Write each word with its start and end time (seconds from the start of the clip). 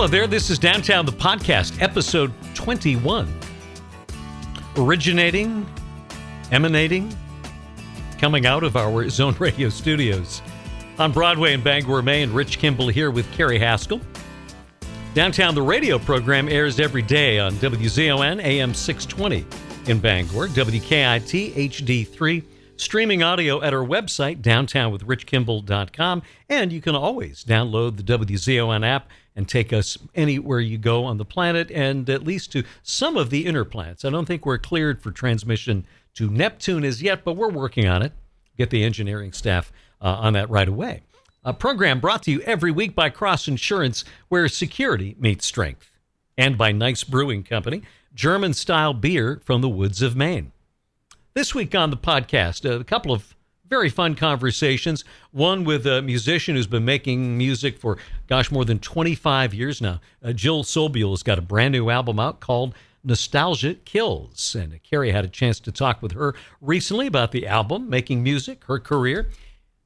Hello 0.00 0.08
there, 0.08 0.26
this 0.26 0.48
is 0.48 0.58
Downtown 0.58 1.04
the 1.04 1.12
Podcast, 1.12 1.82
episode 1.82 2.32
21. 2.54 3.30
Originating, 4.78 5.66
emanating, 6.50 7.14
coming 8.16 8.46
out 8.46 8.64
of 8.64 8.78
our 8.78 9.10
Zone 9.10 9.36
Radio 9.38 9.68
studios 9.68 10.40
on 10.98 11.12
Broadway 11.12 11.52
in 11.52 11.60
Bangor, 11.60 12.00
Maine. 12.00 12.32
Rich 12.32 12.58
Kimball 12.60 12.88
here 12.88 13.10
with 13.10 13.30
Carrie 13.32 13.58
Haskell. 13.58 14.00
Downtown 15.12 15.54
the 15.54 15.60
Radio 15.60 15.98
program 15.98 16.48
airs 16.48 16.80
every 16.80 17.02
day 17.02 17.38
on 17.38 17.52
WZON 17.56 18.42
AM 18.42 18.72
620 18.72 19.44
in 19.90 20.00
Bangor, 20.00 20.46
WKIT 20.48 21.52
HD3 21.52 22.42
streaming 22.80 23.22
audio 23.22 23.62
at 23.62 23.74
our 23.74 23.84
website, 23.84 24.40
downtownwithrichkimball.com. 24.40 26.22
And 26.48 26.72
you 26.72 26.80
can 26.80 26.94
always 26.94 27.44
download 27.44 27.98
the 27.98 28.02
WZON 28.02 28.86
app 28.86 29.10
and 29.36 29.48
take 29.48 29.72
us 29.72 29.96
anywhere 30.14 30.60
you 30.60 30.78
go 30.78 31.04
on 31.04 31.16
the 31.16 31.24
planet 31.24 31.70
and 31.70 32.08
at 32.10 32.24
least 32.24 32.52
to 32.52 32.64
some 32.82 33.16
of 33.16 33.30
the 33.30 33.46
inner 33.46 33.64
planets. 33.64 34.04
I 34.04 34.10
don't 34.10 34.26
think 34.26 34.44
we're 34.44 34.58
cleared 34.58 35.02
for 35.02 35.10
transmission 35.10 35.86
to 36.14 36.28
Neptune 36.28 36.84
as 36.84 37.02
yet, 37.02 37.24
but 37.24 37.34
we're 37.34 37.50
working 37.50 37.86
on 37.86 38.02
it. 38.02 38.12
Get 38.56 38.70
the 38.70 38.84
engineering 38.84 39.32
staff 39.32 39.72
uh, 40.00 40.16
on 40.20 40.32
that 40.34 40.50
right 40.50 40.68
away. 40.68 41.02
A 41.44 41.54
program 41.54 42.00
brought 42.00 42.22
to 42.24 42.30
you 42.30 42.40
every 42.42 42.70
week 42.70 42.94
by 42.94 43.08
Cross 43.08 43.48
Insurance, 43.48 44.04
where 44.28 44.46
security 44.48 45.16
meets 45.18 45.46
strength, 45.46 45.90
and 46.36 46.58
by 46.58 46.70
Gneiss 46.70 47.04
Brewing 47.04 47.44
Company, 47.44 47.82
German 48.14 48.52
style 48.52 48.92
beer 48.92 49.40
from 49.44 49.62
the 49.62 49.68
woods 49.68 50.02
of 50.02 50.14
Maine. 50.14 50.52
This 51.32 51.54
week 51.54 51.74
on 51.74 51.90
the 51.90 51.96
podcast, 51.96 52.68
a 52.68 52.84
couple 52.84 53.12
of 53.12 53.34
very 53.70 53.88
fun 53.88 54.16
conversations. 54.16 55.04
One 55.30 55.62
with 55.64 55.86
a 55.86 56.02
musician 56.02 56.56
who's 56.56 56.66
been 56.66 56.84
making 56.84 57.38
music 57.38 57.78
for, 57.78 57.96
gosh, 58.26 58.50
more 58.50 58.64
than 58.64 58.80
25 58.80 59.54
years 59.54 59.80
now. 59.80 60.00
Uh, 60.22 60.32
Jill 60.32 60.64
Sobule 60.64 61.10
has 61.10 61.22
got 61.22 61.38
a 61.38 61.42
brand 61.42 61.72
new 61.72 61.88
album 61.88 62.18
out 62.18 62.40
called 62.40 62.74
Nostalgia 63.04 63.74
Kills. 63.74 64.56
And 64.56 64.78
Carrie 64.82 65.12
had 65.12 65.24
a 65.24 65.28
chance 65.28 65.60
to 65.60 65.72
talk 65.72 66.02
with 66.02 66.12
her 66.12 66.34
recently 66.60 67.06
about 67.06 67.30
the 67.30 67.46
album, 67.46 67.88
making 67.88 68.24
music, 68.24 68.64
her 68.64 68.80
career. 68.80 69.30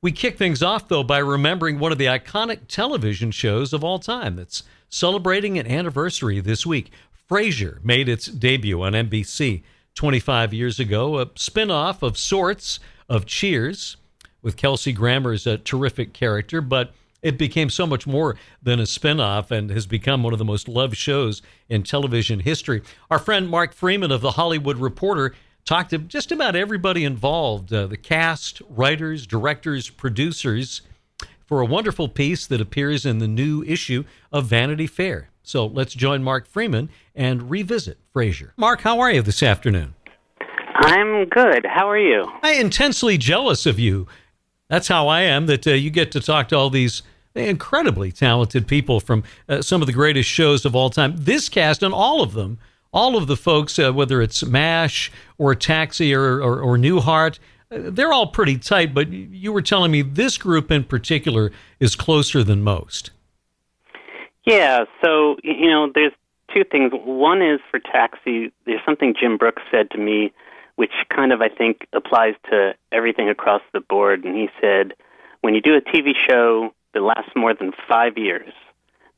We 0.01 0.13
kick 0.13 0.39
things 0.39 0.63
off, 0.63 0.89
though, 0.89 1.05
by 1.05 1.19
remembering 1.19 1.79
one 1.79 1.93
of 1.93 1.99
the 1.99 2.07
iconic 2.07 2.61
television 2.69 3.31
shows 3.31 3.75
of 3.75 3.85
all 3.85 3.99
time 3.99 4.37
that's 4.37 4.63
celebrating 4.89 5.59
an 5.59 5.67
anniversary 5.67 6.41
this 6.41 6.65
week. 6.65 6.91
Frasier 7.31 7.85
made 7.85 8.09
its 8.09 8.27
debut 8.27 8.83
on 8.83 8.95
NBC. 8.95 9.63
25 9.95 10.53
years 10.53 10.81
ago, 10.81 11.21
a 11.21 11.31
spin-off 11.37 12.03
of 12.03 12.19
sorts 12.19 12.81
of 13.09 13.27
Cheers 13.27 13.97
with 14.43 14.57
Kelsey 14.57 14.93
Grammer 14.93 15.05
Grammer's 15.15 15.47
a 15.47 15.59
terrific 15.59 16.13
character, 16.13 16.61
but 16.61 16.93
it 17.23 17.39
became 17.39 17.71
so 17.71 17.87
much 17.87 18.07
more 18.07 18.37
than 18.63 18.81
a 18.81 18.87
spin-off 18.87 19.51
and 19.51 19.71
has 19.71 19.87
become 19.87 20.23
one 20.23 20.33
of 20.33 20.39
the 20.39 20.45
most 20.45 20.69
loved 20.69 20.97
shows 20.97 21.41
in 21.69 21.83
television 21.83 22.41
history. 22.41 22.83
Our 23.11 23.19
friend 23.19 23.49
Mark 23.49 23.73
Freeman 23.73 24.13
of 24.13 24.21
the 24.21 24.33
Hollywood 24.33 24.77
Reporter 24.77 25.35
talked 25.65 25.91
to 25.91 25.99
just 25.99 26.31
about 26.31 26.55
everybody 26.55 27.05
involved, 27.05 27.73
uh, 27.73 27.87
the 27.87 27.97
cast, 27.97 28.61
writers, 28.69 29.27
directors, 29.27 29.89
producers, 29.89 30.83
for 31.47 31.61
a 31.61 31.67
wonderful 31.67 32.09
piece 32.09 32.47
that 32.47 32.61
appears 32.61 33.07
in 33.07 33.19
the 33.19 33.29
new 33.29 33.63
issue 33.65 34.05
of 34.33 34.47
Vanity 34.47 34.87
Fair. 34.87 35.31
So 35.43 35.67
let's 35.67 35.95
join 35.95 36.23
Mark 36.23 36.47
Freeman 36.47 36.91
and 37.15 37.51
revisit 37.51 37.99
Frasier. 38.15 38.51
Mark, 38.57 38.81
how 38.81 39.01
are 39.01 39.11
you 39.11 39.23
this 39.23 39.43
afternoon? 39.43 39.95
I'm 40.75 41.27
good. 41.27 41.67
How 41.67 41.89
are 41.89 41.99
you? 41.99 42.25
I'm 42.43 42.61
intensely 42.61 43.17
jealous 43.17 43.67
of 43.67 43.79
you. 43.79 44.07
That's 44.69 44.89
how 44.89 45.09
I 45.09 45.23
am, 45.23 45.47
that 45.47 45.67
uh, 45.67 45.73
you 45.73 45.91
get 45.91 46.11
to 46.13 46.21
talk 46.21 46.49
to 46.49 46.57
all 46.57 46.71
these 46.71 47.03
incredibly 47.35 48.13
talented 48.13 48.67
people 48.67 49.01
from 49.01 49.25
uh, 49.49 49.63
some 49.63 49.81
of 49.83 49.87
the 49.87 49.93
greatest 49.93 50.29
shows 50.29 50.65
of 50.65 50.75
all 50.75 50.91
time. 50.91 51.15
This 51.17 51.49
cast 51.49 51.83
and 51.83 51.93
all 51.93 52.23
of 52.23 52.33
them, 52.33 52.59
all 52.93 53.17
of 53.17 53.27
the 53.27 53.37
folks, 53.37 53.79
uh, 53.79 53.93
whether 53.93 54.23
it's 54.23 54.45
MASH 54.45 55.13
or 55.39 55.55
Taxi 55.55 56.15
or, 56.15 56.43
or, 56.43 56.61
or 56.61 56.77
Newhart, 56.77 57.39
uh, 57.71 57.91
they're 57.91 58.13
all 58.13 58.29
pretty 58.29 58.57
tight, 58.57 58.95
but 58.95 59.09
you 59.09 59.53
were 59.53 59.63
telling 59.63 59.91
me 59.91 60.03
this 60.03 60.39
group 60.39 60.71
in 60.71 60.85
particular 60.85 61.51
is 61.81 61.97
closer 61.97 62.43
than 62.43 62.63
most. 62.63 63.11
Yeah, 64.47 64.85
so 65.03 65.37
you 65.43 65.71
know, 65.71 65.91
there's 65.95 66.13
two 66.55 66.65
things. 66.65 66.93
One 66.93 67.43
is 67.43 67.61
for 67.71 67.81
Taxi. 67.81 68.53
There's 68.67 68.81
something 68.85 69.15
Jim 69.19 69.37
Brooks 69.37 69.63
said 69.71 69.91
to 69.91 69.99
me, 69.99 70.33
which 70.77 70.93
kind 71.09 71.33
of 71.33 71.41
I 71.41 71.49
think 71.49 71.87
applies 71.93 72.35
to 72.51 72.75
everything 72.91 73.29
across 73.29 73.63
the 73.73 73.81
board. 73.81 74.25
And 74.25 74.37
he 74.37 74.49
said, 74.61 74.95
when 75.41 75.55
you 75.55 75.61
do 75.61 75.77
a 75.77 75.81
TV 75.81 76.13
show 76.17 76.75
that 76.93 77.01
lasts 77.01 77.33
more 77.37 77.55
than 77.55 77.73
five 77.89 78.19
years, 78.19 78.53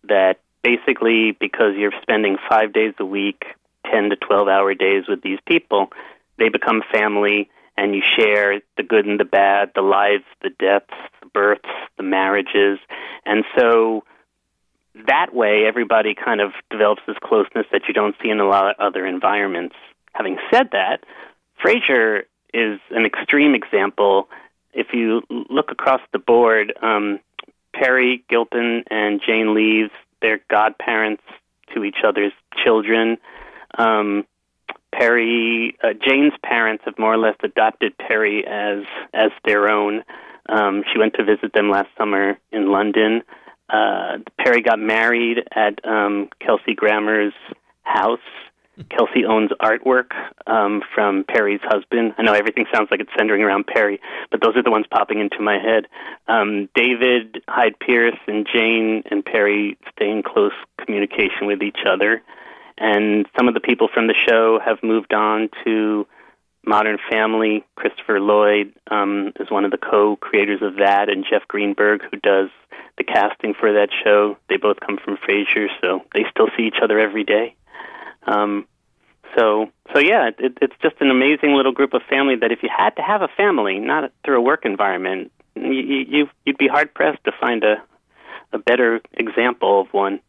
that 0.08 0.40
basically 0.62 1.32
because 1.32 1.76
you're 1.76 1.92
spending 2.02 2.36
five 2.48 2.72
days 2.72 2.94
a 2.98 3.04
week, 3.04 3.44
ten 3.90 4.10
to 4.10 4.16
twelve 4.16 4.48
hour 4.48 4.74
days 4.74 5.04
with 5.08 5.22
these 5.22 5.38
people, 5.46 5.90
they 6.38 6.48
become 6.48 6.82
family, 6.92 7.48
and 7.76 7.94
you 7.94 8.02
share 8.16 8.60
the 8.76 8.82
good 8.82 9.06
and 9.06 9.20
the 9.20 9.24
bad, 9.24 9.70
the 9.74 9.82
lives, 9.82 10.24
the 10.42 10.50
deaths, 10.50 10.92
the 11.20 11.26
births, 11.26 11.68
the 11.96 12.02
marriages, 12.02 12.78
and 13.24 13.44
so 13.56 14.04
that 15.06 15.34
way, 15.34 15.66
everybody 15.66 16.14
kind 16.14 16.40
of 16.40 16.52
develops 16.70 17.02
this 17.06 17.16
closeness 17.22 17.66
that 17.72 17.82
you 17.86 17.94
don't 17.94 18.14
see 18.22 18.30
in 18.30 18.40
a 18.40 18.46
lot 18.46 18.70
of 18.70 18.76
other 18.78 19.06
environments. 19.06 19.76
Having 20.12 20.38
said 20.50 20.70
that, 20.72 21.04
Frasier 21.66 22.22
is 22.54 22.78
an 22.90 23.04
extreme 23.04 23.54
example. 23.54 24.28
If 24.72 24.88
you 24.92 25.22
look 25.50 25.70
across 25.70 26.00
the 26.12 26.18
board, 26.18 26.72
um, 26.80 27.18
Peri 27.74 28.24
Gilpin 28.28 28.84
and 28.90 29.20
Jane 29.26 29.54
Leeves, 29.54 29.90
they're 30.22 30.40
godparents 30.48 31.22
to 31.74 31.82
each 31.82 31.98
other's 32.06 32.32
children. 32.64 33.18
Um, 33.76 34.26
Peri, 34.92 35.76
uh, 35.82 35.88
Jane's 36.06 36.34
parents 36.42 36.84
have 36.86 36.98
more 36.98 37.12
or 37.12 37.18
less 37.18 37.36
adopted 37.42 37.98
Peri 37.98 38.46
as 38.46 38.84
as 39.12 39.30
their 39.44 39.68
own. 39.68 40.04
Um, 40.48 40.84
she 40.92 40.98
went 40.98 41.14
to 41.14 41.24
visit 41.24 41.52
them 41.52 41.68
last 41.68 41.88
summer 41.98 42.38
in 42.52 42.70
London 42.70 43.22
uh, 43.68 44.18
Peri 44.38 44.62
got 44.62 44.78
married 44.78 45.38
at 45.54 45.84
um, 45.84 46.28
Kelsey 46.40 46.74
Grammer's 46.74 47.34
house. 47.82 48.18
Kelsey 48.90 49.24
owns 49.24 49.50
artwork 49.60 50.10
um, 50.46 50.82
from 50.94 51.24
Peri's 51.24 51.60
husband. 51.62 52.14
I 52.18 52.22
know 52.22 52.34
everything 52.34 52.66
sounds 52.72 52.88
like 52.90 53.00
it's 53.00 53.10
centering 53.16 53.42
around 53.42 53.66
Peri, 53.66 54.00
but 54.30 54.40
those 54.42 54.56
are 54.56 54.62
the 54.62 54.70
ones 54.70 54.86
popping 54.90 55.18
into 55.18 55.40
my 55.40 55.58
head. 55.58 55.86
Um, 56.28 56.68
David 56.74 57.42
Hyde 57.48 57.78
Pierce 57.78 58.18
and 58.26 58.46
Jane 58.52 59.02
and 59.10 59.24
Peri 59.24 59.78
stay 59.92 60.10
in 60.10 60.22
close 60.22 60.52
communication 60.84 61.46
with 61.46 61.62
each 61.62 61.80
other. 61.88 62.22
And 62.78 63.26
some 63.36 63.48
of 63.48 63.54
the 63.54 63.60
people 63.60 63.88
from 63.92 64.06
the 64.06 64.14
show 64.28 64.60
have 64.62 64.82
moved 64.82 65.14
on 65.14 65.48
to 65.64 66.06
Modern 66.66 66.98
Family. 67.10 67.64
Christopher 67.76 68.20
Lloyd 68.20 68.74
um, 68.90 69.32
is 69.40 69.50
one 69.50 69.64
of 69.64 69.70
the 69.70 69.78
co-creators 69.78 70.60
of 70.60 70.76
that, 70.76 71.08
and 71.08 71.24
Jeff 71.28 71.48
Greenberg, 71.48 72.02
who 72.10 72.18
does 72.18 72.50
the 72.98 73.04
casting 73.04 73.54
for 73.58 73.72
that 73.72 73.88
show. 74.04 74.36
They 74.48 74.58
both 74.58 74.80
come 74.80 74.98
from 75.02 75.16
Frasier, 75.16 75.68
so 75.80 76.02
they 76.12 76.24
still 76.30 76.48
see 76.56 76.64
each 76.64 76.82
other 76.82 76.98
every 76.98 77.24
day. 77.24 77.54
Um, 78.26 78.66
so, 79.36 79.70
so 79.92 79.98
yeah, 79.98 80.30
it, 80.38 80.58
it's 80.60 80.74
just 80.82 80.96
an 81.00 81.10
amazing 81.10 81.54
little 81.54 81.72
group 81.72 81.94
of 81.94 82.02
family 82.08 82.36
that 82.36 82.52
if 82.52 82.62
you 82.62 82.68
had 82.74 82.90
to 82.96 83.02
have 83.02 83.22
a 83.22 83.28
family, 83.28 83.78
not 83.78 84.12
through 84.24 84.38
a 84.38 84.40
work 84.42 84.64
environment, 84.64 85.32
you, 85.54 85.72
you 85.72 86.28
you'd 86.44 86.58
be 86.58 86.68
hard 86.68 86.92
pressed 86.94 87.24
to 87.24 87.32
find 87.40 87.64
a 87.64 87.82
a 88.52 88.58
better 88.58 89.00
example 89.14 89.80
of 89.80 89.92
one. 89.92 90.20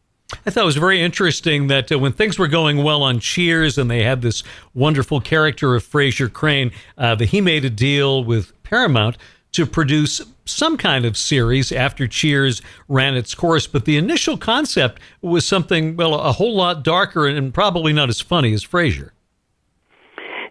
I 0.44 0.50
thought 0.50 0.62
it 0.62 0.66
was 0.66 0.76
very 0.76 1.00
interesting 1.00 1.68
that 1.68 1.90
uh, 1.90 1.98
when 1.98 2.12
things 2.12 2.38
were 2.38 2.48
going 2.48 2.82
well 2.82 3.02
on 3.02 3.18
Cheers 3.18 3.78
and 3.78 3.90
they 3.90 4.02
had 4.02 4.20
this 4.20 4.42
wonderful 4.74 5.20
character 5.20 5.74
of 5.74 5.84
Frasier 5.84 6.30
Crane, 6.30 6.70
uh, 6.98 7.14
that 7.14 7.26
he 7.26 7.40
made 7.40 7.64
a 7.64 7.70
deal 7.70 8.22
with 8.22 8.52
Paramount 8.62 9.16
to 9.52 9.66
produce 9.66 10.20
some 10.44 10.76
kind 10.76 11.04
of 11.04 11.16
series 11.16 11.72
after 11.72 12.06
Cheers 12.06 12.62
ran 12.88 13.16
its 13.16 13.34
course. 13.34 13.66
But 13.66 13.84
the 13.84 13.96
initial 13.96 14.36
concept 14.36 15.00
was 15.20 15.46
something, 15.46 15.96
well, 15.96 16.14
a 16.14 16.32
whole 16.32 16.54
lot 16.54 16.82
darker 16.82 17.26
and 17.26 17.52
probably 17.52 17.92
not 17.92 18.08
as 18.08 18.20
funny 18.20 18.52
as 18.52 18.64
Frasier. 18.64 19.10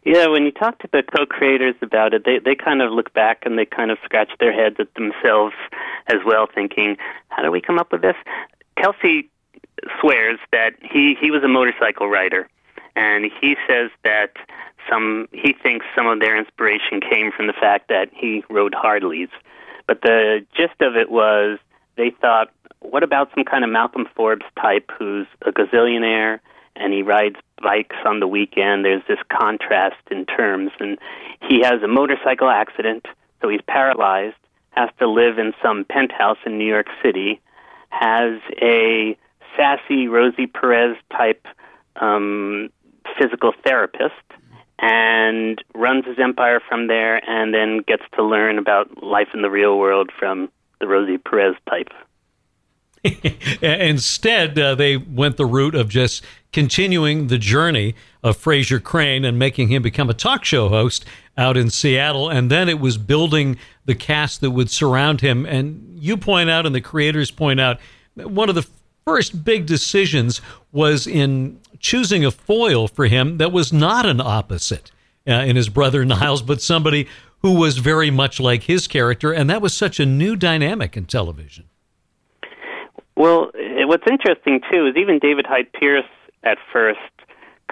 Yeah, 0.04 0.28
when 0.28 0.44
you 0.44 0.52
talk 0.52 0.80
to 0.80 0.90
the 0.94 1.04
co-creators 1.04 1.76
about 1.82 2.14
it, 2.14 2.24
they 2.24 2.40
they 2.40 2.56
kind 2.56 2.82
of 2.82 2.94
look 2.94 3.14
back 3.14 3.46
and 3.46 3.60
they 3.60 3.66
kind 3.66 3.92
of 3.92 3.98
scratch 4.06 4.32
their 4.40 4.54
heads 4.54 4.78
at 4.80 4.94
themselves 4.94 5.54
as 6.08 6.20
well, 6.26 6.48
thinking, 6.48 6.96
"How 7.28 7.44
do 7.44 7.52
we 7.52 7.60
come 7.60 7.78
up 7.78 7.92
with 7.92 8.04
this?" 8.04 8.16
Kelsey 8.78 9.30
swears 10.00 10.40
that 10.54 10.76
he 10.82 11.16
he 11.20 11.30
was 11.30 11.44
a 11.44 11.50
motorcycle 11.50 12.08
rider, 12.08 12.48
and 12.96 13.26
he 13.26 13.58
says 13.68 13.92
that 14.06 14.32
some 14.90 15.28
he 15.32 15.54
thinks 15.54 15.86
some 15.96 16.08
of 16.08 16.20
their 16.20 16.38
inspiration 16.38 17.02
came 17.02 17.32
from 17.32 17.48
the 17.48 17.54
fact 17.54 17.90
that 17.90 18.10
he 18.14 18.44
rode 18.50 18.74
Harleys. 18.74 19.30
But 19.88 20.02
the 20.02 20.46
gist 20.56 20.82
of 20.82 20.96
it 20.96 21.10
was 21.10 21.60
they 21.96 22.12
thought, 22.12 22.50
what 22.80 23.04
about 23.04 23.30
some 23.36 23.44
kind 23.44 23.64
of 23.64 23.70
Malcolm 23.70 24.08
Forbes 24.16 24.46
type 24.62 24.92
who's 24.98 25.28
a 25.42 25.52
gazillionaire 25.52 26.40
and 26.76 26.94
he 26.94 27.02
rides 27.02 27.38
bikes 27.62 27.96
on 28.06 28.20
the 28.20 28.28
weekend? 28.28 28.86
There's 28.86 29.04
this 29.08 29.20
contrast 29.30 30.02
in 30.12 30.26
terms, 30.26 30.72
and 30.80 30.98
he 31.50 31.62
has 31.62 31.82
a 31.82 31.88
motorcycle 31.88 32.50
accident, 32.50 33.06
so 33.42 33.50
he's 33.50 33.62
paralyzed, 33.68 34.36
has 34.72 34.90
to 35.00 35.10
live 35.10 35.40
in 35.40 35.54
some 35.62 35.86
penthouse 35.86 36.38
in 36.46 36.58
New 36.58 36.68
York 36.68 36.88
City, 37.04 37.42
has 37.90 38.40
a 38.62 39.18
sassy 39.56 40.08
Rosie 40.08 40.46
Perez 40.46 40.96
type 41.12 41.46
um, 41.96 42.70
physical 43.18 43.54
therapist 43.64 44.14
and 44.80 45.64
runs 45.74 46.06
his 46.06 46.20
empire 46.20 46.62
from 46.68 46.88
there 46.88 47.18
and 47.30 47.54
then 47.54 47.80
gets 47.88 48.04
to 48.16 48.24
learn 48.24 48.58
about 48.58 49.04
life 49.04 49.30
in 49.34 49.42
the 49.42 49.50
real 49.50 49.78
world 49.78 50.12
from 50.18 50.50
the 50.80 50.88
Rosie 50.88 51.18
Perez 51.18 51.56
type. 51.70 51.90
Instead, 53.62 54.58
uh, 54.60 54.76
they 54.76 54.98
went 54.98 55.38
the 55.38 55.46
route 55.46 55.76
of 55.76 55.90
just 55.90 56.24
continuing 56.52 57.28
the 57.28 57.38
journey 57.38 57.96
of 58.24 58.38
Frasier 58.38 58.82
Crane 58.82 59.24
and 59.24 59.38
making 59.38 59.70
him 59.70 59.82
become 59.82 60.10
a 60.10 60.14
talk 60.14 60.44
show 60.46 60.70
host 60.70 61.06
out 61.38 61.58
in 61.58 61.70
Seattle. 61.70 62.30
And 62.30 62.50
then 62.50 62.68
it 62.68 62.80
was 62.80 62.98
building 62.98 63.58
the 63.86 63.96
cast 63.96 64.42
that 64.42 64.52
would 64.52 64.70
surround 64.70 65.22
him. 65.22 65.46
And 65.46 65.98
you 66.00 66.18
point 66.18 66.50
out, 66.50 66.66
and 66.66 66.74
the 66.74 66.82
creators 66.82 67.32
point 67.32 67.60
out, 67.60 67.80
one 68.16 68.50
of 68.50 68.56
the 68.56 68.68
first 69.08 69.46
big 69.46 69.66
decisions 69.66 70.42
was 70.74 71.08
in 71.08 71.58
choosing 71.80 72.26
a 72.26 72.32
foil 72.32 72.90
for 72.90 73.06
him 73.06 73.38
that 73.38 73.54
was 73.54 73.72
not 73.72 74.06
an 74.06 74.20
opposite 74.20 74.92
uh, 75.26 75.32
in 75.32 75.56
his 75.56 75.70
brother 75.70 76.04
Niles, 76.14 76.42
but 76.42 76.62
somebody 76.62 77.08
who 77.42 77.54
was 77.54 77.78
very 77.78 78.12
much 78.12 78.40
like 78.40 78.64
his 78.64 78.86
character. 78.86 79.32
And 79.32 79.50
that 79.50 79.62
was 79.62 79.74
such 79.74 80.02
a 80.02 80.06
new 80.06 80.36
dynamic 80.36 80.98
in 80.98 81.06
television. 81.06 81.70
Well, 83.16 83.52
what's 83.56 84.04
interesting 84.10 84.60
too 84.70 84.88
is 84.88 84.98
even 84.98 85.20
David 85.20 85.46
Hyde 85.48 85.72
Pierce 85.72 86.06
at 86.44 86.58
first 86.74 87.00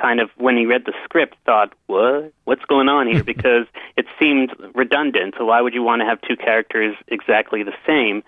kind 0.02 0.20
of 0.20 0.30
when 0.38 0.58
he 0.58 0.66
read 0.66 0.84
the 0.86 0.94
script 1.04 1.36
thought, 1.46 1.74
"What? 1.88 2.34
What's 2.46 2.66
going 2.66 2.90
on 2.90 3.08
here?" 3.08 3.24
because 3.34 3.68
it 3.98 4.06
seemed 4.20 4.52
redundant. 4.74 5.36
So 5.38 5.46
why 5.46 5.62
would 5.62 5.74
you 5.74 5.84
want 5.84 6.02
to 6.02 6.06
have 6.06 6.20
two 6.22 6.36
characters 6.36 6.96
exactly 7.08 7.64
the 7.64 7.76
same? 7.86 8.24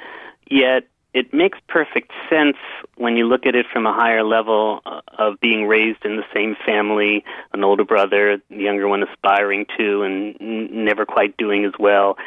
Yet 0.50 0.88
it 1.18 1.34
makes 1.34 1.58
perfect 1.68 2.12
sense 2.30 2.58
when 2.96 3.18
you 3.18 3.28
look 3.28 3.48
at 3.48 3.56
it 3.56 3.66
from 3.74 3.88
a 3.88 3.94
higher 3.94 4.24
level 4.24 4.82
uh, 4.86 5.02
of 5.18 5.40
being 5.40 5.66
raised 5.66 6.06
in 6.06 6.16
the 6.16 6.24
same 6.32 6.56
family, 6.64 7.26
an 7.54 7.64
older 7.64 7.84
brother, 7.84 8.40
the 8.52 8.56
younger 8.56 8.88
one 8.88 9.02
aspiring 9.02 9.66
to 9.80 10.04
and 10.04 10.40
never 10.40 11.08
quite 11.08 11.36
doing 11.36 11.66
as 11.66 11.74
well, 11.80 12.18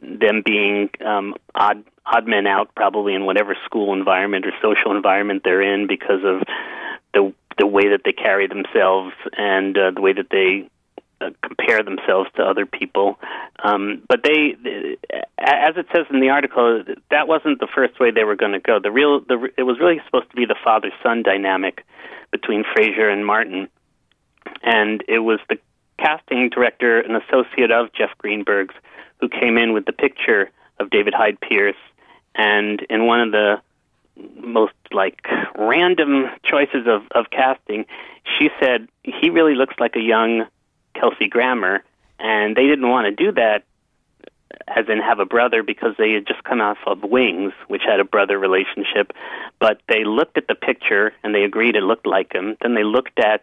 them 0.00 0.42
being 0.42 0.88
um, 1.04 1.34
odd 1.54 1.84
odd 2.06 2.26
men 2.26 2.46
out 2.46 2.74
probably 2.74 3.14
in 3.14 3.26
whatever 3.26 3.54
school 3.66 3.92
environment 3.92 4.46
or 4.46 4.52
social 4.62 4.96
environment 4.96 5.42
they're 5.44 5.60
in 5.60 5.86
because 5.86 6.24
of 6.24 6.42
the 7.12 7.34
the 7.58 7.66
way 7.66 7.90
that 7.90 8.00
they 8.06 8.12
carry 8.12 8.46
themselves 8.46 9.12
and 9.36 9.76
uh, 9.76 9.90
the 9.90 10.00
way 10.00 10.14
that 10.14 10.30
they 10.30 10.70
uh, 11.20 11.30
compare 11.42 11.82
themselves 11.82 12.30
to 12.36 12.42
other 12.42 12.66
people. 12.66 13.18
Um, 13.62 14.02
but 14.08 14.22
they, 14.22 14.56
as 15.38 15.76
it 15.76 15.86
says 15.94 16.06
in 16.10 16.20
the 16.20 16.30
article, 16.30 16.84
that 17.10 17.28
wasn't 17.28 17.60
the 17.60 17.68
first 17.74 17.98
way 18.00 18.10
they 18.10 18.24
were 18.24 18.36
going 18.36 18.52
to 18.52 18.60
go. 18.60 18.78
The 18.78 18.90
real, 18.90 19.20
the, 19.20 19.50
it 19.56 19.62
was 19.62 19.78
really 19.80 20.00
supposed 20.06 20.30
to 20.30 20.36
be 20.36 20.46
the 20.46 20.56
father-son 20.62 21.22
dynamic 21.22 21.84
between 22.30 22.64
Frasier 22.64 23.12
and 23.12 23.24
Martin, 23.24 23.68
and 24.62 25.02
it 25.08 25.20
was 25.20 25.40
the 25.48 25.58
casting 25.98 26.48
director, 26.50 27.00
an 27.00 27.16
associate 27.16 27.70
of 27.70 27.92
Jeff 27.92 28.10
Greenberg's, 28.18 28.74
who 29.20 29.28
came 29.28 29.58
in 29.58 29.72
with 29.72 29.84
the 29.84 29.92
picture 29.92 30.50
of 30.78 30.90
David 30.90 31.12
Hyde 31.14 31.40
Pierce 31.40 31.74
and 32.38 32.80
in 32.88 33.06
one 33.06 33.20
of 33.20 33.32
the 33.32 33.60
most 34.36 34.74
like 34.92 35.26
random 35.56 36.26
choices 36.44 36.86
of, 36.86 37.02
of 37.10 37.30
casting, 37.30 37.84
she 38.38 38.48
said 38.60 38.88
he 39.02 39.28
really 39.28 39.54
looks 39.54 39.74
like 39.78 39.96
a 39.96 40.00
young 40.00 40.46
Kelsey 40.98 41.28
Grammer, 41.28 41.82
and 42.18 42.56
they 42.56 42.66
didn't 42.66 42.88
want 42.88 43.06
to 43.06 43.24
do 43.24 43.32
that 43.32 43.64
as 44.66 44.86
in 44.88 44.98
have 44.98 45.18
a 45.18 45.24
brother 45.24 45.62
because 45.62 45.94
they 45.98 46.12
had 46.12 46.26
just 46.26 46.42
come 46.44 46.60
off 46.60 46.78
of 46.86 47.02
Wings, 47.02 47.52
which 47.68 47.82
had 47.86 48.00
a 48.00 48.04
brother 48.04 48.38
relationship. 48.38 49.12
But 49.58 49.80
they 49.88 50.04
looked 50.04 50.36
at 50.36 50.48
the 50.48 50.54
picture 50.54 51.12
and 51.22 51.34
they 51.34 51.44
agreed 51.44 51.76
it 51.76 51.82
looked 51.82 52.06
like 52.06 52.32
him. 52.32 52.56
Then 52.60 52.74
they 52.74 52.84
looked 52.84 53.18
at 53.18 53.42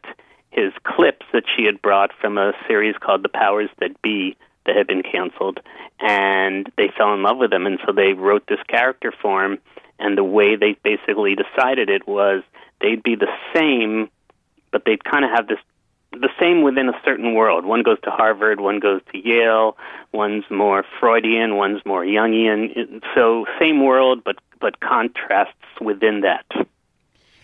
his 0.49 0.71
clips 0.83 1.25
that 1.33 1.43
she 1.55 1.65
had 1.65 1.81
brought 1.81 2.11
from 2.19 2.37
a 2.37 2.53
series 2.67 2.95
called 2.99 3.23
The 3.23 3.29
Powers 3.29 3.69
That 3.79 4.01
Be, 4.01 4.37
that 4.65 4.75
had 4.75 4.87
been 4.87 5.03
canceled, 5.03 5.59
and 5.99 6.71
they 6.75 6.89
fell 6.97 7.13
in 7.13 7.21
love 7.21 7.37
with 7.37 7.53
him, 7.53 7.67
and 7.67 7.77
so 7.85 7.91
they 7.91 8.13
wrote 8.13 8.47
this 8.47 8.63
character 8.67 9.13
for 9.21 9.43
him. 9.45 9.59
And 9.99 10.17
the 10.17 10.23
way 10.23 10.55
they 10.55 10.75
basically 10.83 11.35
decided 11.35 11.89
it 11.89 12.07
was 12.07 12.41
they'd 12.81 13.03
be 13.03 13.15
the 13.15 13.31
same, 13.53 14.09
but 14.71 14.83
they'd 14.85 15.03
kind 15.03 15.23
of 15.23 15.31
have 15.31 15.47
this 15.47 15.59
the 16.19 16.29
same 16.39 16.61
within 16.61 16.89
a 16.89 16.99
certain 17.03 17.33
world. 17.33 17.65
One 17.65 17.83
goes 17.83 17.99
to 18.03 18.11
Harvard, 18.11 18.59
one 18.59 18.79
goes 18.79 19.01
to 19.11 19.17
Yale, 19.17 19.77
one's 20.11 20.43
more 20.49 20.85
Freudian, 20.99 21.55
one's 21.55 21.85
more 21.85 22.03
Jungian. 22.03 23.01
So 23.13 23.45
same 23.59 23.83
world, 23.83 24.23
but 24.23 24.37
but 24.59 24.79
contrasts 24.79 25.53
within 25.81 26.21
that. 26.21 26.45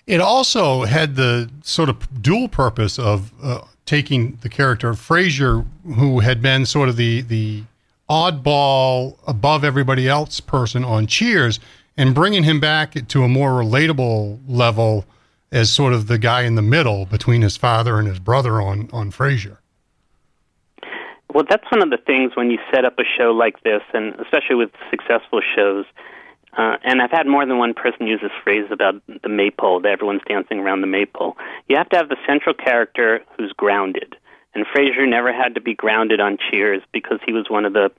It 0.08 0.20
also 0.20 0.84
had 0.84 1.16
the 1.16 1.50
sort 1.64 1.90
of 1.90 2.22
dual 2.22 2.48
purpose 2.48 2.98
of 2.98 3.32
uh, 3.44 3.62
taking 3.86 4.38
the 4.42 4.50
character 4.50 4.90
of 4.90 4.98
Frasier, 4.98 5.66
who 5.96 6.20
had 6.20 6.42
been 6.42 6.66
sort 6.66 6.90
of 6.90 6.96
the 6.96 7.22
the 7.22 7.64
oddball 8.10 9.18
above 9.28 9.64
everybody 9.64 10.08
else 10.08 10.40
person 10.40 10.84
on 10.84 11.08
Cheers, 11.08 11.60
and 11.96 12.14
bringing 12.16 12.44
him 12.44 12.60
back 12.60 13.08
to 13.08 13.24
a 13.24 13.28
more 13.28 13.52
relatable 13.52 14.40
level 14.48 15.06
as 15.52 15.70
sort 15.72 15.94
of 15.94 16.08
the 16.08 16.18
guy 16.18 16.44
in 16.44 16.56
the 16.56 16.62
middle 16.62 17.06
between 17.06 17.42
his 17.42 17.58
father 17.58 18.00
and 18.00 18.08
his 18.08 18.20
brother 18.20 18.62
on 18.62 18.90
on 18.94 19.12
Frasier. 19.12 19.58
Well, 21.34 21.46
that's 21.50 21.70
one 21.72 21.82
of 21.82 21.90
the 21.90 21.98
things 21.98 22.36
when 22.36 22.52
you 22.52 22.58
set 22.74 22.84
up 22.84 23.00
a 23.00 23.04
show 23.18 23.32
like 23.32 23.64
this, 23.64 23.82
and 23.94 24.16
especially 24.20 24.56
with 24.56 24.72
successful 24.90 25.42
shows. 25.56 25.86
Uh, 26.58 26.76
and 26.84 27.02
I've 27.02 27.12
had 27.12 27.28
more 27.28 27.46
than 27.46 27.58
one 27.58 27.74
person 27.74 28.08
use 28.08 28.20
this 28.22 28.32
phrase 28.44 28.66
about 28.70 29.02
the 29.08 29.30
maypole, 29.30 29.80
that 29.82 29.90
everyone's 29.90 30.22
dancing 30.28 30.60
around 30.60 30.82
the 30.82 30.88
maypole. 30.88 31.38
You 31.70 31.78
have 31.78 31.88
to 31.90 31.96
have 31.96 32.10
the 32.10 32.18
central 32.28 32.54
character 32.54 33.22
who's 33.38 33.54
grounded. 33.54 34.18
And 34.54 34.66
Frasier 34.66 35.08
never 35.08 35.32
had 35.32 35.56
to 35.56 35.62
be 35.62 35.74
grounded 35.74 36.20
on 36.20 36.38
Cheers 36.50 36.84
because 36.92 37.20
he 37.26 37.32
was 37.32 37.50
one 37.50 37.64
of 37.64 37.72
the 37.72 37.90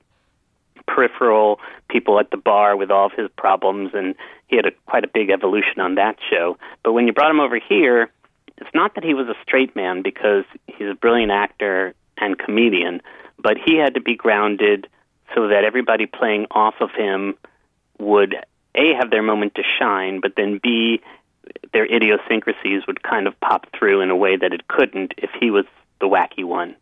peripheral 0.87 1.59
people 1.89 2.19
at 2.19 2.31
the 2.31 2.37
bar 2.37 2.75
with 2.75 2.91
all 2.91 3.07
of 3.07 3.13
his 3.13 3.29
problems, 3.37 3.91
and 3.93 4.15
he 4.47 4.55
had 4.55 4.65
a, 4.65 4.71
quite 4.85 5.03
a 5.03 5.07
big 5.07 5.29
evolution 5.29 5.79
on 5.79 5.95
that 5.95 6.17
show. 6.29 6.57
But 6.83 6.93
when 6.93 7.07
you 7.07 7.13
brought 7.13 7.31
him 7.31 7.39
over 7.39 7.59
here, 7.59 8.11
it's 8.57 8.69
not 8.73 8.95
that 8.95 9.03
he 9.03 9.13
was 9.13 9.27
a 9.27 9.35
straight 9.41 9.75
man 9.75 10.01
because 10.01 10.45
he's 10.67 10.87
a 10.89 10.95
brilliant 10.95 11.31
actor 11.31 11.93
and 12.17 12.37
comedian, 12.37 13.01
but 13.39 13.57
he 13.63 13.77
had 13.77 13.95
to 13.95 14.01
be 14.01 14.15
grounded 14.15 14.87
so 15.33 15.47
that 15.47 15.63
everybody 15.63 16.05
playing 16.05 16.47
off 16.51 16.75
of 16.79 16.91
him 16.91 17.35
would 17.99 18.35
a 18.75 18.93
have 18.93 19.09
their 19.09 19.23
moment 19.23 19.55
to 19.55 19.63
shine, 19.79 20.19
but 20.19 20.33
then 20.35 20.59
b 20.61 21.01
their 21.73 21.85
idiosyncrasies 21.85 22.87
would 22.87 23.03
kind 23.03 23.27
of 23.27 23.39
pop 23.41 23.67
through 23.77 24.01
in 24.01 24.09
a 24.09 24.15
way 24.15 24.37
that 24.37 24.53
it 24.53 24.67
couldn't 24.67 25.13
if 25.17 25.29
he 25.39 25.51
was 25.51 25.65
the 25.99 26.07
wacky 26.07 26.43
one. 26.43 26.75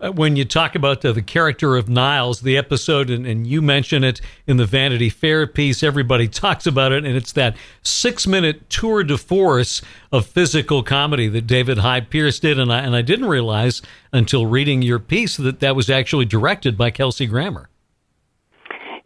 Uh, 0.00 0.10
when 0.12 0.36
you 0.36 0.44
talk 0.44 0.74
about 0.74 1.00
the, 1.00 1.12
the, 1.12 1.22
character 1.22 1.76
of 1.76 1.88
Niles, 1.88 2.40
the 2.40 2.56
episode, 2.56 3.10
and, 3.10 3.26
and, 3.26 3.46
you 3.46 3.62
mention 3.62 4.04
it 4.04 4.20
in 4.46 4.56
the 4.56 4.66
Vanity 4.66 5.08
Fair 5.08 5.46
piece, 5.46 5.82
everybody 5.82 6.28
talks 6.28 6.66
about 6.66 6.92
it, 6.92 7.04
and 7.04 7.16
it's 7.16 7.32
that 7.32 7.56
six 7.82 8.26
minute 8.26 8.68
tour 8.68 9.02
de 9.02 9.16
force 9.16 9.80
of 10.12 10.26
physical 10.26 10.82
comedy 10.82 11.28
that 11.28 11.46
David 11.46 11.78
Hyde 11.78 12.10
Pierce 12.10 12.38
did. 12.38 12.58
And 12.58 12.72
I, 12.72 12.80
and 12.80 12.94
I 12.94 13.02
didn't 13.02 13.26
realize 13.26 13.80
until 14.12 14.46
reading 14.46 14.82
your 14.82 14.98
piece 14.98 15.36
that 15.36 15.60
that 15.60 15.76
was 15.76 15.88
actually 15.88 16.26
directed 16.26 16.76
by 16.76 16.90
Kelsey 16.90 17.26
Grammer. 17.26 17.68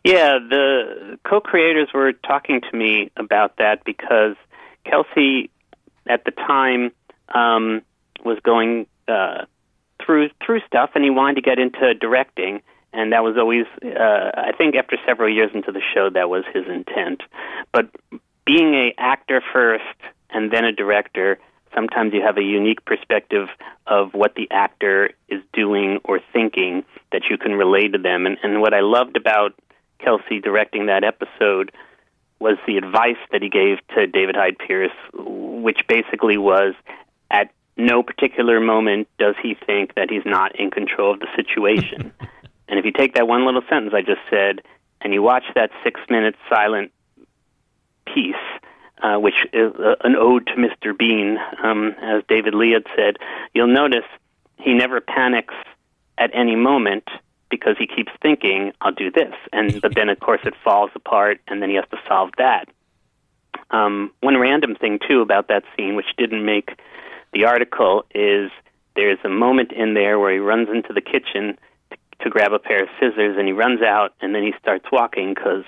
Yeah, 0.04 0.38
the 0.38 1.18
co-creators 1.24 1.88
were 1.94 2.12
talking 2.12 2.60
to 2.60 2.76
me 2.76 3.10
about 3.16 3.56
that 3.56 3.84
because 3.84 4.36
Kelsey, 4.84 5.50
at 6.06 6.26
the 6.26 6.30
time, 6.30 6.92
um, 7.34 7.80
was 8.22 8.38
going 8.42 8.86
uh, 9.08 9.46
through 10.04 10.30
through 10.44 10.60
stuff, 10.66 10.90
and 10.94 11.04
he 11.04 11.10
wanted 11.10 11.36
to 11.36 11.42
get 11.42 11.58
into 11.58 11.94
directing, 11.94 12.62
and 12.92 13.12
that 13.12 13.22
was 13.22 13.36
always, 13.36 13.66
uh, 13.82 14.30
I 14.36 14.52
think, 14.56 14.76
after 14.76 14.96
several 15.06 15.32
years 15.32 15.50
into 15.54 15.72
the 15.72 15.82
show, 15.94 16.10
that 16.10 16.28
was 16.28 16.44
his 16.52 16.66
intent. 16.66 17.22
But 17.72 17.88
being 18.44 18.74
a 18.74 18.94
actor 18.98 19.42
first 19.52 19.84
and 20.30 20.50
then 20.50 20.64
a 20.64 20.72
director, 20.72 21.38
sometimes 21.74 22.12
you 22.12 22.22
have 22.22 22.36
a 22.36 22.42
unique 22.42 22.84
perspective 22.84 23.48
of 23.86 24.14
what 24.14 24.34
the 24.34 24.48
actor 24.50 25.10
is 25.28 25.42
doing 25.52 25.98
or 26.04 26.20
thinking 26.32 26.84
that 27.12 27.22
you 27.28 27.36
can 27.36 27.52
relate 27.52 27.92
to 27.92 27.98
them. 27.98 28.26
And, 28.26 28.38
and 28.42 28.60
what 28.60 28.74
I 28.74 28.80
loved 28.80 29.16
about 29.16 29.54
Kelsey 29.98 30.40
directing 30.40 30.86
that 30.86 31.04
episode 31.04 31.72
was 32.38 32.58
the 32.66 32.76
advice 32.76 33.16
that 33.32 33.42
he 33.42 33.48
gave 33.48 33.78
to 33.94 34.06
David 34.06 34.36
Hyde 34.36 34.58
Pierce, 34.58 34.92
which 35.14 35.80
basically 35.88 36.36
was 36.36 36.74
at 37.30 37.50
no 37.76 38.02
particular 38.02 38.60
moment 38.60 39.08
does 39.18 39.34
he 39.42 39.54
think 39.66 39.94
that 39.94 40.10
he's 40.10 40.24
not 40.24 40.58
in 40.58 40.70
control 40.70 41.12
of 41.12 41.20
the 41.20 41.28
situation. 41.36 42.12
and 42.68 42.78
if 42.78 42.84
you 42.84 42.92
take 42.92 43.14
that 43.14 43.26
one 43.26 43.44
little 43.44 43.62
sentence 43.68 43.94
I 43.94 44.02
just 44.02 44.20
said 44.30 44.60
and 45.00 45.12
you 45.12 45.22
watch 45.22 45.44
that 45.54 45.70
six 45.82 46.00
minute 46.08 46.34
silent 46.48 46.92
piece, 48.06 48.34
uh, 49.02 49.16
which 49.18 49.34
is 49.52 49.72
uh, 49.74 49.96
an 50.02 50.14
ode 50.16 50.46
to 50.46 50.54
Mr. 50.54 50.96
Bean, 50.96 51.36
um, 51.62 51.94
as 52.00 52.22
David 52.28 52.54
Lee 52.54 52.72
had 52.72 52.84
said, 52.96 53.16
you'll 53.52 53.66
notice 53.66 54.04
he 54.58 54.72
never 54.72 55.00
panics 55.00 55.54
at 56.16 56.30
any 56.32 56.54
moment 56.56 57.04
because 57.50 57.76
he 57.78 57.86
keeps 57.86 58.12
thinking, 58.22 58.72
I'll 58.80 58.92
do 58.92 59.10
this. 59.10 59.34
And 59.52 59.80
but 59.82 59.94
then 59.94 60.08
of 60.08 60.20
course 60.20 60.40
it 60.44 60.54
falls 60.64 60.90
apart 60.94 61.40
and 61.48 61.60
then 61.60 61.70
he 61.70 61.76
has 61.76 61.84
to 61.90 61.98
solve 62.08 62.30
that. 62.38 62.68
um, 63.70 64.12
one 64.20 64.36
random 64.38 64.74
thing 64.76 64.98
too 65.06 65.20
about 65.20 65.48
that 65.48 65.64
scene, 65.76 65.96
which 65.96 66.06
didn't 66.16 66.44
make 66.44 66.70
the 67.34 67.44
article, 67.44 68.04
is 68.14 68.50
there's 68.96 69.18
a 69.24 69.28
moment 69.28 69.72
in 69.72 69.94
there 69.94 70.18
where 70.18 70.32
he 70.32 70.38
runs 70.38 70.68
into 70.68 70.92
the 70.92 71.00
kitchen 71.00 71.58
to, 71.90 71.96
to 72.20 72.30
grab 72.30 72.52
a 72.52 72.58
pair 72.58 72.82
of 72.82 72.88
scissors, 73.00 73.36
and 73.38 73.46
he 73.46 73.52
runs 73.52 73.82
out, 73.82 74.14
and 74.20 74.34
then 74.34 74.42
he 74.42 74.52
starts 74.60 74.86
walking 74.90 75.34
because 75.34 75.64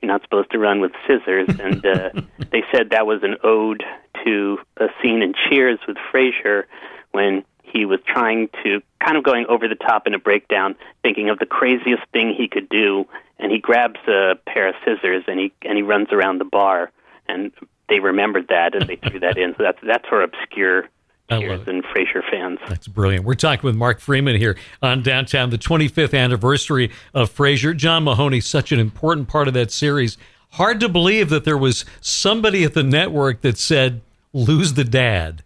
you're 0.00 0.10
not 0.10 0.22
supposed 0.22 0.50
to 0.50 0.58
run 0.58 0.80
with 0.80 0.92
scissors. 1.06 1.48
And 1.60 1.84
uh, 1.84 2.10
they 2.50 2.62
said 2.72 2.90
that 2.90 3.06
was 3.06 3.22
an 3.22 3.36
ode 3.44 3.84
to 4.24 4.58
a 4.78 4.86
scene 5.02 5.22
in 5.22 5.34
Cheers 5.48 5.78
with 5.86 5.96
Frasier 6.12 6.64
when 7.12 7.44
he 7.62 7.84
was 7.84 8.00
trying 8.06 8.48
to 8.64 8.82
kind 9.04 9.16
of 9.16 9.24
going 9.24 9.46
over 9.48 9.68
the 9.68 9.74
top 9.74 10.06
in 10.06 10.14
a 10.14 10.18
breakdown, 10.18 10.74
thinking 11.02 11.28
of 11.30 11.38
the 11.38 11.46
craziest 11.46 12.02
thing 12.12 12.34
he 12.34 12.48
could 12.48 12.68
do, 12.68 13.06
and 13.38 13.52
he 13.52 13.58
grabs 13.58 14.00
a 14.08 14.34
pair 14.46 14.68
of 14.68 14.74
scissors 14.84 15.24
and 15.28 15.38
he 15.38 15.52
and 15.62 15.76
he 15.76 15.82
runs 15.82 16.08
around 16.12 16.38
the 16.38 16.44
bar, 16.44 16.90
and 17.28 17.52
they 17.88 18.00
remembered 18.00 18.48
that 18.48 18.74
and 18.74 18.88
they 18.88 18.96
threw 18.96 19.20
that 19.20 19.38
in. 19.38 19.54
So 19.56 19.62
that's 19.62 19.78
that's 19.82 20.08
for 20.08 20.22
obscure 20.22 20.88
Cheers 21.30 21.68
and 21.68 21.84
Frasier 21.84 22.28
fans. 22.28 22.58
That's 22.68 22.88
brilliant. 22.88 23.24
We're 23.24 23.34
talking 23.34 23.66
with 23.66 23.76
Mark 23.76 24.00
Freeman 24.00 24.36
here 24.36 24.56
on 24.82 25.02
Downtown, 25.02 25.50
the 25.50 25.58
25th 25.58 26.18
anniversary 26.18 26.90
of 27.14 27.32
Frasier. 27.32 27.76
John 27.76 28.04
Mahoney, 28.04 28.40
such 28.40 28.72
an 28.72 28.80
important 28.80 29.28
part 29.28 29.46
of 29.46 29.54
that 29.54 29.70
series. 29.70 30.18
Hard 30.54 30.80
to 30.80 30.88
believe 30.88 31.28
that 31.30 31.44
there 31.44 31.56
was 31.56 31.84
somebody 32.00 32.64
at 32.64 32.74
the 32.74 32.82
network 32.82 33.42
that 33.42 33.58
said, 33.58 34.00
"Lose 34.32 34.74
the 34.74 34.82
dad." 34.82 35.44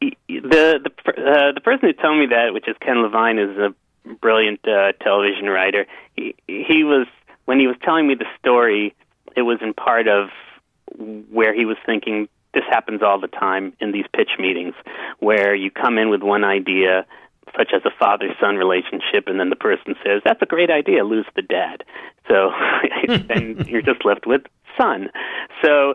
The 0.00 0.12
the 0.28 0.90
uh, 1.06 1.52
the 1.52 1.60
person 1.62 1.88
who 1.88 1.92
told 1.92 2.18
me 2.18 2.26
that, 2.26 2.54
which 2.54 2.66
is 2.66 2.76
Ken 2.80 3.02
Levine, 3.02 3.38
is 3.38 3.58
a 3.58 3.74
brilliant 4.14 4.66
uh, 4.66 4.92
television 5.02 5.46
writer. 5.50 5.86
He, 6.16 6.34
he 6.46 6.84
was 6.84 7.06
when 7.44 7.60
he 7.60 7.66
was 7.66 7.76
telling 7.82 8.06
me 8.06 8.14
the 8.14 8.26
story. 8.38 8.94
It 9.36 9.42
was 9.42 9.58
in 9.60 9.74
part 9.74 10.08
of 10.08 10.30
where 10.96 11.54
he 11.54 11.66
was 11.66 11.76
thinking 11.84 12.28
this 12.54 12.64
happens 12.70 13.02
all 13.02 13.20
the 13.20 13.28
time 13.28 13.72
in 13.80 13.92
these 13.92 14.06
pitch 14.14 14.32
meetings, 14.38 14.74
where 15.18 15.54
you 15.54 15.70
come 15.70 15.98
in 15.98 16.10
with 16.10 16.22
one 16.22 16.44
idea, 16.44 17.06
such 17.56 17.72
as 17.74 17.82
a 17.84 17.90
father-son 17.98 18.56
relationship, 18.56 19.26
and 19.26 19.38
then 19.38 19.50
the 19.50 19.56
person 19.56 19.94
says, 20.04 20.22
"That's 20.24 20.42
a 20.42 20.46
great 20.46 20.70
idea. 20.70 21.04
Lose 21.04 21.26
the 21.36 21.42
dad." 21.42 21.84
So 22.28 22.52
then 23.08 23.64
you're 23.68 23.82
just 23.82 24.04
left 24.04 24.26
with 24.26 24.42
son. 24.78 25.08
So 25.62 25.94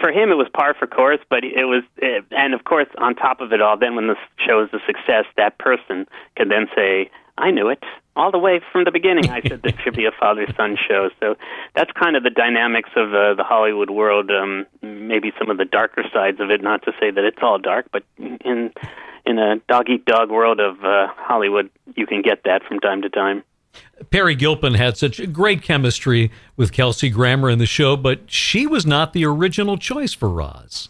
for 0.00 0.10
him, 0.10 0.30
it 0.30 0.36
was 0.36 0.48
par 0.52 0.74
for 0.78 0.86
course, 0.86 1.20
but 1.30 1.44
it 1.44 1.64
was, 1.64 1.82
eh, 2.02 2.20
and 2.30 2.54
of 2.54 2.64
course, 2.64 2.88
on 2.98 3.14
top 3.14 3.40
of 3.40 3.52
it 3.52 3.62
all, 3.62 3.78
then 3.78 3.94
when 3.94 4.06
the 4.06 4.16
show 4.46 4.62
is 4.62 4.68
a 4.72 4.78
success, 4.86 5.24
that 5.36 5.58
person 5.58 6.06
can 6.36 6.48
then 6.48 6.66
say, 6.74 7.10
I 7.38 7.50
knew 7.50 7.68
it 7.68 7.82
all 8.16 8.32
the 8.32 8.38
way 8.38 8.60
from 8.72 8.84
the 8.84 8.90
beginning. 8.90 9.30
I 9.30 9.40
said 9.42 9.62
this 9.62 9.74
should 9.84 9.94
be 9.94 10.06
a 10.06 10.12
father 10.18 10.46
son 10.56 10.76
show. 10.88 11.10
So 11.20 11.36
that's 11.74 11.92
kind 11.92 12.16
of 12.16 12.22
the 12.22 12.30
dynamics 12.30 12.90
of 12.96 13.14
uh, 13.14 13.34
the 13.34 13.44
Hollywood 13.44 13.90
world. 13.90 14.30
Um, 14.30 14.66
maybe 14.82 15.32
some 15.38 15.50
of 15.50 15.58
the 15.58 15.64
darker 15.64 16.02
sides 16.12 16.40
of 16.40 16.50
it. 16.50 16.62
Not 16.62 16.82
to 16.84 16.92
say 16.98 17.10
that 17.10 17.24
it's 17.24 17.38
all 17.42 17.58
dark, 17.58 17.86
but 17.92 18.02
in 18.18 18.72
in 19.26 19.38
a 19.38 19.56
dog 19.68 19.88
eat 19.88 20.04
dog 20.04 20.30
world 20.30 20.60
of 20.60 20.82
uh, 20.84 21.08
Hollywood, 21.16 21.70
you 21.94 22.06
can 22.06 22.22
get 22.22 22.44
that 22.44 22.62
from 22.64 22.80
time 22.80 23.02
to 23.02 23.08
time. 23.08 23.42
Peri 24.10 24.34
Gilpin 24.34 24.74
had 24.74 24.96
such 24.96 25.32
great 25.32 25.62
chemistry 25.62 26.30
with 26.56 26.72
Kelsey 26.72 27.10
Grammer 27.10 27.50
in 27.50 27.58
the 27.58 27.66
show, 27.66 27.96
but 27.96 28.30
she 28.30 28.66
was 28.66 28.86
not 28.86 29.12
the 29.12 29.26
original 29.26 29.76
choice 29.76 30.14
for 30.14 30.30
Roz. 30.30 30.88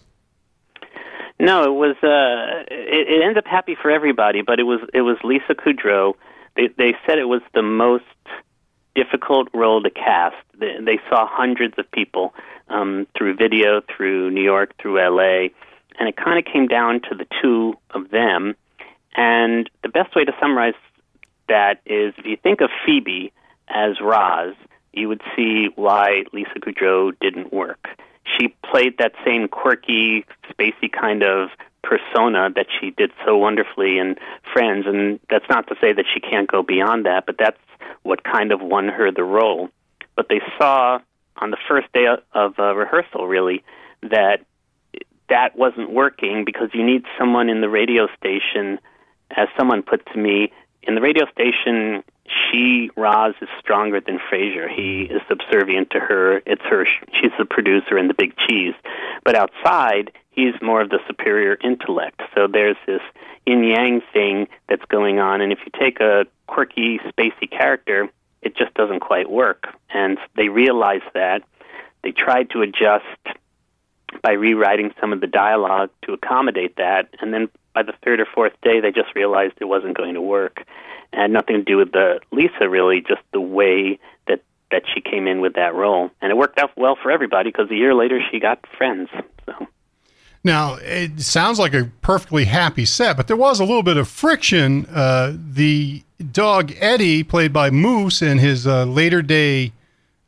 No, 1.38 1.64
it 1.64 1.74
was. 1.74 1.96
Uh, 2.02 2.64
it, 2.70 3.08
it 3.08 3.22
ended 3.22 3.38
up 3.38 3.46
happy 3.46 3.76
for 3.80 3.90
everybody, 3.90 4.42
but 4.42 4.58
it 4.58 4.62
was 4.62 4.80
it 4.94 5.02
was 5.02 5.16
Lisa 5.22 5.54
Kudrow. 5.54 6.14
They 6.56 6.68
they 6.76 6.94
said 7.06 7.18
it 7.18 7.28
was 7.28 7.42
the 7.54 7.62
most 7.62 8.04
difficult 8.94 9.48
role 9.52 9.82
to 9.82 9.90
cast. 9.90 10.36
They, 10.58 10.76
they 10.80 10.98
saw 11.08 11.28
hundreds 11.30 11.74
of 11.78 11.90
people 11.90 12.34
um, 12.68 13.06
through 13.16 13.36
video, 13.36 13.82
through 13.94 14.30
New 14.30 14.42
York, 14.42 14.74
through 14.80 14.98
L.A., 14.98 15.52
and 15.98 16.08
it 16.08 16.16
kind 16.16 16.38
of 16.38 16.50
came 16.50 16.66
down 16.66 17.00
to 17.08 17.14
the 17.14 17.26
two 17.42 17.74
of 17.90 18.10
them. 18.10 18.54
And 19.16 19.70
the 19.82 19.88
best 19.88 20.14
way 20.14 20.24
to 20.24 20.32
summarize 20.40 20.74
that 21.48 21.80
is 21.86 22.12
if 22.18 22.26
you 22.26 22.36
think 22.36 22.60
of 22.60 22.70
Phoebe 22.84 23.32
as 23.68 24.00
Roz, 24.00 24.54
you 24.92 25.08
would 25.08 25.22
see 25.34 25.68
why 25.74 26.24
Lisa 26.32 26.58
Kudrow 26.58 27.12
didn't 27.20 27.52
work. 27.52 27.86
She 28.38 28.54
played 28.64 28.98
that 28.98 29.12
same 29.24 29.48
quirky, 29.48 30.24
spacey 30.50 30.90
kind 30.90 31.22
of 31.22 31.50
persona 31.82 32.50
that 32.54 32.66
she 32.80 32.90
did 32.90 33.12
so 33.24 33.36
wonderfully 33.36 33.98
in 33.98 34.16
Friends, 34.52 34.86
and 34.86 35.20
that's 35.30 35.44
not 35.48 35.68
to 35.68 35.76
say 35.80 35.92
that 35.92 36.04
she 36.12 36.20
can't 36.20 36.50
go 36.50 36.62
beyond 36.62 37.06
that, 37.06 37.26
but 37.26 37.36
that's 37.38 37.58
what 38.02 38.24
kind 38.24 38.52
of 38.52 38.60
won 38.60 38.88
her 38.88 39.10
the 39.12 39.24
role. 39.24 39.68
But 40.16 40.28
they 40.28 40.40
saw 40.58 40.98
on 41.36 41.50
the 41.50 41.58
first 41.68 41.92
day 41.92 42.06
of 42.32 42.58
uh, 42.58 42.74
rehearsal, 42.74 43.26
really, 43.26 43.62
that 44.02 44.44
that 45.28 45.56
wasn't 45.56 45.90
working 45.90 46.44
because 46.44 46.70
you 46.72 46.84
need 46.84 47.04
someone 47.18 47.48
in 47.48 47.60
the 47.60 47.68
radio 47.68 48.08
station, 48.18 48.78
as 49.36 49.48
someone 49.58 49.82
put 49.82 50.06
to 50.12 50.18
me, 50.18 50.52
in 50.82 50.94
the 50.94 51.00
radio 51.00 51.26
station, 51.32 52.02
she 52.28 52.90
Roz 52.96 53.34
is 53.40 53.48
stronger 53.60 54.00
than 54.00 54.18
Frasier. 54.18 54.68
He 54.68 55.02
is 55.02 55.20
subservient 55.28 55.90
to 55.90 56.00
her. 56.00 56.42
It's 56.46 56.62
her. 56.62 56.86
She's 57.12 57.32
the 57.38 57.44
producer 57.44 57.96
and 57.96 58.08
the 58.08 58.14
big 58.14 58.34
cheese. 58.36 58.74
But 59.24 59.34
outside, 59.34 60.12
he's 60.30 60.54
more 60.62 60.80
of 60.80 60.90
the 60.90 60.98
superior 61.06 61.56
intellect. 61.62 62.20
So 62.34 62.46
there's 62.46 62.76
this 62.86 63.02
yin 63.46 63.64
yang 63.64 64.02
thing 64.12 64.48
that's 64.68 64.84
going 64.86 65.18
on. 65.18 65.40
And 65.40 65.52
if 65.52 65.60
you 65.64 65.72
take 65.78 66.00
a 66.00 66.26
quirky, 66.46 66.98
spacey 66.98 67.50
character, 67.50 68.08
it 68.42 68.56
just 68.56 68.74
doesn't 68.74 69.00
quite 69.00 69.30
work. 69.30 69.66
And 69.90 70.18
they 70.36 70.48
realize 70.48 71.02
that. 71.14 71.42
They 72.02 72.12
tried 72.12 72.50
to 72.50 72.62
adjust 72.62 73.04
by 74.22 74.32
rewriting 74.32 74.92
some 75.00 75.12
of 75.12 75.20
the 75.20 75.26
dialogue 75.26 75.90
to 76.02 76.12
accommodate 76.12 76.76
that. 76.76 77.08
And 77.20 77.32
then 77.32 77.48
by 77.74 77.82
the 77.82 77.92
third 78.04 78.20
or 78.20 78.26
fourth 78.26 78.52
day, 78.62 78.80
they 78.80 78.90
just 78.90 79.14
realized 79.14 79.54
it 79.60 79.66
wasn't 79.66 79.96
going 79.96 80.14
to 80.14 80.22
work. 80.22 80.64
It 81.12 81.16
had 81.16 81.30
nothing 81.30 81.56
to 81.56 81.62
do 81.62 81.76
with 81.76 81.92
the 81.92 82.20
Lisa, 82.32 82.68
really, 82.68 83.00
just 83.00 83.22
the 83.32 83.40
way 83.40 83.98
that 84.26 84.42
that 84.70 84.82
she 84.92 85.00
came 85.00 85.26
in 85.26 85.40
with 85.40 85.54
that 85.54 85.74
role, 85.74 86.10
and 86.20 86.30
it 86.30 86.36
worked 86.36 86.58
out 86.58 86.70
well 86.76 86.96
for 87.00 87.10
everybody 87.10 87.50
because 87.50 87.70
a 87.70 87.74
year 87.74 87.94
later 87.94 88.20
she 88.30 88.40
got 88.40 88.64
Friends. 88.76 89.08
So. 89.46 89.66
Now, 90.42 90.76
it 90.80 91.20
sounds 91.22 91.58
like 91.58 91.74
a 91.74 91.90
perfectly 92.02 92.44
happy 92.44 92.84
set, 92.84 93.16
but 93.16 93.26
there 93.26 93.36
was 93.36 93.58
a 93.58 93.64
little 93.64 93.82
bit 93.82 93.96
of 93.96 94.06
friction. 94.06 94.86
Uh, 94.86 95.36
the 95.36 96.04
dog 96.32 96.72
Eddie, 96.78 97.24
played 97.24 97.52
by 97.52 97.70
Moose, 97.70 98.22
and 98.22 98.38
his 98.38 98.64
uh, 98.64 98.84
later 98.84 99.22
day 99.22 99.72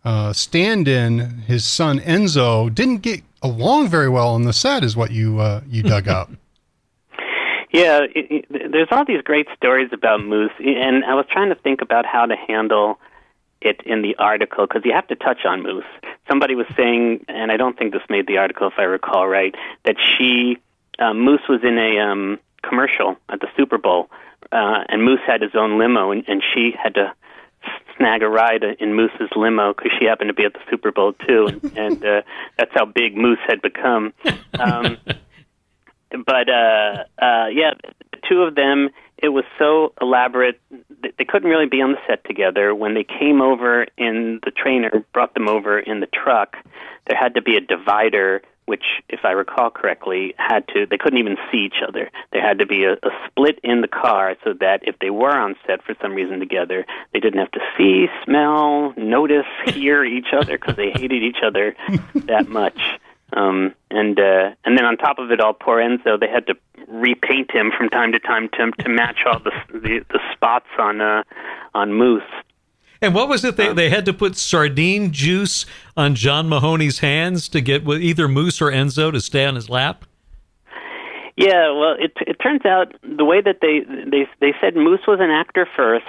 uh, 0.05 0.33
stand 0.33 0.89
in, 0.89 1.19
his 1.47 1.65
son 1.65 2.01
Enzo, 2.01 2.75
didn't 2.75 2.99
get 3.03 3.23
along 3.43 3.89
very 3.89 4.09
well 4.09 4.29
on 4.29 4.43
the 4.43 4.53
set, 4.53 4.85
is 4.85 4.97
what 4.97 5.11
you, 5.11 5.39
uh, 5.41 5.61
you 5.67 5.83
dug 5.83 6.09
up. 6.09 6.31
Yeah, 7.71 8.01
it, 8.15 8.47
it, 8.49 8.73
there's 8.73 8.89
all 8.91 9.05
these 9.05 9.21
great 9.21 9.47
stories 9.55 9.91
about 9.93 10.25
moose, 10.25 10.53
and 10.59 11.05
I 11.05 11.13
was 11.13 11.27
trying 11.31 11.51
to 11.51 11.55
think 11.55 11.83
about 11.83 12.07
how 12.07 12.25
to 12.25 12.35
handle 12.35 12.99
it 13.61 13.83
in 13.85 14.03
the 14.03 14.17
article 14.17 14.67
because 14.67 14.87
you 14.87 14.93
have 14.93 15.07
to 15.09 15.17
touch 15.17 15.45
on 15.45 15.63
moose. 15.63 15.85
Somebody 16.29 16.55
was 16.55 16.67
saying, 16.77 17.27
and 17.29 17.53
I 17.53 17.57
don't 17.57 17.77
think 17.79 17.93
this 17.93 18.03
made 18.09 18.27
the 18.27 18.39
article 18.39 18.69
if 18.69 18.75
I 18.79 18.85
recall 18.85 19.29
right, 19.29 19.55
that 19.85 19.97
she 19.99 20.57
uh, 20.99 21.13
Moose 21.13 21.43
was 21.49 21.61
in 21.63 21.79
a 21.79 21.99
um, 22.01 22.39
commercial 22.63 23.17
at 23.29 23.41
the 23.41 23.49
Super 23.57 23.79
Bowl, 23.79 24.11
uh, 24.53 24.85
and 24.89 25.05
Moose 25.05 25.21
had 25.27 25.43
his 25.43 25.55
own 25.55 25.79
limo, 25.79 26.11
and, 26.11 26.25
and 26.29 26.43
she 26.55 26.73
had 26.83 26.95
to 26.95 27.13
snag 27.99 28.23
a 28.23 28.29
ride 28.29 28.65
in 28.79 28.95
Moose's 28.95 29.31
limo 29.37 29.75
because 29.75 29.93
she 29.99 30.07
happened 30.07 30.29
to 30.29 30.35
be 30.35 30.45
at 30.45 30.55
the 30.55 30.61
Super 30.71 30.93
Bowl 30.93 31.13
too, 31.13 31.49
and, 31.49 31.65
and 31.77 32.05
uh, 32.05 32.23
that's 32.57 32.71
how 32.75 32.87
big 32.87 33.17
Moose 33.17 33.39
had 33.47 33.61
become. 33.61 34.13
Um, 34.59 34.97
but 36.25 36.49
uh, 36.49 37.05
uh, 37.21 37.47
yeah, 37.53 37.75
two 38.29 38.43
of 38.43 38.55
them. 38.55 38.91
It 39.21 39.31
was 39.31 39.45
so 39.59 39.95
elaborate 40.01 40.61
they 41.19 41.25
couldn't 41.25 41.51
really 41.51 41.67
be 41.67 41.81
on 41.81 41.93
the 41.93 41.99
set 42.07 42.25
together. 42.25 42.75
When 42.75 42.95
they 42.95 43.05
came 43.05 43.41
over 43.41 43.87
in 43.97 44.41
the 44.45 44.51
trainer 44.51 45.05
brought 45.13 45.35
them 45.35 45.49
over 45.49 45.79
in 45.79 46.01
the 46.01 46.07
truck, 46.07 46.57
there 47.07 47.19
had 47.19 47.35
to 47.35 47.43
be 47.43 47.57
a 47.57 47.61
divider 47.61 48.43
which, 48.69 48.85
if 49.09 49.21
I 49.25 49.31
recall 49.31 49.71
correctly, 49.71 50.35
had 50.37 50.69
to 50.69 50.87
they 50.87 50.99
couldn't 50.99 51.19
even 51.19 51.37
see 51.51 51.59
each 51.59 51.83
other. 51.87 52.11
There 52.33 52.43
had 52.47 52.59
to 52.59 52.67
be 52.67 52.85
a, 52.85 52.93
a 52.93 53.11
split 53.27 53.59
in 53.65 53.81
the 53.81 53.89
car 53.89 54.37
so 54.45 54.53
that 54.61 54.81
if 54.83 54.99
they 54.99 55.09
were 55.09 55.35
on 55.35 55.57
set 55.67 55.83
for 55.83 55.95
some 56.03 56.13
reason 56.15 56.39
together, 56.39 56.85
they 57.13 57.21
didn't 57.21 57.41
have 57.41 57.51
to 57.53 57.61
see, 57.77 58.09
smell, 58.25 58.93
notice, 58.97 59.47
hear 59.67 60.05
each 60.05 60.29
other 60.33 60.59
because 60.59 60.77
they 60.77 60.91
hated 60.91 61.23
each 61.23 61.43
other 61.43 61.75
that 62.15 62.49
much. 62.49 62.79
Um, 63.33 63.75
and 63.91 64.19
uh, 64.19 64.55
and 64.65 64.77
then 64.77 64.85
on 64.85 64.97
top 64.97 65.19
of 65.19 65.31
it 65.31 65.41
all, 65.41 65.55
poor 65.55 65.79
Enzo, 65.79 66.19
they 66.21 66.29
had 66.29 66.47
to 66.47 66.55
repaint 66.87 67.51
him 67.51 67.73
from 67.77 67.89
time 67.89 68.13
to 68.13 68.19
time 68.19 68.49
to 68.55 68.71
to 68.83 68.89
match 68.89 69.19
all 69.27 69.39
the 69.39 69.53
the, 69.73 70.05
the 70.11 70.21
spots 70.35 70.69
on 70.79 71.01
uh, 71.01 71.23
on 71.75 71.93
Moose. 71.93 72.23
And 73.01 73.15
what 73.15 73.29
was 73.29 73.45
it? 73.45 73.57
They, 73.57 73.69
um, 73.69 73.77
they 73.77 73.91
had 73.91 74.05
to 74.07 74.13
put 74.13 74.37
sardine 74.37 75.13
juice 75.13 75.67
on 75.97 76.15
John 76.15 76.49
Mahoney's 76.49 76.99
hands 76.99 77.49
to 77.51 77.61
get 77.61 77.87
either 77.87 78.27
Moose 78.29 78.61
or 78.61 78.71
Enzo 78.71 79.13
to 79.13 79.21
stay 79.21 79.45
on 79.47 79.55
his 79.55 79.69
lap. 79.71 80.05
Yeah, 81.37 81.71
well, 81.71 81.95
it 81.97 82.13
it 82.27 82.35
turns 82.43 82.67
out 82.67 82.95
the 83.03 83.25
way 83.25 83.41
that 83.41 83.59
they 83.63 83.81
they 83.87 84.27
they 84.41 84.53
said 84.61 84.75
Moose 84.75 85.07
was 85.07 85.21
an 85.21 85.31
actor 85.31 85.69
first 85.77 86.07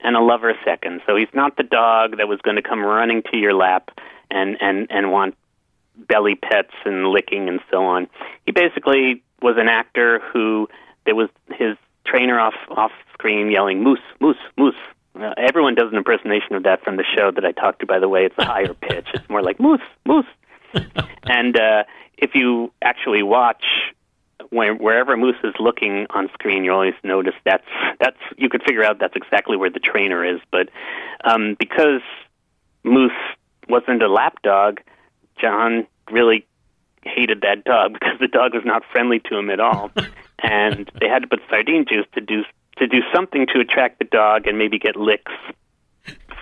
and 0.00 0.16
a 0.16 0.20
lover 0.20 0.52
second. 0.64 1.00
So 1.06 1.14
he's 1.14 1.32
not 1.32 1.56
the 1.56 1.62
dog 1.62 2.16
that 2.16 2.26
was 2.26 2.40
going 2.40 2.56
to 2.56 2.62
come 2.62 2.84
running 2.84 3.22
to 3.30 3.38
your 3.38 3.54
lap 3.54 3.90
and 4.32 4.56
and 4.60 4.88
and 4.90 5.12
want 5.12 5.36
belly 6.08 6.34
pets 6.34 6.74
and 6.84 7.06
licking 7.08 7.48
and 7.48 7.60
so 7.70 7.84
on. 7.84 8.08
He 8.46 8.52
basically 8.52 9.22
was 9.42 9.54
an 9.58 9.68
actor 9.68 10.20
who 10.32 10.68
there 11.06 11.14
was 11.14 11.28
his 11.50 11.76
trainer 12.04 12.40
off 12.40 12.54
off 12.70 12.90
screen 13.12 13.52
yelling 13.52 13.84
moose 13.84 14.00
moose 14.20 14.36
moose. 14.56 14.74
Uh, 15.18 15.32
everyone 15.36 15.74
does 15.74 15.90
an 15.90 15.96
impersonation 15.96 16.56
of 16.56 16.64
that 16.64 16.82
from 16.82 16.96
the 16.96 17.04
show 17.16 17.30
that 17.30 17.44
I 17.44 17.52
talked 17.52 17.80
to. 17.80 17.86
By 17.86 17.98
the 17.98 18.08
way, 18.08 18.24
it's 18.24 18.34
a 18.38 18.44
higher 18.44 18.74
pitch. 18.80 19.06
It's 19.14 19.28
more 19.28 19.42
like 19.42 19.60
moose 19.60 19.80
moose. 20.04 20.26
and 21.24 21.56
uh, 21.56 21.84
if 22.18 22.34
you 22.34 22.72
actually 22.82 23.22
watch 23.22 23.64
where, 24.50 24.74
wherever 24.74 25.16
Moose 25.16 25.36
is 25.44 25.54
looking 25.58 26.06
on 26.10 26.28
screen, 26.32 26.64
you 26.64 26.72
always 26.72 26.94
notice 27.02 27.34
that's 27.44 27.66
that's 28.00 28.18
you 28.36 28.48
could 28.48 28.62
figure 28.62 28.84
out 28.84 28.98
that's 28.98 29.16
exactly 29.16 29.56
where 29.56 29.70
the 29.70 29.80
trainer 29.80 30.24
is. 30.24 30.40
But 30.50 30.68
um, 31.24 31.56
because 31.58 32.02
Moose 32.82 33.12
wasn't 33.68 34.02
a 34.02 34.08
lap 34.08 34.42
dog, 34.42 34.80
John 35.40 35.86
really 36.10 36.46
hated 37.02 37.42
that 37.42 37.64
dog 37.64 37.92
because 37.94 38.18
the 38.20 38.28
dog 38.28 38.54
was 38.54 38.64
not 38.64 38.82
friendly 38.90 39.20
to 39.20 39.36
him 39.36 39.50
at 39.50 39.60
all, 39.60 39.90
and 40.42 40.90
they 41.00 41.08
had 41.08 41.22
to 41.22 41.28
put 41.28 41.40
sardine 41.48 41.84
juice 41.88 42.06
to 42.14 42.20
do 42.20 42.44
to 42.78 42.86
do 42.86 43.00
something 43.14 43.46
to 43.54 43.60
attract 43.60 43.98
the 43.98 44.04
dog 44.04 44.46
and 44.46 44.58
maybe 44.58 44.78
get 44.78 44.96
licks 44.96 45.32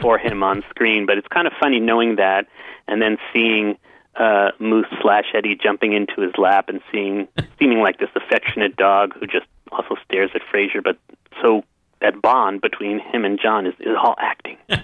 for 0.01 0.19
him 0.19 0.43
on 0.43 0.63
screen. 0.71 1.07
But 1.07 1.19
it's 1.19 1.29
kind 1.29 1.47
of 1.47 1.53
funny 1.61 1.81
knowing 1.81 2.17
that 2.17 2.47
and 2.89 3.01
then 3.01 3.19
seeing 3.33 3.79
uh, 4.17 4.51
Moose 4.59 4.87
slash 5.01 5.27
Eddie 5.35 5.57
jumping 5.57 5.93
into 5.93 6.21
his 6.21 6.33
lap 6.37 6.69
and 6.69 6.81
seeing 6.91 7.29
seeming 7.59 7.81
like 7.81 7.99
this 7.99 8.11
affectionate 8.15 8.77
dog 8.77 9.15
who 9.19 9.27
just 9.27 9.47
also 9.71 9.97
stares 10.05 10.31
at 10.35 10.43
Frasier, 10.53 10.83
but 10.83 10.99
so 11.41 11.65
that 12.01 12.21
bond 12.21 12.61
between 12.61 12.99
him 12.99 13.25
and 13.25 13.41
John 13.41 13.67
is, 13.67 13.75
is 13.81 13.97
all 14.01 14.17
acting. 14.19 14.59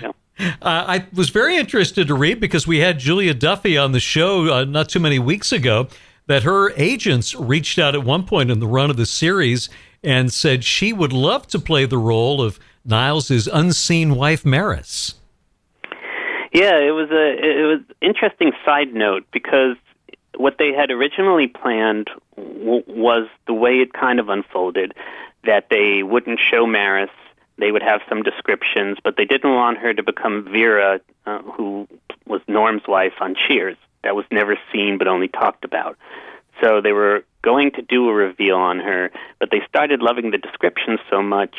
So 0.00 0.14
uh, 0.40 0.84
I 0.86 1.06
was 1.14 1.30
very 1.30 1.56
interested 1.56 2.06
to 2.08 2.14
read 2.14 2.40
because 2.40 2.66
we 2.66 2.78
had 2.78 2.98
Julia 2.98 3.34
Duffy 3.34 3.76
on 3.76 3.92
the 3.92 4.00
show 4.00 4.52
uh, 4.52 4.64
not 4.64 4.88
too 4.88 5.00
many 5.00 5.18
weeks 5.18 5.52
ago 5.52 5.88
that 6.26 6.42
her 6.44 6.70
agents 6.76 7.34
reached 7.34 7.78
out 7.78 7.94
at 7.94 8.04
one 8.04 8.24
point 8.24 8.50
in 8.50 8.60
the 8.60 8.66
run 8.66 8.90
of 8.90 8.96
the 8.96 9.06
series 9.06 9.68
and 10.02 10.32
said 10.32 10.64
she 10.64 10.92
would 10.92 11.12
love 11.12 11.46
to 11.48 11.58
play 11.58 11.84
the 11.84 11.98
role 11.98 12.42
of 12.42 12.58
Niles' 12.84 13.46
unseen 13.46 14.14
wife, 14.14 14.44
Maris. 14.44 15.14
Yeah, 16.52 16.78
it 16.78 16.92
was 16.92 17.10
a 17.10 17.60
it 17.60 17.66
was 17.66 17.80
interesting 18.00 18.52
side 18.64 18.94
note 18.94 19.26
because 19.32 19.76
what 20.36 20.56
they 20.58 20.72
had 20.72 20.90
originally 20.90 21.46
planned 21.46 22.10
w- 22.36 22.84
was 22.86 23.28
the 23.46 23.52
way 23.52 23.80
it 23.80 23.92
kind 23.92 24.18
of 24.18 24.28
unfolded 24.28 24.94
that 25.44 25.68
they 25.68 26.02
wouldn't 26.02 26.40
show 26.40 26.66
Maris, 26.66 27.10
they 27.58 27.72
would 27.72 27.82
have 27.82 28.00
some 28.08 28.22
descriptions, 28.22 28.98
but 29.02 29.16
they 29.16 29.24
didn't 29.24 29.54
want 29.54 29.78
her 29.78 29.92
to 29.92 30.02
become 30.02 30.44
Vera, 30.50 31.00
uh, 31.26 31.42
who 31.42 31.88
was 32.26 32.40
Norm's 32.46 32.86
wife 32.86 33.14
on 33.20 33.34
Cheers. 33.34 33.76
That 34.04 34.14
was 34.14 34.24
never 34.30 34.56
seen 34.72 34.96
but 34.96 35.08
only 35.08 35.28
talked 35.28 35.64
about. 35.64 35.98
So 36.60 36.80
they 36.80 36.92
were 36.92 37.24
going 37.42 37.70
to 37.72 37.82
do 37.82 38.08
a 38.08 38.12
reveal 38.12 38.56
on 38.56 38.78
her, 38.80 39.10
but 39.38 39.50
they 39.50 39.60
started 39.68 40.00
loving 40.00 40.30
the 40.30 40.38
description 40.38 40.98
so 41.10 41.22
much 41.22 41.54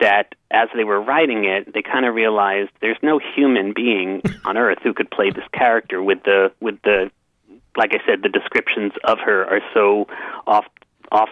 that 0.00 0.34
as 0.50 0.68
they 0.74 0.84
were 0.84 1.00
writing 1.00 1.44
it, 1.44 1.72
they 1.72 1.82
kind 1.82 2.06
of 2.06 2.14
realized 2.14 2.70
there's 2.80 2.98
no 3.02 3.18
human 3.18 3.72
being 3.74 4.22
on 4.44 4.56
Earth 4.56 4.78
who 4.82 4.94
could 4.94 5.10
play 5.10 5.30
this 5.30 5.44
character 5.52 6.02
with 6.02 6.22
the 6.24 6.52
with 6.60 6.80
the 6.82 7.10
like 7.76 7.92
I 7.92 7.98
said, 8.06 8.22
the 8.22 8.30
descriptions 8.30 8.92
of 9.04 9.18
her 9.18 9.44
are 9.44 9.60
so 9.74 10.06
off 10.46 10.64
off 11.12 11.28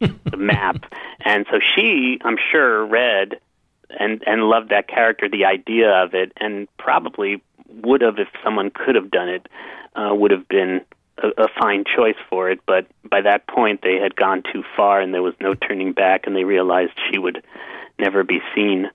the 0.00 0.36
map, 0.36 0.92
and 1.20 1.44
so 1.50 1.58
she, 1.74 2.18
I'm 2.24 2.38
sure, 2.50 2.86
read 2.86 3.38
and 3.90 4.22
and 4.26 4.44
loved 4.44 4.70
that 4.70 4.88
character, 4.88 5.28
the 5.28 5.44
idea 5.44 5.90
of 5.90 6.14
it, 6.14 6.32
and 6.38 6.68
probably 6.78 7.42
would 7.68 8.00
have 8.00 8.18
if 8.18 8.28
someone 8.42 8.70
could 8.70 8.94
have 8.94 9.10
done 9.10 9.28
it, 9.28 9.46
uh, 9.94 10.14
would 10.14 10.30
have 10.30 10.48
been 10.48 10.80
a, 11.22 11.44
a 11.44 11.48
fine 11.60 11.84
choice 11.84 12.16
for 12.28 12.50
it, 12.50 12.60
but 12.66 12.86
by 13.08 13.20
that 13.20 13.46
point 13.46 13.80
they 13.82 13.96
had 13.96 14.16
gone 14.16 14.42
too 14.52 14.62
far 14.76 15.00
and 15.00 15.12
there 15.14 15.22
was 15.22 15.34
no 15.40 15.54
turning 15.54 15.92
back, 15.92 16.26
and 16.26 16.34
they 16.34 16.44
realized 16.44 16.92
she 17.10 17.18
would 17.18 17.42
never 17.98 18.24
be 18.24 18.40
seen. 18.54 18.90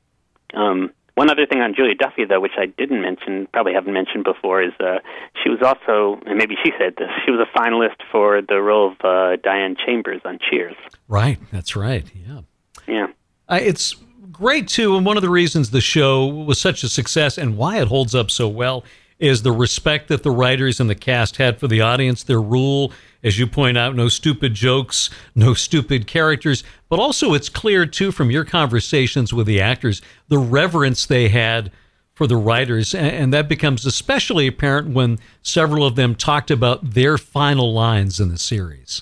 Um, 0.53 0.91
one 1.15 1.29
other 1.29 1.45
thing 1.45 1.61
on 1.61 1.73
Julia 1.73 1.95
Duffy, 1.95 2.25
though, 2.25 2.41
which 2.41 2.57
I 2.57 2.65
didn't 2.65 3.01
mention, 3.01 3.47
probably 3.53 3.73
haven't 3.73 3.93
mentioned 3.93 4.25
before, 4.25 4.61
is 4.61 4.73
uh, 4.81 4.99
she 5.41 5.49
was 5.49 5.59
also, 5.61 6.19
and 6.25 6.37
maybe 6.37 6.55
she 6.61 6.71
said 6.77 6.95
this, 6.97 7.09
she 7.23 7.31
was 7.31 7.39
a 7.39 7.57
finalist 7.57 8.03
for 8.11 8.41
the 8.41 8.61
role 8.61 8.91
of 8.91 8.97
uh, 9.03 9.37
Diane 9.41 9.77
Chambers 9.85 10.21
on 10.25 10.39
Cheers. 10.39 10.75
Right, 11.07 11.39
that's 11.51 11.75
right. 11.75 12.05
Yeah. 12.13 12.41
Yeah. 12.85 13.07
Uh, 13.47 13.59
it's 13.61 13.95
great, 14.29 14.67
too. 14.67 14.97
And 14.97 15.05
one 15.05 15.15
of 15.15 15.23
the 15.23 15.29
reasons 15.29 15.71
the 15.71 15.79
show 15.79 16.25
was 16.25 16.59
such 16.59 16.83
a 16.83 16.89
success 16.89 17.37
and 17.37 17.55
why 17.55 17.79
it 17.79 17.87
holds 17.87 18.13
up 18.13 18.29
so 18.29 18.49
well 18.49 18.83
is 19.19 19.43
the 19.43 19.51
respect 19.51 20.07
that 20.09 20.23
the 20.23 20.31
writers 20.31 20.79
and 20.79 20.89
the 20.89 20.95
cast 20.95 21.37
had 21.37 21.59
for 21.59 21.67
the 21.67 21.81
audience, 21.81 22.23
their 22.23 22.41
rule, 22.41 22.91
as 23.23 23.39
you 23.39 23.47
point 23.47 23.77
out, 23.77 23.95
no 23.95 24.09
stupid 24.09 24.53
jokes, 24.53 25.09
no 25.33 25.53
stupid 25.53 26.05
characters, 26.05 26.63
but 26.89 26.99
also 26.99 27.33
it's 27.33 27.49
clear 27.49 27.85
too 27.85 28.11
from 28.11 28.29
your 28.29 28.43
conversations 28.43 29.33
with 29.33 29.47
the 29.47 29.61
actors, 29.61 30.01
the 30.27 30.37
reverence 30.37 31.05
they 31.05 31.29
had 31.29 31.71
for 32.13 32.27
the 32.27 32.37
writers, 32.37 32.95
and 32.95 33.33
that 33.33 33.49
becomes 33.49 33.85
especially 33.85 34.47
apparent 34.47 34.93
when 34.93 35.19
several 35.41 35.85
of 35.85 35.95
them 35.95 36.15
talked 36.15 36.49
about 36.49 36.91
their 36.91 37.17
final 37.17 37.73
lines 37.73 38.21
in 38.21 38.29
the 38.29 38.37
series. 38.37 39.01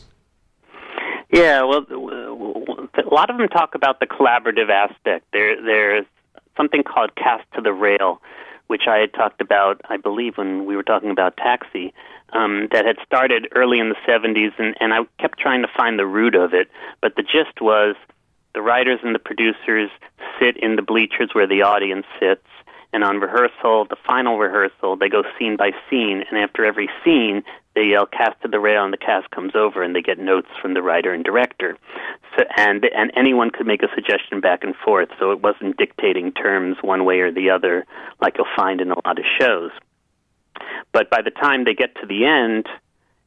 Yeah, 1.32 1.64
well, 1.64 1.86
a 1.92 3.14
lot 3.14 3.30
of 3.30 3.38
them 3.38 3.48
talk 3.50 3.76
about 3.76 4.00
the 4.00 4.08
collaborative 4.08 4.70
aspect. 4.70 5.26
There, 5.32 5.62
there's 5.64 6.06
something 6.58 6.82
called 6.82 7.14
cast 7.16 7.44
to 7.54 7.62
the 7.62 7.74
rail, 7.74 8.20
which 8.68 8.84
I 8.88 8.98
had 8.98 9.14
talked 9.14 9.42
about, 9.42 9.82
I 9.90 9.98
believe, 9.98 10.38
when 10.38 10.66
we 10.66 10.76
were 10.76 10.84
talking 10.84 11.12
about 11.12 11.38
Taxi, 11.38 11.94
um, 12.32 12.68
that 12.72 12.86
had 12.86 12.98
started 13.06 13.48
early 13.56 13.80
in 13.80 13.90
the 13.90 13.96
70s, 14.08 14.54
and, 14.58 14.76
and 14.80 14.94
I 14.94 15.00
kept 15.20 15.40
trying 15.40 15.62
to 15.62 15.68
find 15.76 16.00
the 16.00 16.06
root 16.06 16.36
of 16.36 16.54
it. 16.54 16.70
But 17.02 17.16
the 17.16 17.24
gist 17.24 17.62
was 17.62 17.96
the 18.54 18.62
writers 18.62 19.00
and 19.04 19.14
the 19.14 19.20
producers 19.20 19.90
sit 20.40 20.58
in 20.58 20.76
the 20.76 20.82
bleachers 20.82 21.30
where 21.34 21.48
the 21.48 21.62
audience 21.62 22.06
sits, 22.20 22.48
and 22.92 23.04
on 23.04 23.20
rehearsal, 23.20 23.86
the 23.86 23.98
final 24.06 24.38
rehearsal, 24.38 24.96
they 24.96 25.10
go 25.10 25.24
scene 25.38 25.58
by 25.58 25.72
scene, 25.90 26.24
and 26.30 26.38
after 26.38 26.64
every 26.64 26.90
scene, 27.04 27.44
they 27.76 27.86
yell 27.86 28.06
cast 28.06 28.42
to 28.42 28.48
the 28.48 28.60
rail, 28.60 28.84
and 28.84 28.94
the 28.94 28.98
cast 28.98 29.30
comes 29.32 29.56
over, 29.56 29.82
and 29.82 29.96
they 29.96 30.02
get 30.02 30.20
notes 30.20 30.50
from 30.62 30.74
the 30.74 30.82
writer 30.82 31.14
and 31.14 31.24
director. 31.24 31.78
So, 32.38 32.44
and 32.56 32.86
and 32.86 33.12
anyone 33.16 33.50
could 33.50 33.68
make 33.68 33.84
a 33.84 33.88
suggestion 33.96 34.42
back 34.42 34.64
and 34.64 34.76
forth, 34.76 35.10
so 35.20 35.32
it 35.32 35.42
wasn't 35.42 35.78
dictating 35.78 36.32
terms 36.32 36.78
one 36.82 37.06
way 37.06 37.20
or 37.20 37.32
the 37.32 37.50
other, 37.50 37.86
like 38.22 38.38
you'll 38.38 38.48
find 38.56 38.82
in 38.82 38.92
a 38.92 38.96
lot 39.06 39.18
of 39.20 39.26
shows. 39.40 39.72
But 40.92 41.10
by 41.10 41.22
the 41.22 41.32
time 41.32 41.64
they 41.64 41.74
get 41.74 41.96
to 41.96 42.06
the 42.06 42.26
end, 42.26 42.68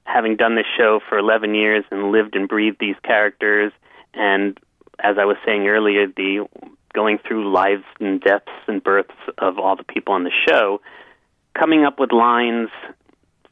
having 0.05 0.37
done 0.37 0.55
this 0.55 0.67
show 0.77 1.01
for 1.09 1.19
11 1.19 1.55
years 1.55 1.85
and 1.91 2.13
lived 2.13 2.37
and 2.37 2.49
breathed 2.49 2.79
these 2.79 2.97
characters, 3.03 3.73
and 4.15 4.59
as 5.01 5.19
I 5.19 5.25
was 5.25 5.37
saying 5.45 5.67
earlier, 5.67 6.07
the 6.07 6.47
going 6.95 7.19
through 7.19 7.53
lives 7.53 7.85
and 8.01 8.21
deaths 8.21 8.49
and 8.67 8.83
births 8.83 9.11
of 9.39 9.59
all 9.59 9.77
the 9.77 9.85
people 9.85 10.15
on 10.15 10.25
the 10.25 10.33
show, 10.49 10.81
coming 11.55 11.85
up 11.85 12.01
with 12.01 12.13
lines 12.13 12.71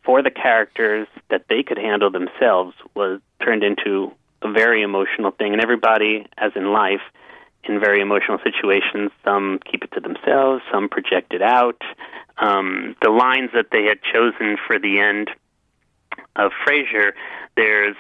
for 0.05 0.23
the 0.23 0.31
characters 0.31 1.09
that 1.31 1.47
they 1.49 1.63
could 1.63 1.79
handle 1.79 2.11
themselves 2.11 2.75
was 2.95 3.21
turned 3.43 3.65
into 3.65 4.13
a 4.43 4.53
very 4.53 4.83
emotional 4.83 5.31
thing. 5.31 5.53
And 5.53 5.63
everybody, 5.63 6.27
as 6.37 6.53
in 6.55 6.73
life, 6.73 7.01
in 7.65 7.81
very 7.81 8.01
emotional 8.01 8.39
situations, 8.45 9.11
some 9.25 9.59
keep 9.71 9.83
it 9.85 9.93
to 9.93 10.01
themselves, 10.01 10.63
some 10.71 10.89
project 10.89 11.33
it 11.33 11.43
out. 11.43 11.81
Um, 12.39 12.97
the 13.01 13.11
lines 13.11 13.51
that 13.55 13.67
they 13.73 13.85
had 13.85 13.99
chosen 14.03 14.59
for 14.67 14.79
the 14.79 14.99
end 14.99 15.31
of 16.37 16.53
Frasier, 16.67 17.13
there's 17.57 17.97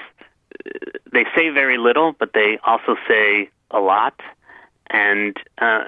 they 1.12 1.24
say 1.36 1.50
very 1.50 1.78
little, 1.78 2.12
but 2.12 2.32
they 2.32 2.58
also 2.64 2.96
say 3.08 3.50
a 3.70 3.80
lot. 3.80 4.20
And 4.88 5.36
uh, 5.58 5.84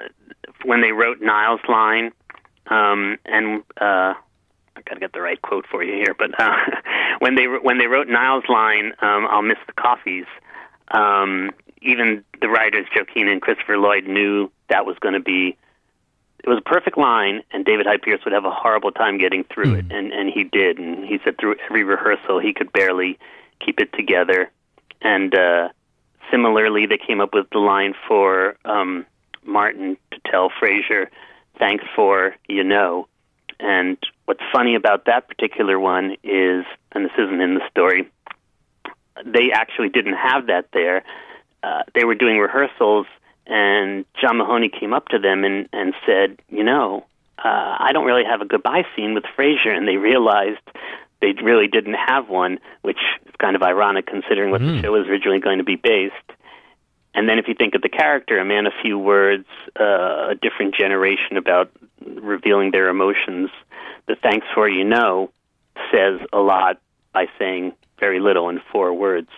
when 0.65 0.81
they 0.81 0.91
wrote 0.91 1.21
Niles' 1.21 1.61
line, 1.69 2.11
um, 2.67 3.17
and 3.25 3.63
uh, 3.79 4.13
I 4.77 4.81
gotta 4.87 4.99
get 4.99 5.13
the 5.13 5.21
right 5.21 5.41
quote 5.41 5.65
for 5.69 5.83
you 5.83 5.93
here, 5.93 6.15
but 6.17 6.39
uh, 6.39 6.55
when 7.19 7.35
they 7.35 7.45
when 7.45 7.77
they 7.77 7.87
wrote 7.87 8.07
Niles' 8.07 8.43
line, 8.49 8.93
um, 9.01 9.27
"I'll 9.29 9.41
miss 9.41 9.57
the 9.65 9.73
coffees," 9.73 10.25
um, 10.91 11.51
even 11.81 12.23
the 12.41 12.49
writers, 12.49 12.85
Keenan 13.13 13.33
and 13.33 13.41
Christopher 13.41 13.77
Lloyd, 13.77 14.05
knew 14.05 14.51
that 14.69 14.85
was 14.85 14.97
going 14.99 15.13
to 15.13 15.19
be. 15.19 15.57
It 16.43 16.47
was 16.47 16.59
a 16.59 16.69
perfect 16.69 16.97
line, 16.97 17.41
and 17.51 17.65
David 17.65 17.87
Hyde 17.87 18.03
Pierce 18.03 18.21
would 18.23 18.33
have 18.33 18.45
a 18.45 18.51
horrible 18.51 18.91
time 18.91 19.17
getting 19.17 19.43
through 19.43 19.73
mm. 19.73 19.79
it, 19.79 19.91
and 19.91 20.13
and 20.13 20.31
he 20.31 20.43
did. 20.43 20.77
And 20.77 21.03
he 21.03 21.19
said 21.23 21.37
through 21.39 21.55
every 21.67 21.83
rehearsal, 21.83 22.39
he 22.39 22.53
could 22.53 22.71
barely 22.71 23.17
keep 23.59 23.79
it 23.79 23.91
together. 23.93 24.51
And 25.01 25.33
uh, 25.35 25.69
Similarly, 26.31 26.85
they 26.85 26.97
came 26.97 27.21
up 27.21 27.33
with 27.33 27.49
the 27.51 27.59
line 27.59 27.93
for 28.07 28.57
um, 28.65 29.05
Martin 29.45 29.97
to 30.11 30.19
tell 30.29 30.49
Frasier, 30.49 31.07
"Thanks 31.57 31.85
for 31.95 32.35
you 32.47 32.63
know." 32.63 33.07
And 33.59 33.97
what's 34.27 34.43
funny 34.51 34.75
about 34.75 35.05
that 35.05 35.27
particular 35.27 35.79
one 35.79 36.11
is, 36.21 36.65
and 36.91 37.05
this 37.05 37.13
isn't 37.17 37.41
in 37.41 37.55
the 37.55 37.61
story, 37.71 38.09
they 39.25 39.51
actually 39.51 39.89
didn't 39.89 40.13
have 40.13 40.47
that 40.47 40.67
there. 40.73 41.03
Uh, 41.63 41.81
they 41.95 42.03
were 42.03 42.13
doing 42.13 42.37
rehearsals, 42.37 43.07
and 43.47 44.05
John 44.21 44.37
Mahoney 44.37 44.69
came 44.69 44.93
up 44.93 45.07
to 45.07 45.17
them 45.17 45.43
and, 45.43 45.67
and 45.73 45.93
said, 46.05 46.37
"You 46.49 46.63
know, 46.63 47.05
uh, 47.39 47.77
I 47.79 47.91
don't 47.93 48.05
really 48.05 48.25
have 48.25 48.41
a 48.41 48.45
goodbye 48.45 48.83
scene 48.95 49.13
with 49.13 49.23
Frasier, 49.37 49.75
and 49.75 49.87
they 49.87 49.95
realized 49.95 50.59
they 51.21 51.33
really 51.41 51.67
didn't 51.67 51.95
have 51.95 52.29
one, 52.29 52.59
which 52.81 52.99
is 53.25 53.33
kind 53.39 53.55
of 53.55 53.63
ironic 53.63 54.05
considering 54.05 54.51
what 54.51 54.61
mm. 54.61 54.67
the 54.67 54.75
hmm. 54.75 54.81
show 54.81 54.91
was 54.91 55.07
originally 55.07 55.39
going 55.39 55.57
to 55.57 55.63
be 55.63 55.77
based. 55.77 56.13
And 57.17 57.27
then 57.27 57.39
if 57.39 57.47
you 57.47 57.55
think 57.55 57.73
of 57.73 57.81
the 57.81 57.89
character, 57.89 58.37
a 58.37 58.45
man, 58.45 58.67
a 58.67 58.71
few 58.83 58.99
words, 58.99 59.47
uh, 59.79 60.29
a 60.29 60.35
different 60.39 60.75
generation 60.75 61.35
about 61.35 61.71
revealing 62.05 62.69
their 62.69 62.89
emotions, 62.89 63.49
the 64.07 64.15
thanks 64.15 64.45
for 64.53 64.69
you 64.69 64.83
know 64.83 65.31
says 65.91 66.19
a 66.31 66.37
lot 66.37 66.79
by 67.13 67.25
saying 67.39 67.73
very 67.99 68.19
little 68.19 68.49
in 68.49 68.61
four 68.71 68.93
words. 68.93 69.29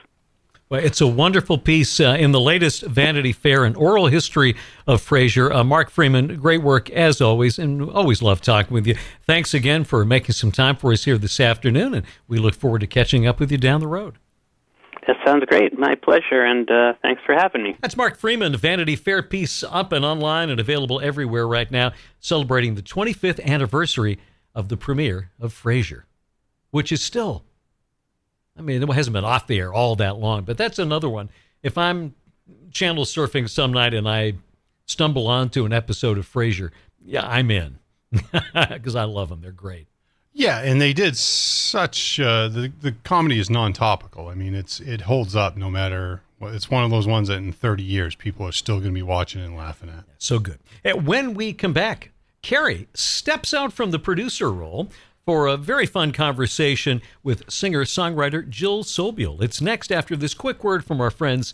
Well, 0.68 0.84
it's 0.84 1.00
a 1.00 1.08
wonderful 1.08 1.58
piece 1.58 2.02
uh, 2.02 2.18
in 2.20 2.34
the 2.34 2.42
latest 2.42 2.84
Vanity 2.84 3.32
Fair, 3.32 3.63
an 3.63 3.76
oral 3.76 4.08
history 4.08 4.58
of 4.86 5.02
Frasier. 5.02 5.50
Uh, 5.50 5.63
Mark 5.63 5.89
Freeman, 5.89 6.38
great 6.38 6.62
work 6.62 6.89
as 6.89 7.22
always, 7.22 7.58
and 7.58 7.89
always 7.89 8.22
love 8.22 8.42
talking 8.42 8.74
with 8.74 8.86
you. 8.86 8.96
Thanks 9.26 9.54
again 9.54 9.86
for 9.86 10.04
making 10.04 10.34
some 10.34 10.52
time 10.52 10.76
for 10.76 10.92
us 10.92 11.06
here 11.06 11.18
this 11.18 11.39
afternoon, 11.39 11.94
and 11.94 12.06
we 12.28 12.39
look 12.39 12.56
forward 12.56 12.80
to 12.80 12.88
catching 12.88 13.26
up 13.26 13.39
with 13.39 13.54
you 13.54 13.58
down 13.58 13.80
the 13.80 13.88
road. 13.88 14.18
That 15.10 15.17
sounds 15.26 15.43
great. 15.45 15.76
My 15.76 15.95
pleasure, 15.95 16.43
and 16.43 16.69
uh, 16.69 16.93
thanks 17.02 17.19
for 17.26 17.34
having 17.34 17.63
me. 17.63 17.76
That's 17.82 17.98
Mark 17.98 18.15
Freeman, 18.15 18.56
Vanity 18.56 18.95
Fair 18.95 19.24
piece 19.24 19.63
up 19.63 19.91
and 19.91 20.06
online 20.06 20.52
and 20.52 20.60
available 20.60 21.02
everywhere 21.02 21.48
right 21.48 21.69
now, 21.72 21.93
celebrating 22.19 22.76
the 22.76 22.84
25th 22.84 23.43
anniversary 23.43 24.19
of 24.54 24.69
the 24.69 24.78
premiere 24.78 25.32
of 25.39 25.52
Frasier, 25.52 26.04
which 26.69 26.91
is 26.91 27.02
still 27.02 27.43
I 28.56 28.62
mean, 28.62 28.84
it 28.84 28.93
hasn't 28.93 29.15
been 29.15 29.26
off 29.26 29.48
the 29.48 29.58
air 29.58 29.74
all 29.74 29.95
that 29.95 30.17
long, 30.17 30.43
but 30.43 30.60
that's 30.60 30.78
another 30.78 31.10
one. 31.10 31.32
If 31.63 31.76
I'm 31.76 32.13
channel 32.69 33.06
surfing 33.06 33.50
some 33.50 33.74
night 33.74 33.95
and 33.95 34.08
I 34.08 34.34
stumble 34.86 35.26
onto 35.26 35.65
an 35.65 35.74
episode 35.74 36.19
of 36.19 36.32
Frasier, 36.32 36.69
yeah, 37.04 37.28
I'm 37.28 37.50
in 37.50 37.80
because 38.12 38.95
I 38.95 39.06
love 39.06 39.30
them. 39.30 39.41
They're 39.41 39.52
great. 39.52 39.88
Yeah, 40.34 40.60
and 40.60 40.80
they 40.80 40.94
did 40.94 41.18
such 41.18 42.20
uh, 42.20 42.48
the 42.48 42.72
the 42.82 42.94
comedy 43.04 43.39
is 43.39 43.50
non-topical. 43.50 44.28
I 44.28 44.36
mean, 44.36 44.56
it's 44.56 44.80
it 44.80 45.02
holds 45.02 45.36
up 45.36 45.58
no 45.58 45.70
matter. 45.70 46.22
It's 46.42 46.72
one 46.72 46.86
of 46.86 46.92
those 46.92 47.06
ones 47.06 47.28
that 47.28 47.38
in 47.38 47.52
30 47.52 47.84
years 47.84 48.15
people 48.15 48.48
are 48.48 48.54
still 48.54 48.78
going 48.78 48.92
to 48.92 48.96
be 48.96 49.02
watching 49.02 49.42
and 49.42 49.58
laughing 49.58 49.89
at. 49.89 50.06
So 50.18 50.39
good. 50.39 50.60
And 50.86 51.06
when 51.06 51.34
we 51.34 51.52
come 51.52 51.74
back, 51.74 52.12
Carrie 52.42 52.88
steps 52.94 53.54
out 53.54 53.74
from 53.74 53.92
the 53.92 54.00
producer 54.00 54.50
role 54.50 54.89
for 55.26 55.48
a 55.48 55.58
very 55.58 55.86
fun 55.86 56.12
conversation 56.13 57.02
with 57.24 57.52
singer 57.52 57.84
songwriter 57.84 58.48
Jill 58.48 58.84
Sobule. 58.84 59.42
It's 59.42 59.60
next 59.60 59.92
after 59.92 60.15
this 60.15 60.34
quick 60.34 60.63
word 60.63 60.86
from 60.86 61.02
our 61.02 61.12
friends 61.12 61.54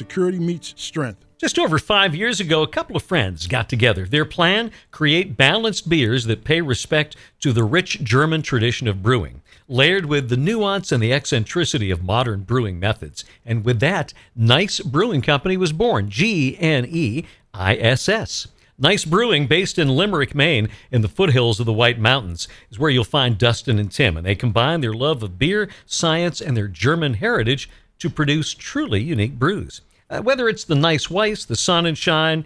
security 0.00 0.38
meets 0.38 0.72
strength. 0.78 1.22
Just 1.36 1.58
over 1.58 1.78
five 1.78 2.14
years 2.14 2.40
ago, 2.40 2.62
a 2.62 2.66
couple 2.66 2.96
of 2.96 3.02
friends 3.02 3.46
got 3.46 3.68
together. 3.68 4.06
Their 4.06 4.24
plan 4.24 4.70
create 4.90 5.36
balanced 5.36 5.90
beers 5.90 6.24
that 6.24 6.42
pay 6.42 6.62
respect 6.62 7.16
to 7.40 7.52
the 7.52 7.64
rich 7.64 8.02
German 8.02 8.40
tradition 8.40 8.88
of 8.88 9.02
brewing, 9.02 9.42
layered 9.68 10.06
with 10.06 10.30
the 10.30 10.38
nuance 10.38 10.90
and 10.90 11.02
the 11.02 11.12
eccentricity 11.12 11.90
of 11.90 12.02
modern 12.02 12.44
brewing 12.44 12.80
methods. 12.80 13.26
And 13.44 13.62
with 13.62 13.80
that, 13.80 14.14
Gneiss 14.34 14.80
Brewing 14.80 15.20
Company 15.20 15.58
was 15.58 15.74
born 15.74 16.08
G 16.08 16.56
N 16.58 16.86
E 16.88 17.26
I 17.52 17.76
S 17.76 18.08
S. 18.08 18.48
Gneiss 18.78 19.04
Brewing, 19.04 19.46
based 19.46 19.78
in 19.78 19.88
Limerick, 19.88 20.34
Maine, 20.34 20.70
in 20.90 21.02
the 21.02 21.08
foothills 21.08 21.60
of 21.60 21.66
the 21.66 21.74
White 21.74 21.98
Mountains, 21.98 22.48
is 22.70 22.78
where 22.78 22.90
you'll 22.90 23.04
find 23.04 23.36
Dustin 23.36 23.78
and 23.78 23.92
Tim, 23.92 24.16
and 24.16 24.24
they 24.24 24.34
combine 24.34 24.80
their 24.80 24.94
love 24.94 25.22
of 25.22 25.38
beer, 25.38 25.68
science, 25.84 26.40
and 26.40 26.56
their 26.56 26.68
German 26.68 27.14
heritage 27.14 27.68
to 27.98 28.08
produce 28.08 28.54
truly 28.54 29.02
unique 29.02 29.38
brews. 29.38 29.82
Uh, 30.10 30.20
whether 30.20 30.48
it's 30.48 30.64
the 30.64 30.74
Gneiss 30.74 31.08
Weiss, 31.08 31.44
the 31.44 31.54
Sun 31.56 31.86
and 31.86 31.96
Shine, 31.96 32.44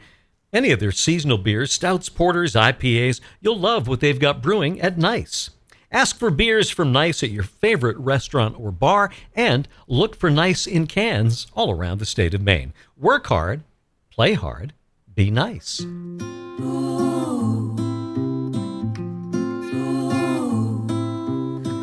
any 0.53 0.71
of 0.71 0.79
their 0.79 0.93
seasonal 0.93 1.39
beers, 1.39 1.73
stouts, 1.73 2.09
porters, 2.09 2.55
IPAs, 2.55 3.21
you'll 3.41 3.59
love 3.59 3.89
what 3.89 4.01
they've 4.01 4.21
got 4.21 4.43
brewing 4.43 4.81
at 4.81 4.99
Gneiss. 4.99 5.51
Ask 5.91 6.19
for 6.19 6.31
beers 6.31 6.71
from 6.71 6.93
Gneiss 6.93 7.23
at 7.23 7.31
your 7.31 7.45
favorite 7.45 7.97
restaurant 7.99 8.57
or 8.59 8.71
bar, 8.71 9.11
and 9.35 9.67
look 9.87 10.17
for 10.17 10.29
Gneiss 10.29 10.67
in 10.67 10.87
cans 10.87 11.47
all 11.55 11.71
around 11.71 11.99
the 11.99 12.07
state 12.07 12.35
of 12.35 12.43
Maine. 12.43 12.73
Work 12.97 13.29
hard, 13.29 13.63
play 14.11 14.35
hard, 14.35 14.73
be 15.15 15.31
nice. 15.31 15.81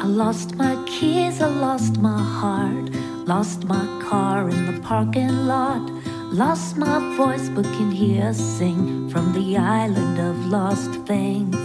I 0.02 0.06
lost 0.06 0.56
my 0.56 0.76
keys, 0.86 1.42
I 1.42 1.48
lost 1.48 1.98
my 1.98 2.22
heart, 2.22 2.90
lost 3.32 3.64
my 3.64 3.88
car 4.10 4.50
in 4.50 4.76
the 4.76 4.82
parking 4.82 5.48
lot, 5.48 5.82
lost 6.34 6.76
my 6.76 7.00
voice 7.16 7.48
but 7.48 7.64
can 7.64 7.90
hear 7.90 8.34
sing 8.34 9.10
from 9.10 9.32
the 9.32 9.56
island 9.56 10.20
of 10.20 10.36
lost 10.48 10.92
things. 11.08 11.56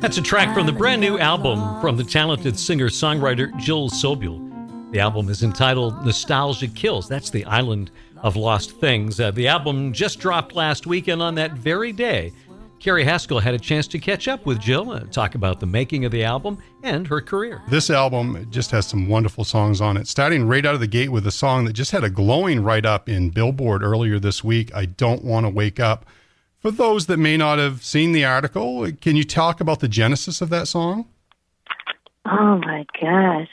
That's 0.00 0.16
a 0.16 0.22
track 0.22 0.54
from 0.54 0.64
the 0.64 0.72
brand 0.72 1.02
new 1.02 1.18
album 1.18 1.78
from 1.82 1.98
the 1.98 2.04
talented 2.04 2.58
singer 2.58 2.88
songwriter 2.88 3.54
Jill 3.58 3.90
Sobule. 3.90 4.40
The 4.92 5.00
album 5.00 5.28
is 5.28 5.42
entitled 5.42 6.06
Nostalgia 6.06 6.68
Kills. 6.68 7.06
That's 7.06 7.28
the 7.28 7.44
island 7.44 7.90
of 8.22 8.34
Lost 8.34 8.70
Things. 8.80 9.20
Uh, 9.20 9.30
the 9.30 9.46
album 9.46 9.92
just 9.92 10.20
dropped 10.20 10.54
last 10.54 10.86
week, 10.86 11.08
and 11.08 11.20
on 11.20 11.34
that 11.34 11.52
very 11.52 11.92
day, 11.92 12.32
Carrie 12.84 13.04
Haskell 13.04 13.40
had 13.40 13.54
a 13.54 13.58
chance 13.58 13.86
to 13.88 13.98
catch 13.98 14.28
up 14.28 14.44
with 14.44 14.60
Jill, 14.60 14.92
and 14.92 15.10
talk 15.10 15.34
about 15.34 15.58
the 15.58 15.64
making 15.64 16.04
of 16.04 16.12
the 16.12 16.22
album 16.22 16.62
and 16.82 17.06
her 17.06 17.22
career. 17.22 17.62
This 17.70 17.88
album 17.88 18.46
just 18.50 18.70
has 18.72 18.86
some 18.86 19.08
wonderful 19.08 19.42
songs 19.42 19.80
on 19.80 19.96
it, 19.96 20.06
starting 20.06 20.46
right 20.46 20.66
out 20.66 20.74
of 20.74 20.80
the 20.80 20.86
gate 20.86 21.08
with 21.08 21.26
a 21.26 21.30
song 21.30 21.64
that 21.64 21.72
just 21.72 21.92
had 21.92 22.04
a 22.04 22.10
glowing 22.10 22.62
write 22.62 22.84
up 22.84 23.08
in 23.08 23.30
Billboard 23.30 23.82
earlier 23.82 24.18
this 24.18 24.44
week. 24.44 24.70
I 24.74 24.84
Don't 24.84 25.24
Want 25.24 25.46
to 25.46 25.50
Wake 25.50 25.80
Up. 25.80 26.04
For 26.58 26.70
those 26.70 27.06
that 27.06 27.16
may 27.16 27.38
not 27.38 27.58
have 27.58 27.82
seen 27.82 28.12
the 28.12 28.26
article, 28.26 28.92
can 29.00 29.16
you 29.16 29.24
talk 29.24 29.62
about 29.62 29.80
the 29.80 29.88
genesis 29.88 30.42
of 30.42 30.50
that 30.50 30.68
song? 30.68 31.06
Oh 32.26 32.58
my 32.58 32.84
gosh. 33.00 33.48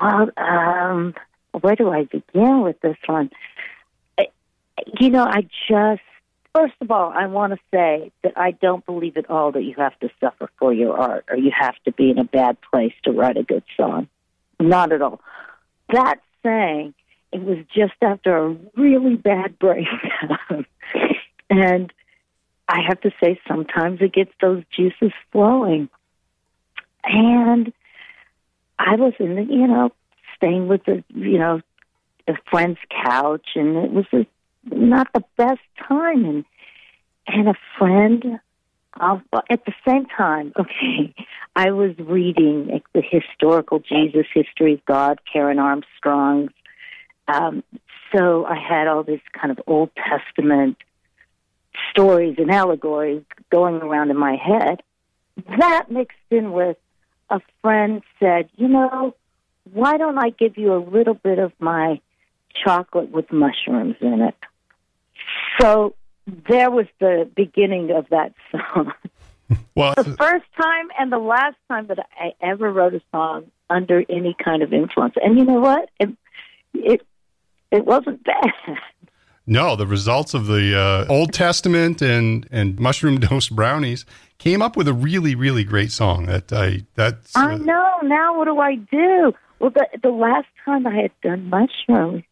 Well, 0.00 0.30
um, 0.36 1.12
where 1.60 1.74
do 1.74 1.90
I 1.90 2.04
begin 2.04 2.60
with 2.60 2.80
this 2.82 2.98
one? 3.06 3.30
You 5.00 5.10
know, 5.10 5.24
I 5.24 5.48
just, 5.68 6.02
first 6.54 6.74
of 6.80 6.90
all, 6.90 7.12
I 7.14 7.26
want 7.26 7.52
to 7.52 7.58
say 7.72 8.10
that 8.22 8.32
I 8.36 8.52
don't 8.52 8.84
believe 8.84 9.16
at 9.16 9.30
all 9.30 9.52
that 9.52 9.62
you 9.62 9.74
have 9.78 9.98
to 10.00 10.10
suffer 10.20 10.50
for 10.58 10.72
your 10.72 10.96
art 10.96 11.24
or 11.30 11.36
you 11.36 11.50
have 11.58 11.74
to 11.84 11.92
be 11.92 12.10
in 12.10 12.18
a 12.18 12.24
bad 12.24 12.56
place 12.70 12.94
to 13.04 13.12
write 13.12 13.36
a 13.36 13.42
good 13.42 13.64
song. 13.76 14.08
Not 14.60 14.92
at 14.92 15.02
all. 15.02 15.20
That 15.92 16.20
saying, 16.42 16.94
it 17.32 17.42
was 17.42 17.58
just 17.74 17.94
after 18.02 18.36
a 18.36 18.56
really 18.76 19.16
bad 19.16 19.58
breakdown. 19.58 20.66
and 21.50 21.92
I 22.68 22.80
have 22.86 23.00
to 23.02 23.10
say, 23.22 23.40
sometimes 23.46 24.00
it 24.00 24.12
gets 24.12 24.32
those 24.40 24.62
juices 24.74 25.12
flowing. 25.32 25.88
And 27.04 27.72
I 28.78 28.96
was 28.96 29.14
in 29.18 29.36
the, 29.36 29.44
you 29.44 29.66
know, 29.66 29.92
staying 30.36 30.68
with 30.68 30.84
the, 30.84 31.02
you 31.14 31.38
know, 31.38 31.60
a 32.26 32.34
friend's 32.50 32.78
couch, 32.90 33.46
and 33.54 33.76
it 33.76 33.90
was 33.90 34.04
a 34.12 34.26
not 34.72 35.08
the 35.12 35.24
best 35.36 35.60
time. 35.86 36.24
And 36.24 36.44
and 37.30 37.48
a 37.48 37.54
friend 37.78 38.40
uh, 38.98 39.18
at 39.50 39.64
the 39.66 39.74
same 39.86 40.06
time 40.06 40.50
okay 40.58 41.14
i 41.54 41.70
was 41.70 41.94
reading 41.98 42.68
like, 42.68 42.84
the 42.94 43.02
historical 43.02 43.80
jesus 43.80 44.24
history 44.32 44.74
of 44.74 44.84
god 44.86 45.20
karen 45.30 45.58
armstrong's 45.58 46.50
um, 47.28 47.62
so 48.16 48.46
i 48.46 48.56
had 48.56 48.88
all 48.88 49.02
this 49.02 49.20
kind 49.38 49.50
of 49.50 49.62
old 49.66 49.90
testament 49.94 50.78
stories 51.90 52.36
and 52.38 52.50
allegories 52.50 53.22
going 53.50 53.76
around 53.76 54.10
in 54.10 54.16
my 54.16 54.36
head. 54.36 54.82
That 55.58 55.90
mixed 55.90 56.16
in 56.30 56.52
with 56.52 56.76
a 57.30 57.40
friend 57.62 58.02
said 58.18 58.48
you 58.56 58.68
know 58.68 59.14
why 59.74 59.98
don't 59.98 60.16
i 60.16 60.30
give 60.30 60.56
you 60.56 60.72
a 60.72 60.80
little 60.82 61.12
bit 61.12 61.38
of 61.38 61.52
my 61.58 62.00
chocolate 62.64 63.10
with 63.10 63.30
mushrooms 63.30 63.96
in 64.00 64.22
it 64.22 64.34
so 65.60 65.94
there 66.48 66.70
was 66.70 66.86
the 67.00 67.28
beginning 67.34 67.90
of 67.90 68.06
that 68.10 68.34
song. 68.50 68.92
Well, 69.74 69.94
the 69.94 70.04
first 70.04 70.44
time 70.60 70.88
and 70.98 71.10
the 71.10 71.18
last 71.18 71.56
time 71.68 71.86
that 71.86 71.98
I 72.20 72.32
ever 72.42 72.70
wrote 72.70 72.92
a 72.92 73.00
song 73.10 73.50
under 73.70 74.04
any 74.10 74.36
kind 74.44 74.62
of 74.62 74.74
influence. 74.74 75.14
And 75.22 75.38
you 75.38 75.44
know 75.46 75.60
what? 75.60 75.88
It 75.98 76.10
it, 76.74 77.06
it 77.70 77.86
wasn't 77.86 78.24
bad. 78.24 78.52
No, 79.50 79.76
the 79.76 79.86
results 79.86 80.34
of 80.34 80.46
the 80.46 80.78
uh, 80.78 81.06
Old 81.10 81.32
Testament 81.32 82.02
and 82.02 82.46
and 82.50 82.78
mushroom 82.78 83.18
dose 83.20 83.48
brownies 83.48 84.04
came 84.36 84.60
up 84.60 84.76
with 84.76 84.86
a 84.86 84.92
really 84.92 85.34
really 85.34 85.64
great 85.64 85.90
song. 85.90 86.26
That 86.26 86.52
I 86.52 86.82
that's 86.96 87.34
uh, 87.34 87.40
I 87.40 87.56
know. 87.56 87.94
Now 88.02 88.36
what 88.36 88.44
do 88.44 88.58
I 88.58 88.74
do? 88.74 89.32
Well, 89.58 89.70
the 89.70 89.86
the 90.02 90.10
last 90.10 90.48
time 90.66 90.86
I 90.86 90.94
had 90.94 91.12
done 91.22 91.48
mushrooms 91.48 92.24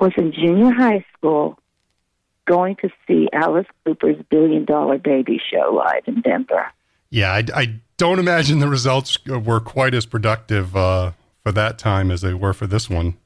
was 0.00 0.10
in 0.16 0.32
junior 0.32 0.72
high 0.72 1.04
school, 1.16 1.56
going 2.46 2.76
to 2.76 2.90
see 3.06 3.28
Alice 3.32 3.66
Cooper's 3.84 4.22
Billion 4.30 4.64
Dollar 4.64 4.98
Baby 4.98 5.40
Show 5.50 5.72
live 5.74 6.02
in 6.06 6.20
Denver. 6.20 6.66
Yeah, 7.10 7.32
I, 7.32 7.44
I 7.54 7.80
don't 7.96 8.18
imagine 8.18 8.58
the 8.58 8.68
results 8.68 9.18
were 9.26 9.60
quite 9.60 9.94
as 9.94 10.06
productive 10.06 10.76
uh, 10.76 11.12
for 11.42 11.52
that 11.52 11.78
time 11.78 12.10
as 12.10 12.22
they 12.22 12.34
were 12.34 12.52
for 12.52 12.66
this 12.66 12.90
one. 12.90 13.16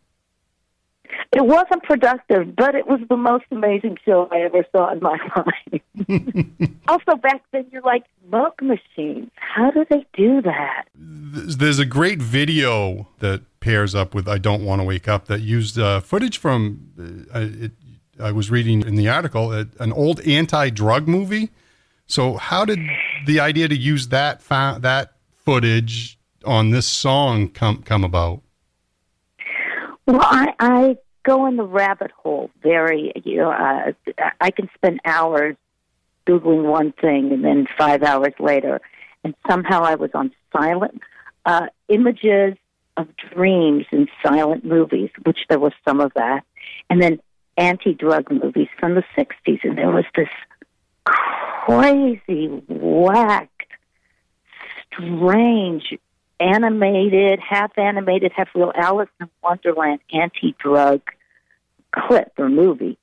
It 1.34 1.44
wasn't 1.44 1.82
productive, 1.82 2.56
but 2.56 2.74
it 2.74 2.86
was 2.86 3.00
the 3.08 3.16
most 3.16 3.44
amazing 3.50 3.98
show 4.04 4.28
I 4.32 4.40
ever 4.40 4.64
saw 4.72 4.92
in 4.92 5.00
my 5.00 5.18
life. 5.36 6.68
also, 6.88 7.16
back 7.16 7.42
then, 7.52 7.66
you're 7.70 7.82
like, 7.82 8.04
smoke 8.26 8.62
machines. 8.62 9.30
How 9.34 9.70
do 9.70 9.84
they 9.90 10.06
do 10.14 10.40
that? 10.42 10.84
There's 10.94 11.78
a 11.78 11.84
great 11.84 12.20
video 12.20 13.08
that 13.18 13.42
pairs 13.60 13.94
up 13.94 14.14
with 14.14 14.26
I 14.26 14.38
Don't 14.38 14.64
Want 14.64 14.80
to 14.80 14.84
Wake 14.84 15.06
Up 15.06 15.26
that 15.26 15.40
used 15.40 15.78
uh, 15.78 16.00
footage 16.00 16.38
from, 16.38 17.26
uh, 17.34 17.40
it, 17.40 17.72
I 18.20 18.32
was 18.32 18.50
reading 18.50 18.82
in 18.82 18.94
the 18.94 19.08
article, 19.08 19.50
uh, 19.50 19.64
an 19.78 19.92
old 19.92 20.20
anti 20.20 20.70
drug 20.70 21.08
movie. 21.08 21.50
So, 22.06 22.36
how 22.36 22.64
did 22.64 22.78
the 23.26 23.40
idea 23.40 23.68
to 23.68 23.76
use 23.76 24.08
that, 24.08 24.40
fa- 24.40 24.78
that 24.80 25.12
footage 25.30 26.18
on 26.44 26.70
this 26.70 26.86
song 26.86 27.48
come, 27.48 27.82
come 27.82 28.02
about? 28.02 28.42
Well, 30.06 30.20
I, 30.22 30.54
I 30.58 30.96
go 31.22 31.44
in 31.46 31.56
the 31.56 31.64
rabbit 31.64 32.10
hole 32.12 32.50
very, 32.62 33.12
you 33.24 33.36
know, 33.36 33.50
uh, 33.50 33.92
I 34.40 34.50
can 34.50 34.70
spend 34.74 35.00
hours 35.04 35.56
Googling 36.26 36.64
one 36.64 36.92
thing 36.92 37.32
and 37.32 37.44
then 37.44 37.66
five 37.76 38.02
hours 38.02 38.34
later, 38.38 38.80
and 39.24 39.34
somehow 39.48 39.82
I 39.82 39.94
was 39.94 40.10
on 40.14 40.30
silent 40.52 41.00
uh, 41.46 41.66
images 41.88 42.54
of 42.96 43.08
dreams 43.32 43.86
in 43.92 44.08
silent 44.22 44.64
movies, 44.64 45.10
which 45.24 45.38
there 45.48 45.58
was 45.58 45.72
some 45.86 46.00
of 46.00 46.12
that, 46.14 46.44
and 46.90 47.02
then 47.02 47.20
anti 47.58 47.92
drug 47.92 48.30
movies 48.30 48.68
from 48.78 48.94
the 48.94 49.04
60s, 49.16 49.58
and 49.64 49.76
there 49.76 49.90
was 49.90 50.04
this 50.16 50.28
crazy, 51.04 52.46
whacked, 52.68 53.66
strange 54.92 55.98
animated, 56.40 57.40
half 57.40 57.76
animated, 57.76 58.32
half 58.34 58.48
real 58.54 58.72
Alice 58.74 59.08
in 59.20 59.28
Wonderland 59.42 60.00
anti 60.12 60.54
drug 60.58 61.00
clip 61.92 62.32
or 62.38 62.48
movie. 62.48 62.96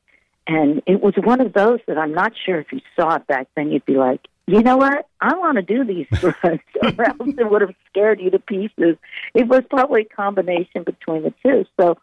And 0.47 0.81
it 0.85 1.01
was 1.01 1.15
one 1.17 1.41
of 1.41 1.53
those 1.53 1.79
that 1.87 1.97
I'm 1.97 2.13
not 2.13 2.33
sure 2.45 2.59
if 2.59 2.71
you 2.71 2.79
saw 2.95 3.15
it 3.15 3.27
back 3.27 3.47
then, 3.55 3.71
you'd 3.71 3.85
be 3.85 3.95
like, 3.95 4.21
you 4.47 4.61
know 4.61 4.77
what? 4.77 5.07
I 5.19 5.35
want 5.37 5.55
to 5.55 5.63
do 5.63 5.83
these 5.83 6.05
drugs, 6.19 6.35
or 6.43 7.05
else 7.05 7.33
it 7.37 7.49
would 7.49 7.61
have 7.61 7.73
scared 7.89 8.19
you 8.19 8.29
to 8.29 8.39
pieces. 8.39 8.95
It 9.33 9.47
was 9.47 9.63
probably 9.69 10.01
a 10.01 10.15
combination 10.15 10.83
between 10.83 11.23
the 11.23 11.33
two. 11.43 11.65
So 11.79 11.97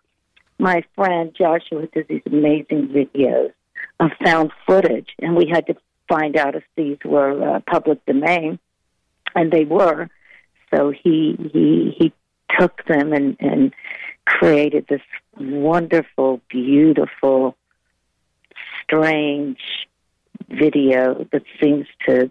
my 0.63 0.85
friend 0.95 1.35
Joshua 1.37 1.89
does 1.93 2.05
these 2.09 2.23
amazing 2.25 2.89
videos 2.89 3.53
of 3.99 4.11
found 4.25 4.53
footage, 4.65 5.09
and 5.21 5.35
we 5.37 5.49
had 5.53 5.67
to 5.67 5.75
find 6.09 6.37
out 6.37 6.55
if 6.55 6.63
these 6.77 6.99
were 7.05 7.57
uh, 7.57 7.61
public 7.69 8.05
domain, 8.07 8.61
and 9.35 9.51
they 9.51 9.65
were. 9.65 10.09
So 10.73 10.91
he 10.91 11.37
he 11.53 11.95
he 11.99 12.13
took 12.59 12.85
them 12.87 13.13
and 13.13 13.37
and 13.41 13.75
created 14.25 14.87
this 14.89 15.03
wonderful, 15.37 16.41
beautiful, 16.49 17.57
strange 18.85 19.59
video 20.49 21.27
that 21.33 21.43
seems 21.61 21.87
to 22.09 22.31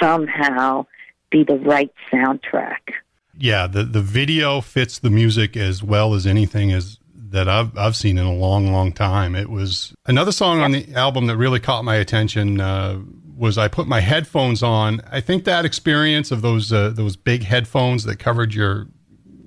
somehow 0.00 0.86
be 1.30 1.42
the 1.42 1.56
right 1.56 1.92
soundtrack. 2.12 2.92
Yeah, 3.36 3.66
the 3.66 3.82
the 3.82 4.02
video 4.02 4.60
fits 4.60 5.00
the 5.00 5.10
music 5.10 5.56
as 5.56 5.82
well 5.82 6.14
as 6.14 6.28
anything 6.28 6.72
as 6.72 7.00
that 7.36 7.50
I've 7.50 7.76
I've 7.76 7.94
seen 7.94 8.16
in 8.16 8.24
a 8.24 8.34
long, 8.34 8.72
long 8.72 8.92
time. 8.92 9.34
It 9.34 9.50
was 9.50 9.94
another 10.06 10.32
song 10.32 10.60
on 10.62 10.72
the 10.72 10.94
album 10.94 11.26
that 11.26 11.36
really 11.36 11.60
caught 11.60 11.84
my 11.84 11.96
attention. 11.96 12.60
Uh, 12.60 13.00
was 13.36 13.58
I 13.58 13.68
put 13.68 13.86
my 13.86 14.00
headphones 14.00 14.62
on. 14.62 15.02
I 15.12 15.20
think 15.20 15.44
that 15.44 15.66
experience 15.66 16.30
of 16.30 16.40
those 16.40 16.72
uh, 16.72 16.90
those 16.90 17.14
big 17.14 17.44
headphones 17.44 18.04
that 18.04 18.18
covered 18.18 18.54
your, 18.54 18.86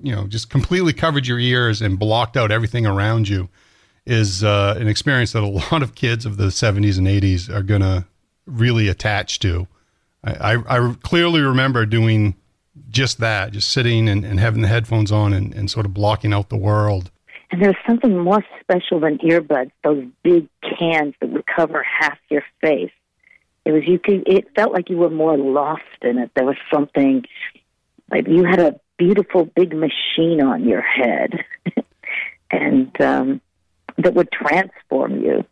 you 0.00 0.14
know, 0.14 0.28
just 0.28 0.50
completely 0.50 0.92
covered 0.92 1.26
your 1.26 1.40
ears 1.40 1.82
and 1.82 1.98
blocked 1.98 2.36
out 2.36 2.52
everything 2.52 2.86
around 2.86 3.28
you, 3.28 3.48
is 4.06 4.44
uh, 4.44 4.76
an 4.78 4.86
experience 4.86 5.32
that 5.32 5.42
a 5.42 5.46
lot 5.72 5.82
of 5.82 5.96
kids 5.96 6.24
of 6.24 6.36
the 6.36 6.46
70s 6.46 6.96
and 6.96 7.08
80s 7.08 7.52
are 7.52 7.64
gonna 7.64 8.06
really 8.46 8.86
attach 8.86 9.40
to. 9.40 9.66
I, 10.22 10.54
I, 10.54 10.78
I 10.78 10.94
clearly 11.02 11.40
remember 11.40 11.84
doing 11.86 12.36
just 12.88 13.18
that, 13.18 13.52
just 13.52 13.70
sitting 13.70 14.08
and, 14.08 14.24
and 14.24 14.38
having 14.38 14.62
the 14.62 14.68
headphones 14.68 15.10
on 15.10 15.32
and, 15.32 15.52
and 15.52 15.68
sort 15.68 15.86
of 15.86 15.92
blocking 15.92 16.32
out 16.32 16.50
the 16.50 16.56
world. 16.56 17.10
And 17.50 17.62
there's 17.62 17.76
something 17.86 18.16
more 18.16 18.44
special 18.60 19.00
than 19.00 19.18
earbuds, 19.18 19.72
those 19.82 20.04
big 20.22 20.48
cans 20.62 21.14
that 21.20 21.30
would 21.30 21.46
cover 21.46 21.82
half 21.82 22.18
your 22.28 22.44
face. 22.60 22.92
It 23.64 23.72
was 23.72 23.82
you 23.86 23.98
could. 23.98 24.26
It 24.26 24.54
felt 24.54 24.72
like 24.72 24.88
you 24.88 24.96
were 24.96 25.10
more 25.10 25.36
lost 25.36 25.82
in 26.02 26.18
it. 26.18 26.30
There 26.34 26.44
was 26.44 26.56
something 26.72 27.24
like 28.10 28.26
you 28.26 28.44
had 28.44 28.60
a 28.60 28.80
beautiful 28.96 29.44
big 29.44 29.74
machine 29.74 30.40
on 30.40 30.66
your 30.66 30.80
head, 30.80 31.44
and 32.50 33.00
um, 33.00 33.40
that 33.98 34.14
would 34.14 34.30
transform 34.32 35.20
you. 35.22 35.44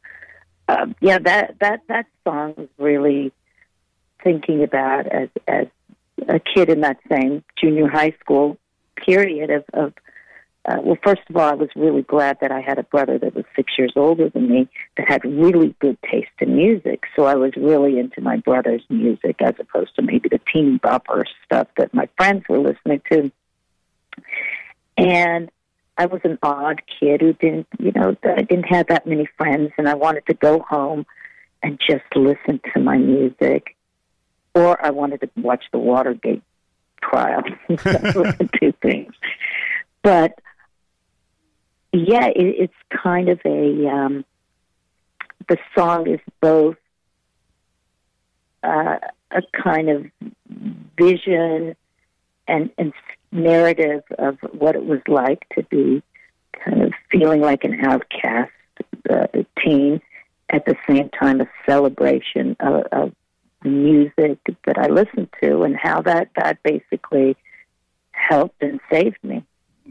Uh, 0.68 0.86
yeah, 1.00 1.18
that 1.18 1.56
that 1.60 1.80
that 1.88 2.06
song 2.24 2.54
was 2.56 2.68
really 2.78 3.32
thinking 4.22 4.62
about 4.62 5.06
as 5.06 5.28
as 5.46 5.66
a 6.28 6.38
kid 6.38 6.70
in 6.70 6.80
that 6.80 6.98
same 7.10 7.44
junior 7.60 7.88
high 7.88 8.14
school 8.20 8.56
period 8.96 9.50
of, 9.50 9.64
of 9.72 9.92
uh, 10.68 10.76
well, 10.82 10.98
first 11.02 11.22
of 11.30 11.36
all, 11.36 11.48
I 11.48 11.54
was 11.54 11.70
really 11.74 12.02
glad 12.02 12.38
that 12.42 12.52
I 12.52 12.60
had 12.60 12.78
a 12.78 12.82
brother 12.82 13.18
that 13.18 13.34
was 13.34 13.46
six 13.56 13.72
years 13.78 13.92
older 13.96 14.28
than 14.28 14.50
me 14.50 14.68
that 14.98 15.08
had 15.08 15.24
really 15.24 15.74
good 15.78 15.96
taste 16.02 16.28
in 16.40 16.56
music. 16.56 17.04
So 17.16 17.24
I 17.24 17.36
was 17.36 17.52
really 17.56 17.98
into 17.98 18.20
my 18.20 18.36
brother's 18.36 18.82
music 18.90 19.36
as 19.40 19.54
opposed 19.58 19.96
to 19.96 20.02
maybe 20.02 20.28
the 20.28 20.40
teen 20.52 20.78
bopper 20.78 21.24
stuff 21.42 21.68
that 21.78 21.94
my 21.94 22.06
friends 22.18 22.44
were 22.50 22.58
listening 22.58 23.00
to. 23.10 23.32
And 24.98 25.50
I 25.96 26.04
was 26.04 26.20
an 26.24 26.38
odd 26.42 26.82
kid 27.00 27.22
who 27.22 27.32
didn't, 27.32 27.66
you 27.78 27.92
know, 27.92 28.14
I 28.22 28.42
didn't 28.42 28.64
have 28.64 28.88
that 28.88 29.06
many 29.06 29.26
friends, 29.38 29.72
and 29.78 29.88
I 29.88 29.94
wanted 29.94 30.26
to 30.26 30.34
go 30.34 30.60
home 30.68 31.06
and 31.62 31.80
just 31.80 32.04
listen 32.14 32.60
to 32.74 32.80
my 32.80 32.98
music, 32.98 33.74
or 34.54 34.84
I 34.84 34.90
wanted 34.90 35.22
to 35.22 35.30
watch 35.36 35.64
the 35.72 35.78
Watergate 35.78 36.42
trial. 37.00 37.42
Those 37.68 38.14
were 38.14 38.32
the 38.32 38.50
two 38.60 38.72
things. 38.82 39.14
But 40.02 40.38
yeah, 42.06 42.26
it, 42.26 42.36
it's 42.36 43.02
kind 43.02 43.28
of 43.28 43.40
a 43.44 43.88
um, 43.88 44.24
the 45.48 45.58
song 45.76 46.08
is 46.08 46.20
both 46.40 46.76
uh, 48.62 48.98
a 49.30 49.42
kind 49.52 49.88
of 49.88 50.06
vision 50.96 51.74
and, 52.46 52.70
and 52.78 52.92
narrative 53.30 54.02
of 54.18 54.38
what 54.52 54.74
it 54.74 54.84
was 54.84 55.00
like 55.06 55.46
to 55.54 55.62
be 55.64 56.02
kind 56.64 56.82
of 56.82 56.92
feeling 57.10 57.40
like 57.40 57.64
an 57.64 57.84
outcast 57.84 58.50
uh, 59.08 59.26
teen, 59.62 60.00
at 60.50 60.64
the 60.64 60.76
same 60.88 61.08
time 61.10 61.40
a 61.40 61.48
celebration 61.66 62.56
of, 62.60 62.84
of 62.92 63.12
music 63.64 64.38
that 64.66 64.78
I 64.78 64.86
listened 64.86 65.28
to 65.42 65.62
and 65.62 65.76
how 65.76 66.00
that 66.02 66.30
that 66.36 66.62
basically 66.62 67.36
helped 68.12 68.62
and 68.62 68.80
saved 68.90 69.18
me 69.22 69.44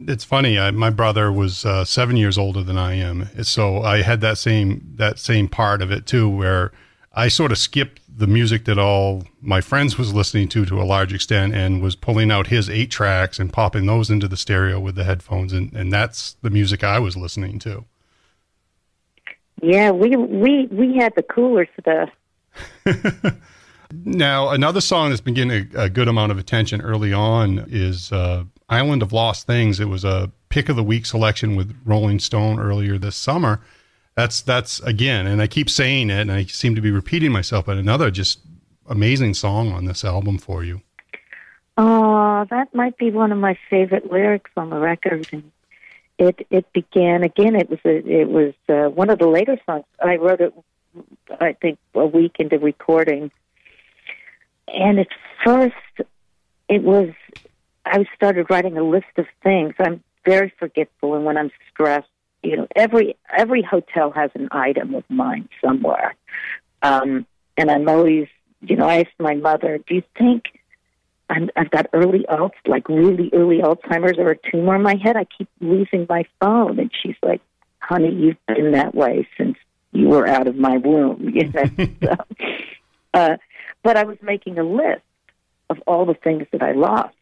it's 0.08 0.24
funny. 0.24 0.60
I, 0.60 0.72
my 0.72 0.90
brother 0.90 1.32
was 1.32 1.66
uh, 1.66 1.84
seven 1.86 2.18
years 2.18 2.38
older 2.38 2.62
than 2.62 2.78
I 2.78 2.94
am, 2.94 3.30
so 3.44 3.82
I 3.82 4.02
had 4.02 4.22
that 4.22 4.38
same 4.38 4.94
that 4.96 5.20
same 5.20 5.48
part 5.48 5.82
of 5.82 5.92
it 5.92 6.06
too, 6.06 6.30
where 6.30 6.72
I 7.14 7.28
sort 7.30 7.52
of 7.52 7.58
skipped 7.58 8.02
the 8.08 8.28
music 8.28 8.66
that 8.66 8.78
all 8.78 9.24
my 9.42 9.62
friends 9.62 9.98
was 9.98 10.14
listening 10.14 10.50
to 10.50 10.66
to 10.66 10.82
a 10.82 10.84
large 10.84 11.14
extent, 11.14 11.56
and 11.56 11.82
was 11.82 11.96
pulling 11.96 12.32
out 12.32 12.48
his 12.48 12.70
eight 12.70 12.92
tracks 12.92 13.40
and 13.40 13.52
popping 13.52 13.86
those 13.86 14.10
into 14.10 14.28
the 14.28 14.38
stereo 14.38 14.80
with 14.80 14.96
the 14.96 15.04
headphones, 15.04 15.54
and, 15.54 15.74
and 15.74 15.92
that's 15.92 16.34
the 16.42 16.50
music 16.50 16.84
I 16.84 17.00
was 17.00 17.18
listening 17.18 17.60
to. 17.60 17.86
Yeah, 19.62 19.92
we 19.92 20.16
we 20.16 20.68
we 20.68 20.98
had 20.98 21.14
the 21.16 21.24
cooler 21.24 21.68
stuff. 21.80 22.10
now, 23.92 24.50
another 24.50 24.82
song 24.82 25.10
that's 25.10 25.22
been 25.22 25.34
getting 25.34 25.70
a, 25.76 25.84
a, 25.84 25.90
good 25.90 26.08
amount 26.08 26.32
of 26.32 26.38
attention 26.38 26.82
early 26.82 27.14
on 27.14 27.66
is 27.70 28.12
uh, 28.12 28.44
Island 28.70 29.02
of 29.02 29.14
Lost 29.14 29.48
Things. 29.48 29.80
It 29.80 29.90
was 29.90 30.04
a 30.04 30.32
pick 30.50 30.70
of 30.70 30.76
the 30.76 30.84
week 30.84 31.06
selection 31.06 31.56
with 31.56 31.76
Rolling 31.86 32.20
Stone 32.20 32.60
earlier 32.60 32.98
this 32.98 33.16
summer. 33.16 33.62
That's 34.16 34.42
that's 34.42 34.80
again, 34.82 35.28
and 35.28 35.42
I 35.42 35.48
keep 35.48 35.70
saying 35.70 36.10
it, 36.10 36.22
and 36.22 36.32
I 36.32 36.46
seem 36.46 36.76
to 36.76 36.82
be 36.82 36.92
repeating 36.92 37.32
myself, 37.32 37.68
but 37.68 37.78
another 37.78 38.10
just 38.10 38.40
amazing 38.90 39.36
song 39.36 39.72
on 39.72 39.86
this 39.86 40.04
album 40.04 40.38
for 40.38 40.64
you. 40.64 40.82
Oh, 41.78 42.46
that 42.50 42.74
might 42.74 42.98
be 42.98 43.12
one 43.12 43.32
of 43.32 43.38
my 43.38 43.58
favorite 43.70 44.12
lyrics 44.12 44.50
on 44.58 44.72
the 44.72 44.80
record. 44.80 45.28
And 45.32 45.52
it 46.18 46.48
it 46.50 46.74
began 46.74 47.24
again. 47.24 47.56
It 47.56 47.70
was 47.70 47.80
a, 47.86 47.98
it 48.08 48.30
was 48.30 48.54
uh, 48.68 48.90
one 48.90 49.12
of 49.12 49.20
the 49.20 49.28
later 49.28 49.58
songs. 49.66 49.86
I 50.04 50.16
wrote 50.16 50.42
it, 50.42 50.54
I 51.40 51.54
think, 51.54 51.78
a 51.94 52.06
week 52.06 52.38
into 52.40 52.58
recording, 52.58 53.30
and 54.68 55.00
at 55.00 55.08
first 55.46 55.76
it 56.68 56.82
was 56.82 57.10
I 57.92 58.06
started 58.16 58.48
writing 58.50 58.78
a 58.78 58.84
list 58.84 59.06
of 59.18 59.26
things. 59.44 59.74
I'm 59.80 60.04
very 60.26 60.54
forgetful, 60.60 61.16
and 61.16 61.26
when 61.26 61.38
I'm 61.38 61.52
stressed, 61.72 62.08
you 62.44 62.58
know, 62.58 62.68
every 62.76 63.16
every 63.36 63.62
hotel 63.62 64.12
has 64.12 64.32
an 64.36 64.50
item 64.52 64.96
of 64.96 65.04
mine 65.10 65.50
somewhere, 65.64 66.16
um, 66.82 67.26
and 67.56 67.72
I'm 67.72 67.88
always, 67.88 68.28
you 68.62 68.76
know, 68.76 68.88
I 68.88 69.00
asked 69.00 69.20
my 69.20 69.36
mother, 69.36 69.80
"Do 69.88 69.96
you 69.96 70.04
think?" 70.18 70.46
I'm, 71.30 71.50
I've 71.58 71.70
got 71.72 71.88
early 71.92 72.26
Alz, 72.30 72.52
like 72.66 72.88
really 72.88 73.30
early 73.34 73.58
Alzheimer's 73.58 74.18
or 74.18 74.32
a 74.32 74.38
tumor 74.50 74.76
in 74.76 74.82
my 74.82 74.96
head. 74.96 75.18
I 75.18 75.26
keep 75.26 75.50
losing 75.60 76.06
my 76.08 76.24
phone. 76.40 76.80
And 76.80 76.90
she's 77.04 77.18
like, 77.22 77.42
honey, 77.80 78.14
you've 78.14 78.38
been 78.48 78.72
that 78.72 78.96
way 78.96 79.28
since 79.38 79.58
you 79.92 80.08
were 80.08 80.26
out 80.26 80.48
of 80.48 80.56
my 80.56 80.78
womb, 80.78 81.30
you 81.34 81.50
know. 81.50 81.88
so, 82.02 82.16
uh, 83.14 83.38
but 83.84 83.98
I 83.98 84.04
was 84.04 84.18
making 84.22 84.58
a 84.58 84.64
list 84.64 85.02
of 85.70 85.80
all 85.86 86.06
the 86.06 86.14
things 86.14 86.48
that 86.54 86.62
I 86.62 86.72
lost 86.72 87.14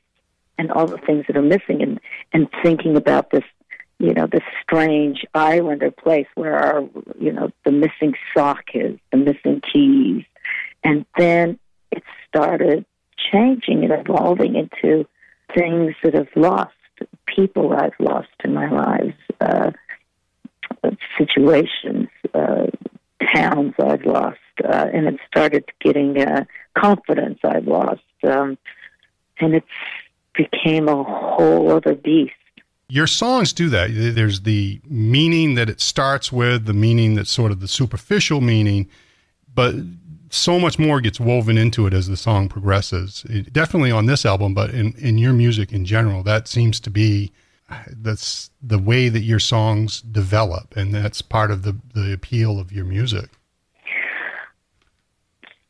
and 0.57 0.71
all 0.71 0.87
the 0.87 0.97
things 0.97 1.25
that 1.27 1.37
are 1.37 1.41
missing 1.41 1.81
and, 1.81 1.99
and 2.33 2.47
thinking 2.63 2.95
about 2.95 3.31
this, 3.31 3.43
you 3.99 4.13
know, 4.13 4.27
this 4.27 4.43
strange 4.61 5.25
island 5.33 5.83
or 5.83 5.91
place 5.91 6.27
where 6.35 6.57
our, 6.57 6.81
you 7.19 7.31
know, 7.31 7.51
the 7.65 7.71
missing 7.71 8.13
sock 8.33 8.63
is, 8.73 8.97
the 9.11 9.17
missing 9.17 9.61
keys. 9.71 10.23
And 10.83 11.05
then 11.17 11.59
it 11.91 12.03
started 12.27 12.85
changing 13.31 13.83
and 13.83 13.93
evolving 13.93 14.55
into 14.55 15.07
things 15.53 15.95
that 16.03 16.13
have 16.13 16.27
lost, 16.35 16.73
people 17.25 17.73
I've 17.73 17.99
lost 17.99 18.29
in 18.43 18.53
my 18.53 18.69
lives, 18.69 19.13
uh, 19.41 19.71
situations, 21.17 22.09
uh, 22.33 22.67
towns 23.33 23.73
I've 23.79 24.05
lost, 24.05 24.37
uh, 24.63 24.87
and 24.93 25.07
it 25.07 25.19
started 25.27 25.65
getting 25.79 26.21
uh, 26.21 26.45
confidence 26.77 27.39
I've 27.43 27.67
lost, 27.67 28.01
um, 28.23 28.57
and 29.39 29.55
it 29.55 29.63
became 30.37 30.87
a 30.87 31.03
whole 31.03 31.71
other 31.71 31.95
beast. 31.95 32.33
Your 32.87 33.07
songs 33.07 33.51
do 33.51 33.69
that. 33.69 33.89
There's 33.91 34.41
the 34.41 34.79
meaning 34.87 35.55
that 35.55 35.69
it 35.69 35.81
starts 35.81 36.31
with, 36.31 36.65
the 36.65 36.73
meaning 36.73 37.15
that's 37.15 37.31
sort 37.31 37.51
of 37.51 37.59
the 37.59 37.67
superficial 37.67 38.41
meaning, 38.41 38.87
but 39.53 39.73
so 40.29 40.59
much 40.59 40.77
more 40.77 41.01
gets 41.01 41.19
woven 41.19 41.57
into 41.57 41.87
it 41.87 41.93
as 41.93 42.07
the 42.07 42.17
song 42.17 42.47
progresses. 42.47 43.25
It, 43.29 43.51
definitely 43.51 43.91
on 43.91 44.05
this 44.05 44.25
album, 44.25 44.53
but 44.53 44.71
in, 44.71 44.93
in 44.97 45.17
your 45.17 45.33
music 45.33 45.71
in 45.71 45.85
general, 45.85 46.21
that 46.23 46.47
seems 46.47 46.79
to 46.81 46.89
be 46.89 47.31
that's 47.89 48.51
the 48.61 48.77
way 48.77 49.09
that 49.09 49.21
your 49.21 49.39
songs 49.39 50.01
develop, 50.01 50.75
and 50.75 50.93
that's 50.93 51.21
part 51.21 51.49
of 51.49 51.63
the 51.63 51.75
the 51.93 52.13
appeal 52.13 52.59
of 52.59 52.71
your 52.71 52.85
music. 52.85 53.29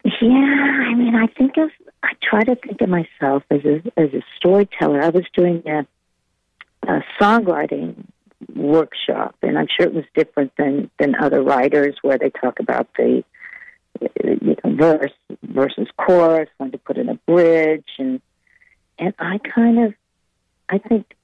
Yeah, 0.04 0.12
I 0.22 0.94
mean, 0.94 1.16
I 1.16 1.28
think 1.38 1.58
of 1.58 1.70
I 2.06 2.14
try 2.22 2.44
to 2.44 2.56
think 2.56 2.82
of 2.82 2.90
myself 2.90 3.44
as 3.50 3.62
a 3.66 3.82
as 3.98 4.14
a 4.14 4.22
storyteller. 4.38 5.02
I 5.02 5.10
was 5.10 5.26
doing 5.34 5.64
a, 5.66 5.88
a 6.88 7.04
songwriting 7.20 7.96
workshop, 8.56 9.36
and 9.42 9.58
I'm 9.58 9.68
sure 9.76 9.88
it 9.88 9.94
was 9.94 10.06
different 10.14 10.52
than 10.56 10.92
than 11.00 11.16
other 11.16 11.42
writers 11.42 11.96
where 12.04 12.20
they 12.20 12.30
talk 12.30 12.60
about 12.60 12.88
the 12.96 13.24
you 14.00 14.58
know, 14.64 14.76
verse 14.76 15.14
versus 15.44 15.88
chorus, 15.98 16.50
when 16.58 16.72
to 16.72 16.78
put 16.78 16.98
in 16.98 17.10
a 17.10 17.16
bridge, 17.16 17.90
and 17.98 18.22
and 19.00 19.14
I 19.18 19.40
kind 19.40 19.86
of, 19.86 19.94
I 20.70 20.78
think, 20.78 21.16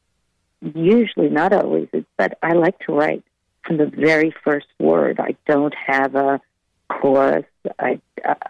usually 0.61 1.29
not 1.29 1.53
always, 1.53 1.89
but 2.17 2.39
I 2.41 2.53
like 2.53 2.79
to 2.87 2.93
write 2.93 3.23
from 3.65 3.77
the 3.77 3.85
very 3.85 4.33
first 4.43 4.67
word. 4.79 5.19
I 5.19 5.35
don't 5.45 5.75
have 5.75 6.15
a 6.15 6.41
chorus. 6.89 7.45
I 7.79 7.99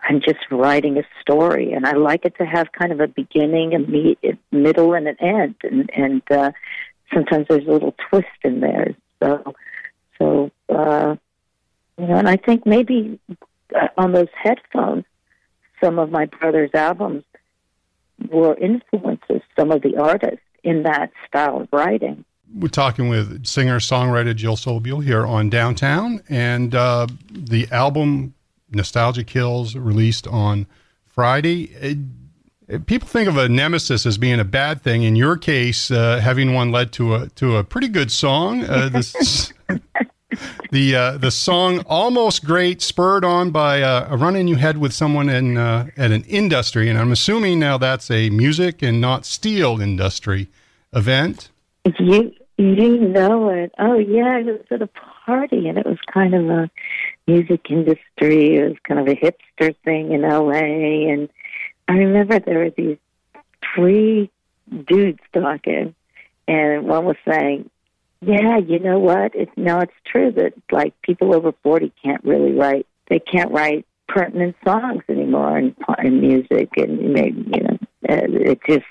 I'm 0.03 0.21
just 0.21 0.39
writing 0.49 0.97
a 0.97 1.03
story, 1.21 1.73
and 1.73 1.85
I 1.85 1.93
like 1.93 2.25
it 2.25 2.35
to 2.37 2.45
have 2.45 2.71
kind 2.71 2.91
of 2.91 2.99
a 2.99 3.07
beginning, 3.07 3.73
a 3.73 3.79
me, 3.79 4.17
middle, 4.51 4.93
and 4.93 5.07
an 5.07 5.17
end, 5.19 5.55
and 5.63 5.89
and 5.95 6.21
uh, 6.31 6.51
sometimes 7.13 7.47
there's 7.49 7.67
a 7.67 7.71
little 7.71 7.95
twist 8.09 8.27
in 8.43 8.59
there. 8.59 8.95
So 9.21 9.55
so. 10.17 10.51
Uh, 10.69 11.15
you 12.01 12.07
know, 12.07 12.15
and 12.15 12.27
I 12.27 12.37
think 12.37 12.65
maybe 12.65 13.19
uh, 13.75 13.87
on 13.97 14.13
those 14.13 14.29
headphones, 14.33 15.05
some 15.83 15.99
of 15.99 16.09
my 16.09 16.25
brother's 16.25 16.71
albums 16.73 17.23
were 18.29 18.57
influences, 18.57 19.41
some 19.57 19.71
of 19.71 19.81
the 19.81 19.97
artists 19.97 20.45
in 20.63 20.83
that 20.83 21.11
style 21.27 21.61
of 21.61 21.69
writing. 21.71 22.25
We're 22.53 22.67
talking 22.69 23.07
with 23.07 23.45
singer 23.45 23.79
songwriter 23.79 24.35
Jill 24.35 24.55
Sobule 24.55 25.03
here 25.03 25.25
on 25.25 25.49
Downtown, 25.49 26.21
and 26.27 26.73
uh, 26.73 27.07
the 27.31 27.67
album 27.71 28.33
Nostalgia 28.71 29.23
Kills 29.23 29.75
released 29.75 30.27
on 30.27 30.67
Friday. 31.07 31.65
It, 31.81 31.97
it, 32.67 32.85
people 32.85 33.07
think 33.07 33.27
of 33.27 33.37
a 33.37 33.49
nemesis 33.49 34.05
as 34.05 34.17
being 34.17 34.39
a 34.39 34.45
bad 34.45 34.81
thing. 34.81 35.03
In 35.03 35.15
your 35.15 35.37
case, 35.37 35.91
uh, 35.91 36.19
having 36.19 36.53
one 36.53 36.71
led 36.71 36.91
to 36.93 37.15
a 37.15 37.29
to 37.29 37.57
a 37.57 37.63
pretty 37.63 37.89
good 37.89 38.11
song. 38.11 38.63
Uh, 38.63 38.89
this, 38.89 39.53
the 40.71 40.95
uh, 40.95 41.17
the 41.17 41.31
song 41.31 41.79
"Almost 41.85 42.45
Great" 42.45 42.81
spurred 42.81 43.25
on 43.25 43.51
by 43.51 43.81
uh, 43.81 44.07
a 44.09 44.17
run-in 44.17 44.47
you 44.47 44.55
had 44.55 44.77
with 44.77 44.93
someone 44.93 45.29
in 45.29 45.57
uh, 45.57 45.87
at 45.97 46.11
an 46.11 46.23
industry, 46.23 46.89
and 46.89 46.97
I'm 46.97 47.11
assuming 47.11 47.59
now 47.59 47.77
that's 47.77 48.09
a 48.09 48.29
music 48.29 48.81
and 48.81 49.01
not 49.01 49.25
steel 49.25 49.81
industry 49.81 50.47
event. 50.93 51.49
You 51.99 52.33
you 52.57 52.99
know 52.99 53.49
it? 53.49 53.73
Oh 53.79 53.97
yeah, 53.97 54.37
it 54.37 54.45
was 54.45 54.65
at 54.71 54.81
a 54.81 54.89
party, 55.25 55.67
and 55.67 55.77
it 55.77 55.85
was 55.85 55.97
kind 56.11 56.33
of 56.33 56.49
a 56.49 56.69
music 57.27 57.69
industry. 57.69 58.55
It 58.55 58.69
was 58.69 58.77
kind 58.87 58.99
of 58.99 59.07
a 59.07 59.15
hipster 59.15 59.75
thing 59.83 60.11
in 60.11 60.23
L.A. 60.23 61.09
And 61.09 61.29
I 61.87 61.93
remember 61.93 62.39
there 62.39 62.59
were 62.59 62.69
these 62.69 62.97
three 63.75 64.29
dudes 64.87 65.19
talking, 65.33 65.95
and 66.47 66.87
one 66.87 67.05
was 67.05 67.17
saying, 67.27 67.69
yeah, 68.21 68.57
you 68.57 68.79
know 68.79 68.99
what? 68.99 69.33
It's 69.33 69.51
no, 69.57 69.79
it's 69.79 69.93
true 70.05 70.31
that 70.33 70.53
like 70.71 70.93
people 71.01 71.35
over 71.35 71.53
forty 71.63 71.91
can't 72.03 72.23
really 72.23 72.51
write. 72.51 72.85
They 73.09 73.19
can't 73.19 73.51
write 73.51 73.85
pertinent 74.07 74.55
songs 74.63 75.03
anymore 75.09 75.57
in, 75.57 75.75
in 76.03 76.21
music, 76.21 76.69
and 76.77 77.13
maybe 77.13 77.43
you 77.53 77.63
know, 77.63 77.77
uh, 78.09 78.21
it 78.29 78.59
just 78.67 78.85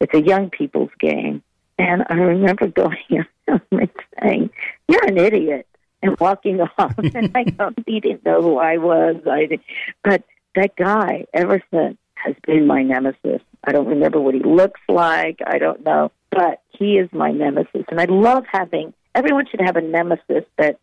it's 0.00 0.14
a 0.14 0.22
young 0.22 0.50
people's 0.50 0.90
game. 1.00 1.42
And 1.78 2.04
I 2.10 2.14
remember 2.14 2.66
going 2.66 2.98
and 3.46 3.90
saying, 4.20 4.50
"You're 4.88 5.06
an 5.06 5.16
idiot," 5.16 5.66
and 6.02 6.18
walking 6.18 6.60
off. 6.78 6.98
and 6.98 7.30
I 7.34 7.42
don't, 7.58 7.78
he 7.86 8.00
didn't 8.00 8.24
know 8.24 8.42
who 8.42 8.58
I 8.58 8.78
was. 8.78 9.16
I, 9.26 9.58
but 10.02 10.24
that 10.54 10.76
guy, 10.76 11.26
ever 11.32 11.62
since, 11.72 11.96
has 12.14 12.34
been 12.44 12.66
my 12.66 12.82
nemesis. 12.82 13.40
I 13.62 13.70
don't 13.70 13.86
remember 13.86 14.20
what 14.20 14.34
he 14.34 14.40
looks 14.40 14.80
like. 14.88 15.38
I 15.46 15.58
don't 15.58 15.84
know 15.84 16.10
but 16.30 16.62
he 16.78 16.98
is 16.98 17.08
my 17.12 17.30
nemesis. 17.30 17.84
And 17.90 18.00
I 18.00 18.04
love 18.04 18.44
having, 18.50 18.92
everyone 19.14 19.46
should 19.50 19.60
have 19.60 19.76
a 19.76 19.80
nemesis 19.80 20.44
that 20.56 20.78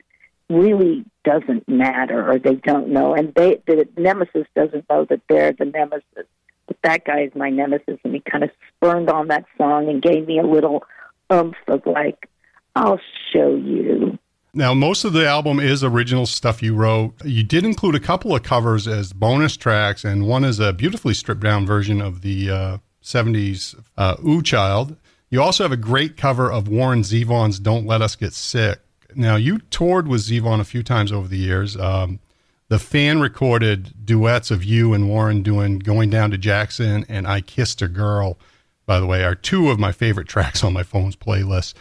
really 0.49 1.06
doesn't 1.23 1.67
matter 1.67 2.30
or 2.30 2.39
they 2.39 2.56
don't 2.56 2.89
know. 2.89 3.13
And 3.13 3.34
they, 3.34 3.62
the 3.65 3.88
nemesis 3.97 4.47
doesn't 4.56 4.86
know 4.89 5.06
that 5.06 5.21
they're 5.30 5.54
the 5.54 5.65
nemesis. 5.65 6.28
But 6.67 6.78
that 6.84 7.06
guy 7.06 7.21
is 7.21 7.32
my 7.36 7.49
nemesis. 7.49 7.99
And 8.04 8.13
he 8.13 8.19
kind 8.19 8.43
of 8.43 8.49
spurned 8.75 9.10
on 9.10 9.28
that 9.28 9.45
song 9.58 9.89
and 9.89 10.01
gave 10.01 10.28
me 10.28 10.39
a 10.39 10.45
little 10.45 10.84
oomph 11.32 11.56
of 11.67 11.86
like, 11.86 12.30
I'll 12.75 12.99
show 13.32 13.56
you. 13.56 14.17
Now, 14.58 14.74
most 14.74 15.04
of 15.04 15.12
the 15.12 15.28
album 15.28 15.60
is 15.60 15.84
original 15.84 16.26
stuff 16.26 16.63
you 16.63 16.76
wrote. 16.76 17.13
You 17.26 17.44
did 17.44 17.65
include 17.65 17.94
a 17.94 18.00
couple 18.00 18.34
of 18.34 18.44
covers 18.44 18.88
as 18.88 19.12
bonus 19.12 19.58
tracks, 19.58 20.06
and 20.06 20.30
one 20.30 20.46
is 20.46 20.62
a 20.62 20.72
beautifully 20.72 21.13
stripped 21.13 21.41
down 21.41 21.65
version 21.65 22.00
of 22.02 22.22
the 22.22 22.50
uh, 22.50 22.78
70s 23.04 23.76
uh, 23.97 24.16
Ooh 24.26 24.41
Child. 24.41 24.95
You 25.30 25.41
also 25.41 25.66
have 25.66 25.74
a 25.74 25.78
great 25.78 26.16
cover 26.16 26.49
of 26.49 26.70
Warren 26.70 27.01
Zevon's 27.01 27.60
Don't 27.60 27.86
Let 27.86 28.01
Us 28.01 28.16
Get 28.16 28.32
Sick. 28.32 28.80
Now, 29.14 29.36
you 29.36 29.60
toured 29.60 30.08
with 30.08 30.22
Zevon 30.22 30.62
a 30.62 30.66
few 30.66 30.84
times 30.84 31.12
over 31.12 31.28
the 31.28 31.38
years. 31.38 31.76
Um, 31.76 32.22
the 32.70 32.80
fan 32.80 33.20
recorded 33.20 34.06
duets 34.06 34.51
of 34.51 34.64
you 34.64 34.93
and 34.93 35.10
Warren 35.10 35.43
doing 35.43 35.80
Going 35.80 36.10
Down 36.10 36.32
to 36.32 36.38
Jackson 36.38 37.06
and 37.10 37.28
I 37.28 37.41
Kissed 37.41 37.82
a 37.82 37.89
Girl, 37.89 38.39
by 38.86 39.01
the 39.01 39.06
way, 39.06 39.26
are 39.26 39.36
two 39.36 39.70
of 39.70 39.80
my 39.80 39.91
favorite 39.91 40.28
tracks 40.30 40.64
on 40.64 40.72
my 40.72 40.84
phone's 40.84 41.18
playlist. 41.18 41.74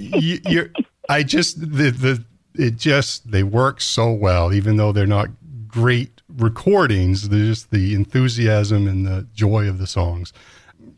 you, 0.00 0.70
I 1.08 1.22
just, 1.22 1.60
the, 1.60 1.90
the, 1.90 2.24
it 2.54 2.76
just, 2.76 3.30
they 3.30 3.42
work 3.42 3.80
so 3.80 4.12
well, 4.12 4.52
even 4.52 4.76
though 4.76 4.92
they're 4.92 5.06
not 5.06 5.28
great 5.66 6.22
recordings. 6.28 7.28
There's 7.28 7.60
just 7.60 7.70
the 7.70 7.94
enthusiasm 7.94 8.86
and 8.86 9.06
the 9.06 9.26
joy 9.34 9.68
of 9.68 9.78
the 9.78 9.86
songs 9.86 10.32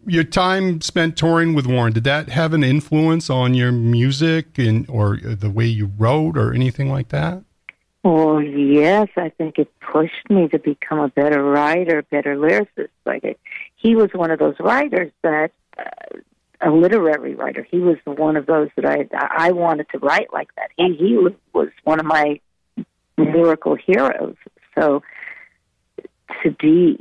your 0.07 0.25
time 0.25 0.81
spent 0.81 1.17
touring 1.17 1.55
with 1.55 1.67
Warren, 1.67 1.93
did 1.93 2.05
that 2.05 2.29
have 2.31 2.53
an 2.53 2.65
influence 2.65 3.31
on 3.31 3.55
your 3.55 3.73
music 3.73 4.59
and 4.59 4.89
or 4.89 5.19
the 5.19 5.51
way 5.51 5.67
you 5.67 5.91
wrote 5.99 6.37
or 6.37 6.53
anything 6.53 6.91
like 6.91 7.09
that? 7.09 7.43
Oh 8.03 8.39
yes, 8.39 9.09
I 9.17 9.29
think 9.29 9.59
it 9.59 9.69
pushed 9.81 10.31
me 10.31 10.49
to 10.49 10.59
become 10.59 11.01
a 11.01 11.09
better 11.09 11.43
writer, 11.43 12.03
better 12.03 12.35
lyricist. 12.35 12.89
Like 13.05 13.25
it, 13.25 13.39
he 13.77 13.95
was 13.95 14.11
one 14.15 14.31
of 14.31 14.39
those 14.39 14.57
writers 14.59 15.13
that 15.23 15.53
uh, 15.79 16.19
a 16.63 16.71
literary 16.71 17.35
writer. 17.35 17.67
He 17.71 17.79
was 17.79 17.97
one 18.05 18.37
of 18.37 18.47
those 18.47 18.69
that 18.77 18.85
I 18.85 19.07
I 19.13 19.53
wanted 19.53 19.89
to 19.91 19.99
write 19.99 20.33
like 20.33 20.55
that. 20.57 20.71
He 20.77 20.95
he 20.97 21.17
was, 21.53 21.69
one 21.85 22.01
of 22.01 22.07
my 22.07 22.41
lyrical 23.17 23.75
heroes. 23.77 24.37
So 24.79 25.03
to 26.43 26.51
be 26.51 26.99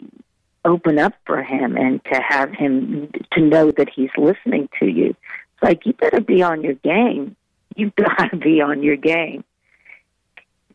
open 0.65 0.99
up 0.99 1.13
for 1.25 1.41
him 1.41 1.77
and 1.77 2.03
to 2.05 2.21
have 2.27 2.51
him 2.51 3.11
to 3.33 3.41
know 3.41 3.71
that 3.71 3.89
he's 3.93 4.09
listening 4.17 4.69
to 4.79 4.87
you, 4.87 5.09
it's 5.09 5.63
like 5.63 5.85
you 5.85 5.93
better 5.93 6.21
be 6.21 6.41
on 6.41 6.61
your 6.61 6.73
game. 6.73 7.35
You've 7.75 7.95
got 7.95 8.31
to 8.31 8.37
be 8.37 8.61
on 8.61 8.83
your 8.83 8.97
game. 8.97 9.43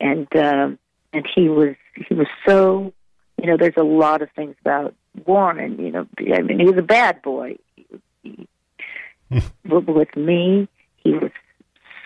And 0.01 0.27
uh, 0.35 0.71
and 1.13 1.29
he 1.35 1.49
was 1.49 1.77
he 1.95 2.15
was 2.15 2.27
so 2.47 2.93
you 3.41 3.47
know. 3.47 3.57
There's 3.57 3.77
a 3.77 3.85
lot 3.85 4.23
of 4.23 4.31
things 4.33 4.57
about 4.61 4.95
Warren. 5.25 5.79
You 5.79 5.93
know, 5.93 6.07
I 6.19 6.43
mean, 6.43 6.59
he 6.59 6.67
was 6.67 6.77
a 6.77 6.83
bad 6.83 7.23
boy. 7.23 7.57
with 9.65 10.17
me, 10.17 10.69
he 10.97 11.13
was 11.13 11.31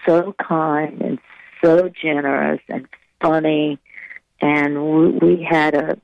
so 0.07 0.35
kind 0.43 1.01
and 1.01 1.19
so 1.63 1.89
generous 1.89 2.61
and 2.69 2.87
funny, 3.21 3.79
and 4.41 4.85
we, 4.85 5.09
we 5.37 5.43
had 5.49 5.75
a, 5.75 5.99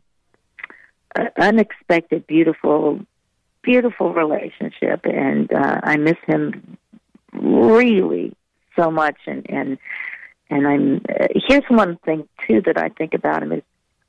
a 1.17 1.29
unexpected, 1.41 2.27
beautiful, 2.27 3.01
beautiful 3.63 4.13
relationship. 4.13 5.05
And 5.05 5.53
uh, 5.53 5.81
I 5.83 5.97
miss 5.97 6.19
him 6.27 6.77
really 7.33 8.35
so 8.77 8.91
much. 8.91 9.17
And 9.27 9.49
and 9.49 9.79
and 10.51 10.67
I'm 10.67 10.97
uh, 11.09 11.27
here's 11.49 11.65
one 11.69 11.97
thing 12.05 12.29
too 12.47 12.63
that 12.67 12.77
I 12.77 12.89
think 12.89 13.15
about 13.15 13.43
him 13.43 13.53
is, 13.53 13.63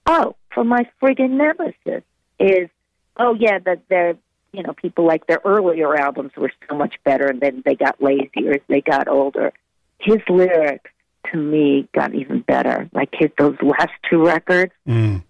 oh, 0.05 0.35
for 0.53 0.63
my 0.63 0.89
friggin' 1.01 1.31
nemesis 1.31 2.03
is, 2.39 2.69
oh 3.17 3.35
yeah, 3.39 3.59
that 3.59 3.81
they're 3.89 4.17
you 4.55 4.63
know, 4.63 4.73
people 4.73 5.05
like 5.05 5.27
their 5.27 5.41
earlier 5.45 5.95
albums 5.95 6.31
were 6.35 6.51
so 6.69 6.75
much 6.75 6.95
better 7.03 7.27
and 7.27 7.39
then 7.41 7.63
they 7.65 7.75
got 7.75 8.01
lazier 8.01 8.53
as 8.53 8.61
they 8.67 8.81
got 8.81 9.07
older. 9.07 9.53
His 9.99 10.19
lyrics 10.29 10.91
to 11.31 11.37
me 11.37 11.87
got 11.93 12.13
even 12.13 12.41
better. 12.41 12.89
Like 12.93 13.13
his 13.13 13.29
those 13.37 13.57
last 13.61 13.93
two 14.09 14.25
records. 14.25 14.71
Mm. 14.87 15.23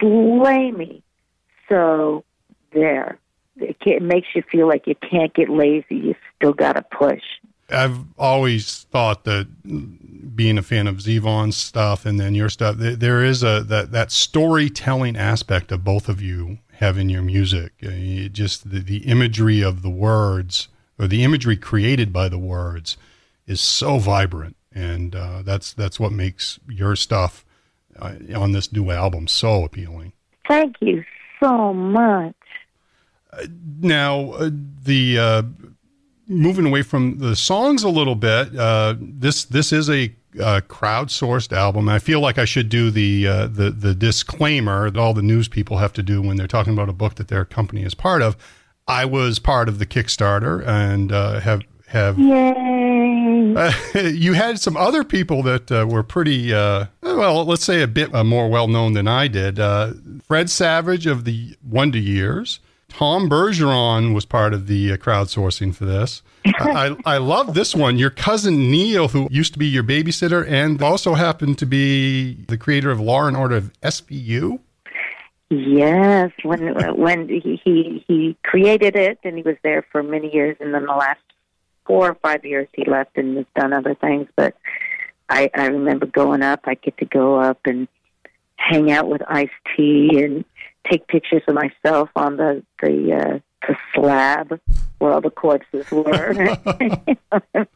Slay 0.00 0.70
me. 0.70 1.02
So 1.68 2.24
there. 2.72 3.18
It, 3.56 3.76
it 3.86 4.02
makes 4.02 4.28
you 4.34 4.42
feel 4.42 4.68
like 4.68 4.86
you 4.86 4.94
can't 4.96 5.32
get 5.32 5.48
lazy. 5.48 5.96
You 5.96 6.14
still 6.36 6.52
got 6.52 6.74
to 6.74 6.82
push. 6.82 7.22
I've 7.70 7.98
always 8.16 8.84
thought 8.90 9.24
that 9.24 9.48
being 10.36 10.58
a 10.58 10.62
fan 10.62 10.86
of 10.86 10.96
Zevon's 10.96 11.56
stuff 11.56 12.06
and 12.06 12.20
then 12.20 12.34
your 12.34 12.48
stuff, 12.48 12.76
there 12.78 13.24
is 13.24 13.42
a 13.42 13.64
that 13.66 13.90
that 13.92 14.12
storytelling 14.12 15.16
aspect 15.16 15.72
of 15.72 15.82
both 15.82 16.08
of 16.08 16.22
you 16.22 16.58
have 16.78 16.98
in 16.98 17.08
your 17.08 17.22
music. 17.22 17.72
Uh, 17.82 18.28
just 18.30 18.70
the, 18.70 18.80
the 18.80 18.98
imagery 18.98 19.62
of 19.62 19.82
the 19.82 19.90
words 19.90 20.68
or 20.98 21.06
the 21.06 21.22
imagery 21.22 21.56
created 21.56 22.12
by 22.12 22.28
the 22.28 22.38
words 22.38 22.96
is 23.46 23.60
so 23.60 23.98
vibrant, 23.98 24.56
and 24.72 25.14
uh, 25.14 25.42
that's 25.42 25.72
that's 25.72 26.00
what 26.00 26.12
makes 26.12 26.58
your 26.68 26.96
stuff 26.96 27.44
uh, 27.98 28.14
on 28.34 28.52
this 28.52 28.72
new 28.72 28.90
album 28.90 29.28
so 29.28 29.64
appealing. 29.64 30.12
Thank 30.48 30.76
you 30.80 31.04
so 31.40 31.72
much. 31.72 32.34
Uh, 33.32 33.46
now 33.80 34.32
uh, 34.32 34.50
the 34.84 35.18
uh, 35.18 35.42
moving 36.28 36.66
away 36.66 36.82
from 36.82 37.18
the 37.18 37.36
songs 37.36 37.82
a 37.82 37.88
little 37.88 38.14
bit. 38.14 38.52
this 38.98 39.44
this 39.44 39.72
is 39.72 39.90
a 39.90 40.14
uh, 40.40 40.60
crowdsourced 40.68 41.52
album. 41.52 41.88
I 41.88 41.98
feel 41.98 42.20
like 42.20 42.38
I 42.38 42.44
should 42.44 42.68
do 42.68 42.90
the 42.90 43.26
uh, 43.26 43.46
the 43.46 43.70
the 43.70 43.94
disclaimer 43.94 44.90
that 44.90 44.98
all 44.98 45.14
the 45.14 45.22
news 45.22 45.48
people 45.48 45.78
have 45.78 45.92
to 45.94 46.02
do 46.02 46.20
when 46.22 46.36
they're 46.36 46.46
talking 46.46 46.72
about 46.72 46.88
a 46.88 46.92
book 46.92 47.16
that 47.16 47.28
their 47.28 47.44
company 47.44 47.82
is 47.82 47.94
part 47.94 48.22
of. 48.22 48.36
I 48.88 49.04
was 49.04 49.38
part 49.38 49.68
of 49.68 49.78
the 49.78 49.86
Kickstarter 49.86 50.66
and 50.66 51.12
uh, 51.12 51.40
have 51.40 51.62
have. 51.88 52.18
Yay! 52.18 53.72
you 54.12 54.34
had 54.34 54.60
some 54.60 54.76
other 54.76 55.02
people 55.04 55.42
that 55.42 55.72
uh, 55.72 55.86
were 55.88 56.02
pretty 56.02 56.52
uh, 56.52 56.86
well, 57.02 57.44
let's 57.44 57.64
say 57.64 57.82
a 57.82 57.88
bit 57.88 58.14
uh, 58.14 58.24
more 58.24 58.48
well 58.48 58.68
known 58.68 58.92
than 58.92 59.08
I 59.08 59.28
did. 59.28 59.56
Fred 60.22 60.50
Savage 60.50 61.06
of 61.06 61.24
the 61.24 61.56
Wonder 61.62 61.98
Years. 61.98 62.60
Tom 62.96 63.28
Bergeron 63.28 64.14
was 64.14 64.24
part 64.24 64.54
of 64.54 64.68
the 64.68 64.90
uh, 64.90 64.96
crowdsourcing 64.96 65.74
for 65.74 65.84
this. 65.84 66.22
I, 66.46 66.96
I 67.04 67.18
love 67.18 67.52
this 67.52 67.76
one. 67.76 67.98
Your 67.98 68.08
cousin 68.08 68.70
Neil, 68.70 69.08
who 69.08 69.28
used 69.30 69.52
to 69.52 69.58
be 69.58 69.66
your 69.66 69.82
babysitter 69.82 70.48
and 70.48 70.80
also 70.80 71.12
happened 71.12 71.58
to 71.58 71.66
be 71.66 72.32
the 72.48 72.56
creator 72.56 72.90
of 72.90 72.98
Law 72.98 73.26
and 73.26 73.36
Order 73.36 73.56
of 73.56 73.72
SVU. 73.82 74.60
Yes, 75.50 76.32
when 76.42 76.74
when 76.96 77.28
he, 77.28 77.60
he 77.62 78.02
he 78.08 78.36
created 78.42 78.96
it, 78.96 79.18
and 79.22 79.36
he 79.36 79.42
was 79.42 79.56
there 79.62 79.86
for 79.92 80.02
many 80.02 80.32
years, 80.34 80.56
and 80.58 80.72
then 80.72 80.86
the 80.86 80.92
last 80.92 81.20
four 81.84 82.08
or 82.08 82.14
five 82.14 82.46
years 82.46 82.66
he 82.72 82.86
left 82.86 83.18
and 83.18 83.36
has 83.36 83.46
done 83.54 83.74
other 83.74 83.94
things. 83.94 84.26
But 84.36 84.54
I 85.28 85.50
I 85.54 85.66
remember 85.66 86.06
going 86.06 86.40
up. 86.40 86.60
I 86.64 86.76
get 86.76 86.96
to 86.96 87.04
go 87.04 87.38
up 87.38 87.58
and 87.66 87.88
hang 88.56 88.90
out 88.90 89.06
with 89.06 89.20
Ice 89.28 89.50
T 89.76 90.22
and 90.24 90.46
take 90.90 91.06
pictures 91.08 91.42
of 91.48 91.54
myself 91.54 92.10
on 92.16 92.36
the 92.36 92.62
the 92.82 93.12
uh, 93.12 93.38
the 93.66 93.76
slab 93.94 94.60
where 94.98 95.12
all 95.12 95.20
the 95.20 95.30
corpses 95.30 95.90
were. 95.90 96.56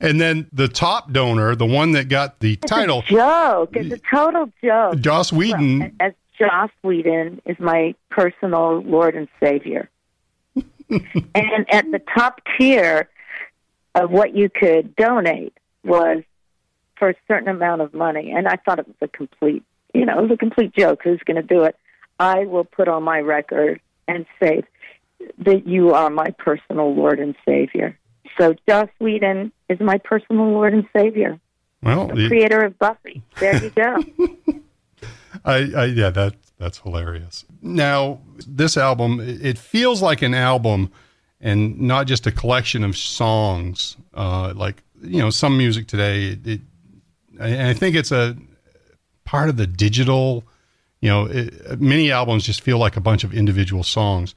and 0.00 0.20
then 0.20 0.48
the 0.52 0.68
top 0.68 1.12
donor, 1.12 1.54
the 1.54 1.66
one 1.66 1.92
that 1.92 2.08
got 2.08 2.40
the 2.40 2.54
it's 2.54 2.70
title, 2.70 3.00
a 3.00 3.10
joke. 3.10 3.76
It's 3.76 3.94
a 3.94 4.00
total 4.10 4.50
joke. 4.62 4.98
Joss 5.00 5.32
Whedon. 5.32 5.78
Well, 5.78 5.90
as 6.00 6.12
Joss 6.38 6.70
Whedon 6.82 7.40
is 7.44 7.58
my 7.58 7.94
personal 8.10 8.82
Lord 8.82 9.14
and 9.14 9.28
Savior. 9.40 9.88
and 10.90 11.66
at 11.70 11.90
the 11.90 12.00
top 12.14 12.40
tier 12.56 13.08
of 13.94 14.10
what 14.10 14.34
you 14.34 14.48
could 14.48 14.96
donate 14.96 15.54
was 15.84 16.22
for 16.96 17.10
a 17.10 17.14
certain 17.26 17.48
amount 17.48 17.82
of 17.82 17.94
money, 17.94 18.32
and 18.32 18.48
I 18.48 18.56
thought 18.56 18.78
it 18.78 18.86
was 18.86 18.96
a 19.00 19.08
complete, 19.08 19.62
you 19.92 20.04
know, 20.04 20.18
it 20.18 20.22
was 20.22 20.30
a 20.32 20.36
complete 20.36 20.74
joke. 20.74 21.00
Who's 21.04 21.20
going 21.24 21.36
to 21.36 21.42
do 21.42 21.64
it? 21.64 21.76
I 22.18 22.44
will 22.44 22.64
put 22.64 22.88
on 22.88 23.02
my 23.02 23.20
record 23.20 23.80
and 24.06 24.26
say 24.40 24.62
that 25.38 25.66
you 25.66 25.94
are 25.94 26.10
my 26.10 26.30
personal 26.38 26.94
Lord 26.94 27.20
and 27.20 27.34
Savior. 27.46 27.98
So 28.38 28.54
Joss 28.68 28.88
Whedon 29.00 29.52
is 29.68 29.80
my 29.80 29.98
personal 29.98 30.46
Lord 30.46 30.74
and 30.74 30.86
Savior. 30.96 31.38
Well, 31.82 32.08
the 32.08 32.28
creator 32.28 32.64
of 32.64 32.78
Buffy. 32.78 33.22
There 33.38 33.62
you 33.62 33.70
go. 33.70 34.02
I, 35.44 35.54
I, 35.76 35.84
yeah, 35.86 36.10
that 36.10 36.34
that's 36.58 36.78
hilarious. 36.78 37.44
Now, 37.62 38.20
this 38.46 38.76
album 38.76 39.20
it 39.20 39.58
feels 39.58 40.02
like 40.02 40.22
an 40.22 40.34
album 40.34 40.90
and 41.40 41.80
not 41.80 42.06
just 42.06 42.26
a 42.26 42.32
collection 42.32 42.82
of 42.82 42.96
songs. 42.96 43.96
Uh, 44.14 44.52
like 44.54 44.82
you 45.02 45.18
know, 45.18 45.30
some 45.30 45.56
music 45.56 45.86
today. 45.86 46.28
It, 46.28 46.46
it 46.46 46.60
I, 47.40 47.70
I 47.70 47.74
think 47.74 47.94
it's 47.94 48.12
a 48.12 48.36
part 49.24 49.48
of 49.48 49.56
the 49.56 49.66
digital 49.66 50.44
you 51.00 51.08
know, 51.08 51.26
it, 51.26 51.80
many 51.80 52.10
albums 52.10 52.44
just 52.44 52.60
feel 52.60 52.78
like 52.78 52.96
a 52.96 53.00
bunch 53.00 53.24
of 53.24 53.32
individual 53.32 53.82
songs. 53.82 54.34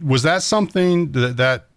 Was 0.00 0.22
that 0.22 0.42
something 0.42 1.12
that, 1.12 1.36
that 1.36 1.68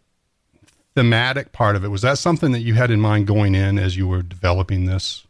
thematic 0.95 1.51
part 1.51 1.75
of 1.75 1.83
it 1.83 1.89
was 1.89 2.01
that 2.01 2.17
something 2.17 2.51
that 2.51 2.59
you 2.59 2.73
had 2.73 2.91
in 2.91 2.99
mind 2.99 3.27
going 3.27 3.55
in 3.55 3.77
as 3.77 3.95
you 3.95 4.07
were 4.07 4.21
developing 4.21 4.85
this? 4.85 5.25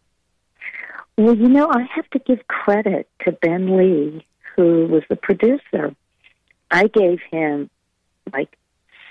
Well, 1.17 1.35
you 1.35 1.49
know, 1.49 1.69
I 1.69 1.81
have 1.93 2.09
to 2.11 2.19
give 2.19 2.47
credit 2.47 3.09
to 3.25 3.33
Ben 3.33 3.75
Lee, 3.75 4.25
who 4.55 4.87
was 4.87 5.03
the 5.09 5.15
producer. 5.15 5.93
I 6.71 6.87
gave 6.87 7.19
him 7.29 7.69
like 8.31 8.57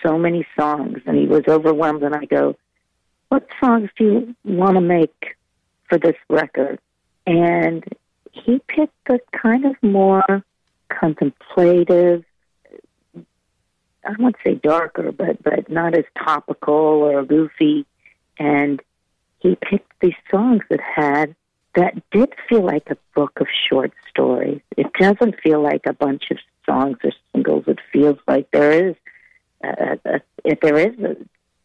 so 0.03 0.17
many 0.17 0.47
songs, 0.59 0.99
and 1.07 1.17
he 1.17 1.27
was 1.27 1.43
overwhelmed. 1.49 2.03
And 2.03 2.15
I 2.15 2.25
go, 2.25 2.57
"What 3.29 3.47
songs 3.63 3.91
do 3.97 4.05
you 4.05 4.35
want 4.45 4.77
to 4.77 4.81
make 4.81 5.37
for 5.89 5.99
this 5.99 6.17
record?" 6.31 6.79
And 7.27 7.85
he 8.45 8.61
picked 8.69 9.11
a 9.11 9.21
kind 9.37 9.65
of 9.65 9.75
more 9.83 10.45
contemplative, 10.89 12.25
I 13.15 14.15
won't 14.19 14.37
say 14.45 14.55
darker, 14.55 15.13
but 15.13 15.43
but 15.43 15.71
not 15.71 15.95
as 15.95 16.05
topical 16.17 16.75
or 16.75 17.25
goofy. 17.25 17.85
And 18.39 18.81
he 19.41 19.57
picked 19.57 19.93
these 20.01 20.15
songs 20.31 20.63
that 20.71 20.81
had 20.81 21.35
that 21.75 21.95
did 22.11 22.33
feel 22.49 22.63
like 22.63 22.89
a 22.91 22.97
book 23.15 23.41
of 23.41 23.47
short 23.69 23.93
stories. 24.09 24.61
It 24.77 24.93
doesn't 24.99 25.41
feel 25.41 25.63
like 25.63 25.83
a 25.87 25.93
bunch 25.93 26.31
of 26.31 26.39
songs 26.65 26.99
or 27.05 27.13
singles. 27.33 27.65
It 27.67 27.79
feels 27.93 28.19
like 28.27 28.51
there 28.51 28.89
is 28.89 28.97
a, 29.63 29.99
a, 30.05 30.21
if 30.45 30.61
there 30.61 30.79
is 30.79 30.99
a 31.01 31.17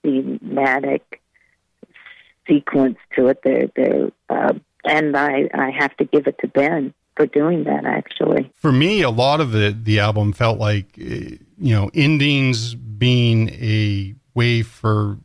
thematic 0.01 1.21
sequence 2.47 2.97
to 3.15 3.27
it. 3.27 3.41
There, 3.43 3.69
there 3.75 4.11
uh, 4.29 4.53
and 4.85 5.15
I, 5.15 5.49
I 5.53 5.71
have 5.71 5.95
to 5.97 6.05
give 6.05 6.27
it 6.27 6.37
to 6.39 6.47
Ben 6.47 6.93
for 7.15 7.25
doing 7.25 7.63
that 7.65 7.85
actually. 7.85 8.51
For 8.55 8.71
me 8.71 9.01
a 9.01 9.09
lot 9.09 9.41
of 9.41 9.51
the 9.51 9.77
the 9.77 9.99
album 9.99 10.33
felt 10.33 10.59
like 10.59 10.87
eh, 10.99 11.37
you 11.57 11.75
know 11.75 11.89
endings 11.93 12.75
being 12.75 13.49
a 13.49 14.15
way 14.33 14.61
for 14.61 15.17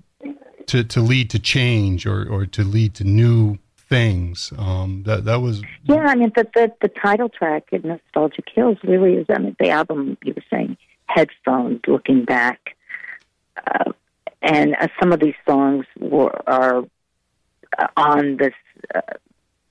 to 0.66 0.84
to 0.84 1.00
lead 1.00 1.30
to 1.30 1.38
change 1.38 2.06
or 2.06 2.28
or 2.28 2.46
to 2.46 2.62
lead 2.62 2.94
to 2.96 3.04
new 3.04 3.58
things. 3.76 4.52
Um 4.58 5.02
that 5.04 5.24
that 5.24 5.40
was 5.40 5.62
yeah 5.84 6.06
i 6.06 6.14
mean 6.14 6.30
the 6.36 6.46
the, 6.54 6.72
the 6.82 6.88
title 6.88 7.30
track 7.30 7.64
in 7.72 7.82
nostalgia 7.82 8.42
kills 8.42 8.76
really 8.84 9.14
is 9.14 9.26
i 9.30 9.38
mean 9.38 9.56
the 9.58 9.70
album 9.70 10.18
you 10.22 10.34
were 10.34 10.44
saying 10.50 10.76
headphones 11.06 11.80
looking 11.86 12.24
back 12.24 12.76
uh, 13.66 13.92
and 14.42 14.76
uh, 14.76 14.88
some 15.00 15.12
of 15.12 15.20
these 15.20 15.34
songs 15.48 15.86
were 15.98 16.42
are 16.46 16.84
uh, 17.78 17.86
on 17.96 18.36
this 18.36 18.54
uh, 18.94 19.00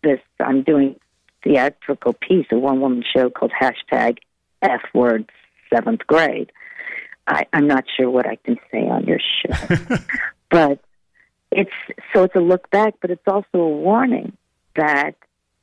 this. 0.03 0.19
I'm 0.39 0.63
doing 0.63 0.99
theatrical 1.43 2.13
piece, 2.13 2.47
a 2.51 2.57
one 2.57 2.81
woman 2.81 3.03
show 3.15 3.29
called 3.29 3.51
hashtag 3.51 4.17
F 4.61 4.81
word 4.93 5.29
seventh 5.73 6.05
grade. 6.07 6.51
I, 7.27 7.45
I'm 7.51 7.67
not 7.67 7.83
sure 7.97 8.09
what 8.09 8.25
I 8.25 8.37
can 8.37 8.57
say 8.71 8.87
on 8.87 9.05
your 9.05 9.19
show, 9.19 9.95
but 10.49 10.79
it's 11.51 11.71
so 12.13 12.23
it's 12.23 12.35
a 12.35 12.39
look 12.39 12.69
back, 12.69 12.95
but 13.01 13.11
it's 13.11 13.27
also 13.27 13.59
a 13.59 13.69
warning 13.69 14.33
that 14.75 15.15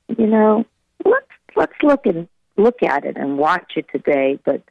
you 0.09 0.27
know 0.27 0.65
let's 1.05 1.27
let's 1.57 1.73
look 1.83 2.07
and 2.07 2.29
look 2.57 2.83
at 2.83 3.05
it 3.05 3.17
and 3.17 3.39
watch 3.39 3.73
it 3.77 3.87
today, 3.91 4.39
but 4.45 4.63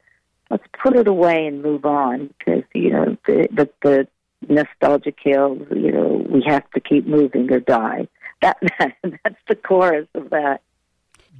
let's 0.50 0.64
put 0.82 0.96
it 0.96 1.08
away 1.08 1.46
and 1.46 1.62
move 1.62 1.84
on 1.84 2.32
because 2.38 2.62
you 2.74 2.90
know 2.90 3.16
the, 3.26 3.48
the 3.52 3.70
the 3.82 4.08
nostalgia 4.48 5.12
kills. 5.12 5.62
You 5.70 5.92
know 5.92 6.26
we 6.28 6.44
have 6.46 6.68
to 6.72 6.80
keep 6.80 7.06
moving 7.06 7.52
or 7.52 7.60
die. 7.60 8.08
That, 8.42 8.58
that 8.78 8.94
that's 9.02 9.40
the 9.48 9.56
chorus 9.56 10.08
of 10.14 10.30
that. 10.30 10.62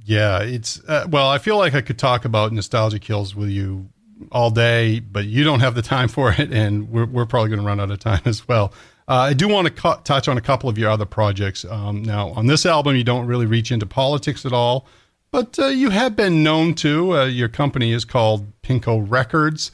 Yeah, 0.03 0.41
it's 0.41 0.83
uh, 0.87 1.07
well. 1.09 1.29
I 1.29 1.39
feel 1.39 1.57
like 1.57 1.73
I 1.73 1.81
could 1.81 1.97
talk 1.97 2.25
about 2.25 2.51
nostalgia 2.51 2.99
kills 2.99 3.35
with 3.35 3.49
you 3.49 3.89
all 4.31 4.51
day, 4.51 4.99
but 4.99 5.25
you 5.25 5.43
don't 5.43 5.61
have 5.61 5.75
the 5.75 5.81
time 5.81 6.07
for 6.07 6.31
it, 6.31 6.51
and 6.53 6.89
we're 6.89 7.05
we're 7.05 7.25
probably 7.25 7.49
going 7.49 7.61
to 7.61 7.65
run 7.65 7.79
out 7.79 7.91
of 7.91 7.99
time 7.99 8.21
as 8.25 8.47
well. 8.47 8.73
Uh, 9.07 9.13
I 9.13 9.33
do 9.33 9.47
want 9.47 9.67
to 9.67 9.73
cu- 9.73 10.01
touch 10.03 10.27
on 10.27 10.37
a 10.37 10.41
couple 10.41 10.69
of 10.69 10.77
your 10.77 10.89
other 10.89 11.05
projects. 11.05 11.63
Um, 11.65 12.03
now, 12.03 12.29
on 12.29 12.47
this 12.47 12.65
album, 12.65 12.95
you 12.95 13.03
don't 13.03 13.27
really 13.27 13.45
reach 13.45 13.71
into 13.71 13.85
politics 13.85 14.45
at 14.45 14.53
all, 14.53 14.87
but 15.31 15.57
uh, 15.59 15.67
you 15.67 15.91
have 15.91 16.15
been 16.15 16.43
known 16.43 16.73
to. 16.75 17.19
Uh, 17.19 17.25
your 17.25 17.49
company 17.49 17.91
is 17.91 18.05
called 18.05 18.51
Pinko 18.61 19.05
Records. 19.07 19.71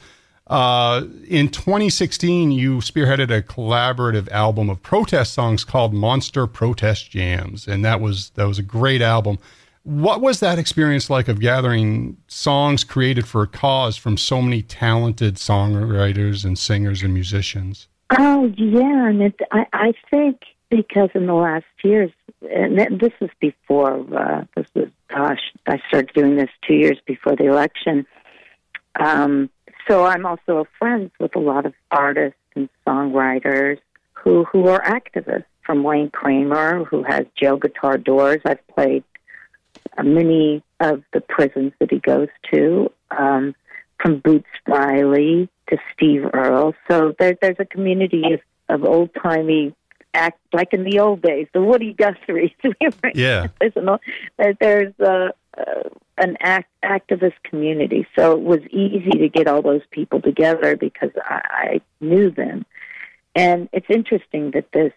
Uh, 0.48 1.04
in 1.28 1.48
2016, 1.48 2.50
you 2.50 2.78
spearheaded 2.78 3.30
a 3.34 3.42
collaborative 3.42 4.30
album 4.30 4.68
of 4.68 4.82
protest 4.82 5.34
songs 5.34 5.64
called 5.64 5.94
Monster 5.94 6.46
Protest 6.46 7.10
Jams, 7.10 7.68
and 7.68 7.84
that 7.84 8.00
was 8.00 8.30
that 8.30 8.44
was 8.44 8.58
a 8.58 8.62
great 8.62 9.02
album. 9.02 9.38
What 9.84 10.20
was 10.20 10.40
that 10.40 10.58
experience 10.58 11.10
like 11.10 11.28
of 11.28 11.40
gathering 11.40 12.16
songs 12.28 12.84
created 12.84 13.26
for 13.26 13.42
a 13.42 13.46
cause 13.46 13.96
from 13.96 14.16
so 14.16 14.42
many 14.42 14.62
talented 14.62 15.36
songwriters 15.36 16.44
and 16.44 16.58
singers 16.58 17.02
and 17.02 17.14
musicians? 17.14 17.88
Oh 18.18 18.52
yeah, 18.56 19.08
and 19.08 19.22
it, 19.22 19.40
I, 19.52 19.66
I 19.72 19.94
think 20.10 20.42
because 20.70 21.10
in 21.14 21.26
the 21.26 21.34
last 21.34 21.64
years, 21.84 22.10
and 22.50 22.78
this 23.00 23.12
was 23.20 23.30
before 23.40 24.04
uh, 24.16 24.44
this 24.56 24.66
was 24.74 24.88
gosh, 25.08 25.52
I 25.66 25.80
started 25.88 26.12
doing 26.14 26.36
this 26.36 26.50
two 26.66 26.74
years 26.74 26.98
before 27.06 27.36
the 27.36 27.46
election. 27.46 28.06
Um, 28.98 29.50
so 29.88 30.04
I'm 30.04 30.26
also 30.26 30.66
friends 30.78 31.10
with 31.18 31.34
a 31.36 31.40
lot 31.40 31.66
of 31.66 31.74
artists 31.90 32.38
and 32.54 32.68
songwriters 32.86 33.78
who 34.12 34.44
who 34.44 34.68
are 34.68 34.82
activists. 34.82 35.44
From 35.64 35.84
Wayne 35.84 36.10
Kramer, 36.10 36.82
who 36.82 37.04
has 37.04 37.24
jail 37.40 37.56
guitar 37.56 37.96
doors. 37.96 38.40
I've 38.44 38.66
played 38.66 39.04
many 40.02 40.62
of 40.80 41.02
the 41.12 41.20
prisons 41.20 41.72
that 41.78 41.90
he 41.90 41.98
goes 41.98 42.28
to, 42.52 42.90
um, 43.16 43.54
from 44.00 44.18
Boots 44.18 44.48
Riley 44.66 45.48
to 45.70 45.78
Steve 45.94 46.24
Earle. 46.32 46.74
So 46.90 47.14
there, 47.18 47.36
there's 47.40 47.56
a 47.58 47.64
community 47.64 48.24
of, 48.34 48.40
of 48.68 48.84
old 48.84 49.10
timey 49.22 49.74
act 50.14 50.40
like 50.52 50.74
in 50.74 50.84
the 50.84 50.98
old 50.98 51.22
days, 51.22 51.46
the 51.54 51.62
Woody 51.62 51.94
Guthrie. 51.94 52.54
yeah, 53.14 53.46
there's 53.60 53.72
an, 53.76 53.98
there's 54.60 54.92
a, 55.00 55.32
uh, 55.56 55.88
an 56.18 56.36
act, 56.40 56.70
activist 56.84 57.34
community, 57.44 58.06
so 58.16 58.32
it 58.32 58.40
was 58.40 58.60
easy 58.70 59.10
to 59.10 59.28
get 59.28 59.46
all 59.46 59.62
those 59.62 59.82
people 59.90 60.20
together 60.20 60.76
because 60.76 61.10
I, 61.24 61.40
I 61.44 61.80
knew 62.00 62.30
them. 62.30 62.64
And 63.34 63.68
it's 63.72 63.86
interesting 63.88 64.50
that 64.52 64.70
this 64.72 64.92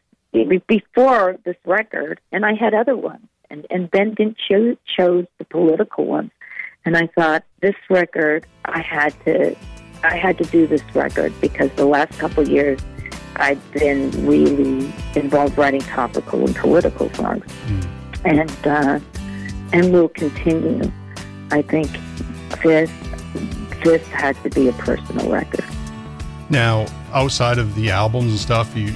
before 0.67 1.37
this 1.45 1.55
record, 1.65 2.19
and 2.33 2.45
I 2.45 2.53
had 2.53 2.73
other 2.73 2.95
ones 2.95 3.27
and 3.49 3.65
and 3.69 3.89
Ben 3.89 4.13
didn't 4.13 4.37
choose 4.37 4.77
chose 4.97 5.25
the 5.37 5.45
political 5.45 6.05
ones, 6.05 6.31
and 6.85 6.97
I 6.97 7.07
thought 7.07 7.43
this 7.61 7.75
record 7.89 8.45
I 8.65 8.81
had 8.81 9.13
to 9.25 9.55
I 10.03 10.15
had 10.17 10.37
to 10.39 10.43
do 10.45 10.67
this 10.67 10.83
record 10.93 11.33
because 11.41 11.71
the 11.71 11.85
last 11.85 12.17
couple 12.19 12.43
of 12.43 12.49
years 12.49 12.79
I've 13.37 13.61
been 13.73 14.11
really 14.25 14.93
involved 15.15 15.57
writing 15.57 15.81
topical 15.81 16.45
and 16.45 16.55
political 16.55 17.13
songs, 17.13 17.45
mm. 17.67 17.87
and 18.25 18.67
uh, 18.67 18.99
and 19.73 19.91
will 19.91 20.09
continue. 20.09 20.91
I 21.51 21.61
think 21.61 21.89
this 22.63 22.89
this 23.83 24.05
had 24.07 24.35
to 24.43 24.49
be 24.49 24.67
a 24.67 24.73
personal 24.73 25.29
record. 25.29 25.63
Now, 26.49 26.87
outside 27.13 27.57
of 27.57 27.75
the 27.75 27.91
albums 27.91 28.31
and 28.31 28.39
stuff, 28.39 28.75
you, 28.75 28.91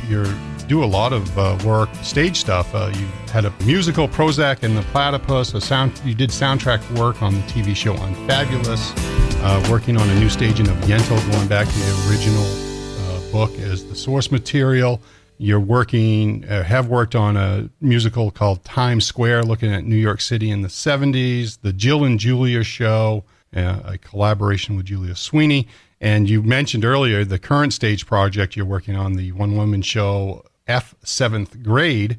do 0.68 0.84
a 0.84 0.86
lot 0.86 1.14
of 1.14 1.38
uh, 1.38 1.58
work, 1.66 1.90
stage 2.04 2.38
stuff. 2.38 2.74
Uh, 2.76 2.92
you 2.96 3.08
had 3.32 3.44
a 3.44 3.54
musical, 3.66 4.08
Prozac 4.08 4.62
and 4.62 4.78
the 4.78 4.84
Platypus. 4.84 5.56
A 5.56 5.62
sound, 5.62 6.00
you 6.06 6.14
did 6.14 6.30
soundtrack 6.30 6.80
work 6.98 7.24
on 7.24 7.34
the 7.34 7.42
TV 7.42 7.76
show 7.76 7.96
Unfabulous. 7.96 8.94
Uh, 9.42 9.68
working 9.72 9.98
on 9.98 10.08
a 10.08 10.20
new 10.20 10.30
staging 10.30 10.68
of 10.70 10.76
Yentl, 10.80 11.20
going 11.32 11.48
back 11.48 11.68
to 11.68 11.74
the 11.74 12.08
original 12.10 12.44
uh, 12.44 13.32
book 13.32 13.58
as 13.60 13.84
the 13.86 13.96
source 13.96 14.32
material. 14.32 15.02
You're 15.42 15.62
working, 15.62 16.44
uh, 16.50 16.64
have 16.64 16.88
worked 16.90 17.16
on 17.16 17.38
a 17.38 17.70
musical 17.80 18.30
called 18.30 18.66
Times 18.66 19.06
Square, 19.06 19.44
looking 19.44 19.74
at 19.74 19.86
New 19.86 19.96
York 19.96 20.20
City 20.20 20.52
in 20.52 20.64
the 20.64 20.68
70s. 20.68 21.62
The 21.62 21.72
Jill 21.72 22.04
and 22.04 22.20
Julia 22.20 22.62
show, 22.62 23.24
uh, 23.56 23.80
a 23.86 23.98
collaboration 23.98 24.76
with 24.76 24.88
Julia 24.88 25.16
Sweeney. 25.16 25.66
And 26.02 26.30
you 26.30 26.44
mentioned 26.44 26.84
earlier 26.84 27.24
the 27.24 27.40
current 27.40 27.72
stage 27.72 28.06
project 28.06 28.58
you're 28.58 28.66
working 28.66 28.98
on, 28.98 29.14
the 29.14 29.32
one 29.32 29.56
woman 29.56 29.82
show 29.82 30.44
F 30.68 30.94
seventh 31.06 31.64
grade. 31.64 32.18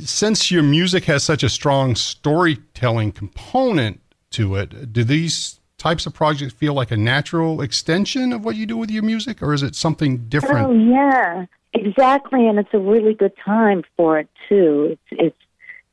Since 0.00 0.50
your 0.50 0.64
music 0.64 1.04
has 1.04 1.22
such 1.22 1.44
a 1.44 1.48
strong 1.48 1.94
storytelling 1.94 3.12
component 3.12 4.00
to 4.30 4.56
it, 4.56 4.92
do 4.92 5.04
these 5.04 5.60
types 5.78 6.04
of 6.04 6.14
projects 6.14 6.52
feel 6.52 6.74
like 6.74 6.90
a 6.90 6.96
natural 6.96 7.62
extension 7.62 8.32
of 8.32 8.44
what 8.44 8.56
you 8.56 8.66
do 8.66 8.76
with 8.76 8.90
your 8.90 9.04
music, 9.04 9.40
or 9.40 9.54
is 9.54 9.62
it 9.62 9.76
something 9.76 10.28
different? 10.28 10.66
Oh 10.66 10.72
yeah, 10.72 11.46
exactly, 11.76 12.46
and 12.48 12.58
it's 12.58 12.72
a 12.72 12.78
really 12.78 13.14
good 13.14 13.32
time 13.44 13.82
for 13.96 14.18
it 14.18 14.28
too. 14.48 14.98
It's 15.10 15.20
it's 15.22 15.36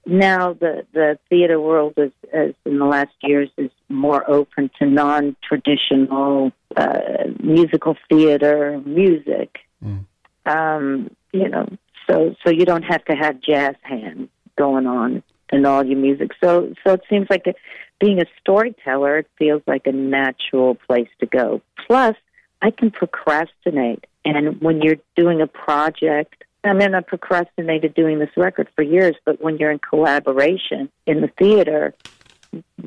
now 0.05 0.53
the 0.53 0.85
the 0.93 1.17
theater 1.29 1.59
world 1.59 1.93
is, 1.97 2.11
is 2.33 2.55
in 2.65 2.79
the 2.79 2.85
last 2.85 3.13
years 3.21 3.49
is 3.57 3.71
more 3.89 4.29
open 4.29 4.69
to 4.79 4.85
non 4.85 5.35
traditional 5.47 6.51
uh, 6.75 7.27
musical 7.39 7.95
theater 8.09 8.81
music. 8.85 9.59
Mm. 9.83 10.05
Um, 10.45 11.09
you 11.31 11.47
know, 11.47 11.67
so 12.09 12.35
so 12.43 12.49
you 12.51 12.65
don't 12.65 12.83
have 12.83 13.03
to 13.05 13.15
have 13.15 13.39
jazz 13.41 13.75
hands 13.81 14.29
going 14.57 14.87
on 14.87 15.23
in 15.51 15.65
all 15.65 15.85
your 15.85 15.97
music. 15.97 16.31
So 16.43 16.73
so 16.85 16.93
it 16.93 17.01
seems 17.09 17.27
like 17.29 17.47
a, 17.47 17.53
being 17.99 18.19
a 18.19 18.25
storyteller, 18.41 19.19
it 19.19 19.27
feels 19.37 19.61
like 19.67 19.87
a 19.87 19.91
natural 19.91 20.75
place 20.75 21.09
to 21.19 21.25
go. 21.25 21.61
Plus, 21.87 22.15
I 22.61 22.71
can 22.71 22.91
procrastinate, 22.91 24.05
and 24.25 24.61
when 24.61 24.81
you're 24.81 24.97
doing 25.15 25.41
a 25.41 25.47
project. 25.47 26.43
I 26.65 26.71
mean, 26.71 26.95
I 26.95 27.01
procrastinated 27.01 27.93
doing 27.93 28.19
this 28.19 28.29
record 28.37 28.69
for 28.73 28.83
years, 28.83 29.15
but 29.25 29.41
when 29.41 29.57
you're 29.57 29.71
in 29.71 29.79
collaboration 29.79 30.89
in 31.05 31.19
the 31.19 31.27
theater, 31.37 31.93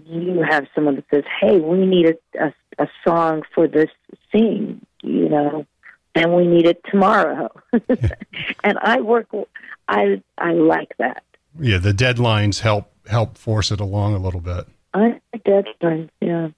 you 0.07 0.43
have 0.49 0.66
someone 0.74 0.97
that 0.97 1.05
says, 1.12 1.24
"Hey, 1.41 1.59
we 1.59 1.84
need 1.84 2.07
a, 2.07 2.47
a, 2.47 2.55
a 2.78 2.89
song 3.07 3.43
for 3.55 3.68
this 3.68 3.91
scene," 4.32 4.84
you 5.03 5.28
know, 5.28 5.66
and 6.14 6.34
we 6.34 6.47
need 6.47 6.66
it 6.66 6.80
tomorrow. 6.91 7.51
and 8.64 8.78
I 8.80 9.01
work. 9.01 9.28
I 9.89 10.22
I 10.39 10.53
like 10.53 10.97
that. 10.99 11.22
Yeah, 11.61 11.78
the 11.78 11.93
deadlines 11.93 12.61
help 12.61 12.93
help 13.07 13.37
force 13.37 13.70
it 13.70 13.80
along 13.80 14.14
a 14.14 14.18
little 14.18 14.41
bit. 14.41 14.66
I 14.95 15.20
deadlines. 15.47 16.09
Yeah. 16.20 16.49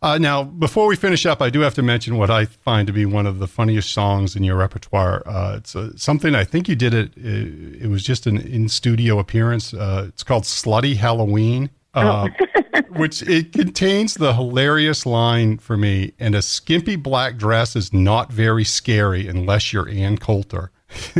Uh, 0.00 0.16
now, 0.16 0.44
before 0.44 0.86
we 0.86 0.94
finish 0.94 1.26
up, 1.26 1.42
I 1.42 1.50
do 1.50 1.60
have 1.60 1.74
to 1.74 1.82
mention 1.82 2.16
what 2.16 2.30
I 2.30 2.44
find 2.44 2.86
to 2.86 2.92
be 2.92 3.04
one 3.04 3.26
of 3.26 3.40
the 3.40 3.48
funniest 3.48 3.92
songs 3.92 4.36
in 4.36 4.44
your 4.44 4.56
repertoire. 4.56 5.22
Uh, 5.26 5.56
it's 5.56 5.74
uh, 5.74 5.90
something 5.96 6.36
I 6.36 6.44
think 6.44 6.68
you 6.68 6.76
did 6.76 6.94
it. 6.94 7.16
It, 7.16 7.82
it 7.82 7.88
was 7.88 8.04
just 8.04 8.26
an 8.26 8.38
in 8.38 8.68
studio 8.68 9.18
appearance. 9.18 9.74
Uh, 9.74 10.06
it's 10.08 10.22
called 10.22 10.44
"Slutty 10.44 10.96
Halloween." 10.96 11.70
Uh, 11.94 12.28
oh. 12.40 12.44
which 12.90 13.22
it 13.22 13.52
contains 13.52 14.14
the 14.14 14.34
hilarious 14.34 15.06
line 15.06 15.58
for 15.58 15.76
me, 15.76 16.12
and 16.18 16.34
a 16.34 16.42
skimpy 16.42 16.96
black 16.96 17.36
dress 17.36 17.74
is 17.76 17.92
not 17.92 18.32
very 18.32 18.64
scary 18.64 19.26
unless 19.26 19.72
you're 19.72 19.88
Ann 19.88 20.18
Coulter. 20.18 20.70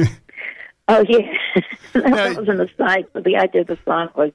oh 0.88 1.04
yeah, 1.08 1.32
that 1.92 2.36
was 2.36 2.48
an 2.48 2.60
aside. 2.60 3.06
But 3.12 3.24
the 3.24 3.36
idea 3.36 3.62
of 3.62 3.66
the 3.66 3.78
song 3.84 4.08
was, 4.14 4.32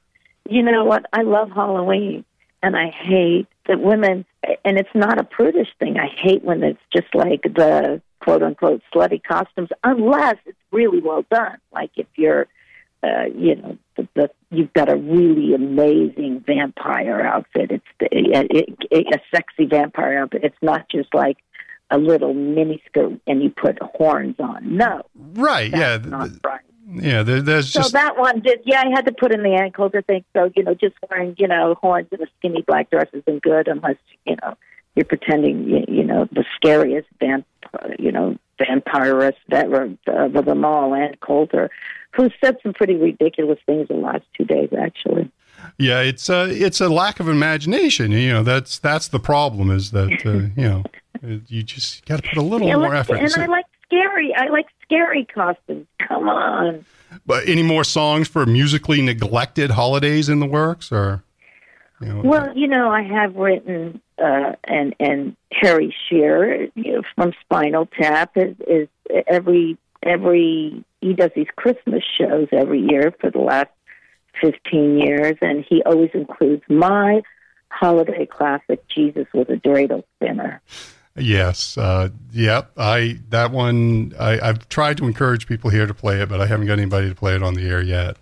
you 0.49 0.63
know 0.63 0.83
what? 0.85 1.05
I 1.13 1.21
love 1.21 1.51
Halloween, 1.51 2.25
and 2.61 2.75
I 2.75 2.89
hate 2.89 3.47
that 3.67 3.79
women. 3.79 4.25
And 4.65 4.77
it's 4.77 4.89
not 4.93 5.19
a 5.19 5.23
prudish 5.23 5.69
thing. 5.79 5.97
I 5.97 6.07
hate 6.07 6.43
when 6.43 6.63
it's 6.63 6.79
just 6.91 7.13
like 7.13 7.43
the 7.43 8.01
quote 8.21 8.43
unquote 8.43 8.81
slutty 8.93 9.21
costumes, 9.23 9.69
unless 9.83 10.37
it's 10.45 10.57
really 10.71 11.01
well 11.01 11.25
done. 11.29 11.57
Like 11.71 11.91
if 11.95 12.07
you're 12.15 12.47
uh, 13.03 13.25
you 13.35 13.55
know, 13.55 13.77
the, 13.97 14.07
the, 14.15 14.29
you've 14.49 14.71
got 14.71 14.89
a 14.89 14.95
really 14.95 15.53
amazing 15.53 16.41
vampire 16.47 17.19
outfit. 17.21 17.69
It's 17.69 17.85
the, 17.99 18.07
it, 18.11 18.77
it, 18.89 19.07
a 19.13 19.19
sexy 19.35 19.65
vampire 19.65 20.19
outfit. 20.19 20.45
It's 20.45 20.55
not 20.61 20.89
just 20.89 21.13
like 21.13 21.37
a 21.91 21.97
little 21.97 22.33
miniskirt 22.33 23.19
and 23.27 23.43
you 23.43 23.49
put 23.49 23.77
horns 23.81 24.35
on. 24.39 24.77
No, 24.77 25.03
right? 25.15 25.69
Yeah, 25.69 25.97
not 25.97 26.29
right. 26.45 26.61
Yeah, 26.85 27.23
there, 27.23 27.41
there's 27.41 27.65
just 27.65 27.73
so 27.73 27.81
just 27.81 27.93
that 27.93 28.17
one 28.17 28.41
did. 28.41 28.61
Yeah, 28.65 28.83
I 28.85 28.89
had 28.89 29.05
to 29.05 29.13
put 29.13 29.33
in 29.33 29.43
the 29.43 29.55
ankles. 29.55 29.91
I 29.95 30.01
think 30.01 30.25
so. 30.33 30.51
You 30.55 30.63
know, 30.63 30.73
just 30.73 30.95
wearing 31.09 31.35
you 31.37 31.47
know 31.47 31.75
horns 31.75 32.07
and 32.11 32.21
a 32.21 32.27
skinny 32.39 32.61
black 32.61 32.89
dress 32.89 33.07
isn't 33.13 33.41
good 33.41 33.67
unless 33.67 33.97
you 34.25 34.35
know 34.41 34.55
you're 34.95 35.05
pretending 35.05 35.63
you, 35.67 35.85
you 35.87 36.03
know 36.03 36.27
the 36.31 36.43
scariest 36.55 37.07
vamp, 37.19 37.45
you 37.97 38.11
know 38.11 38.37
vampirist 38.59 39.33
ever 39.51 39.95
of 40.07 40.45
them 40.45 40.65
all, 40.65 40.93
Ann 40.93 41.15
Coulter, 41.21 41.69
who 42.11 42.29
said 42.43 42.57
some 42.61 42.73
pretty 42.73 42.95
ridiculous 42.95 43.59
things 43.65 43.87
the 43.87 43.95
last 43.95 44.23
two 44.37 44.45
days 44.45 44.69
actually. 44.77 45.31
Yeah, 45.77 46.01
it's 46.01 46.29
a 46.29 46.49
it's 46.49 46.81
a 46.81 46.89
lack 46.89 47.19
of 47.19 47.29
imagination. 47.29 48.11
You 48.11 48.33
know, 48.33 48.43
that's 48.43 48.79
that's 48.79 49.07
the 49.07 49.19
problem. 49.19 49.71
Is 49.71 49.91
that 49.91 50.25
uh, 50.25 50.49
you 50.59 50.67
know 50.67 50.83
you 51.47 51.63
just 51.63 52.05
got 52.05 52.21
to 52.21 52.29
put 52.29 52.37
a 52.37 52.41
little 52.41 52.67
yeah, 52.67 52.75
more 52.75 52.93
effort. 52.93 53.19
And 53.19 53.33
I 53.35 53.45
like 53.45 53.65
scary. 53.93 54.33
I 54.35 54.47
like 54.49 54.67
scary 54.83 55.25
costumes. 55.25 55.87
Come 56.07 56.29
on. 56.29 56.85
But 57.25 57.47
any 57.47 57.63
more 57.63 57.83
songs 57.83 58.27
for 58.27 58.45
musically 58.45 59.01
neglected 59.01 59.71
holidays 59.71 60.29
in 60.29 60.39
the 60.39 60.45
works, 60.45 60.91
or? 60.91 61.23
You 62.01 62.07
know, 62.07 62.21
well, 62.23 62.57
you 62.57 62.67
know, 62.67 62.89
I 62.89 63.03
have 63.03 63.35
written, 63.35 64.01
uh, 64.17 64.53
and 64.63 64.95
and 64.99 65.37
Harry 65.51 65.95
Shearer 66.09 66.67
you 66.75 66.93
know, 66.93 67.01
from 67.15 67.33
Spinal 67.41 67.85
Tap 67.85 68.35
is, 68.35 68.55
is 68.67 68.87
every 69.27 69.77
every 70.01 70.83
he 71.01 71.13
does 71.13 71.31
these 71.35 71.47
Christmas 71.55 72.03
shows 72.17 72.47
every 72.51 72.81
year 72.81 73.13
for 73.21 73.29
the 73.29 73.39
last 73.39 73.69
fifteen 74.41 74.97
years, 74.97 75.37
and 75.41 75.63
he 75.69 75.81
always 75.85 76.09
includes 76.13 76.63
my 76.67 77.21
holiday 77.69 78.25
classic, 78.25 78.87
Jesus 78.87 79.27
was 79.33 79.47
a 79.49 79.55
dreidel 79.55 80.03
spinner. 80.15 80.61
Yes. 81.15 81.77
Uh, 81.77 82.09
yep. 82.31 82.71
I 82.77 83.19
that 83.29 83.51
one. 83.51 84.13
I, 84.19 84.39
I've 84.39 84.67
tried 84.69 84.97
to 84.97 85.05
encourage 85.05 85.47
people 85.47 85.69
here 85.69 85.85
to 85.85 85.93
play 85.93 86.21
it, 86.21 86.29
but 86.29 86.41
I 86.41 86.47
haven't 86.47 86.65
got 86.65 86.79
anybody 86.79 87.09
to 87.09 87.15
play 87.15 87.35
it 87.35 87.43
on 87.43 87.53
the 87.53 87.67
air 87.67 87.81
yet. 87.81 88.17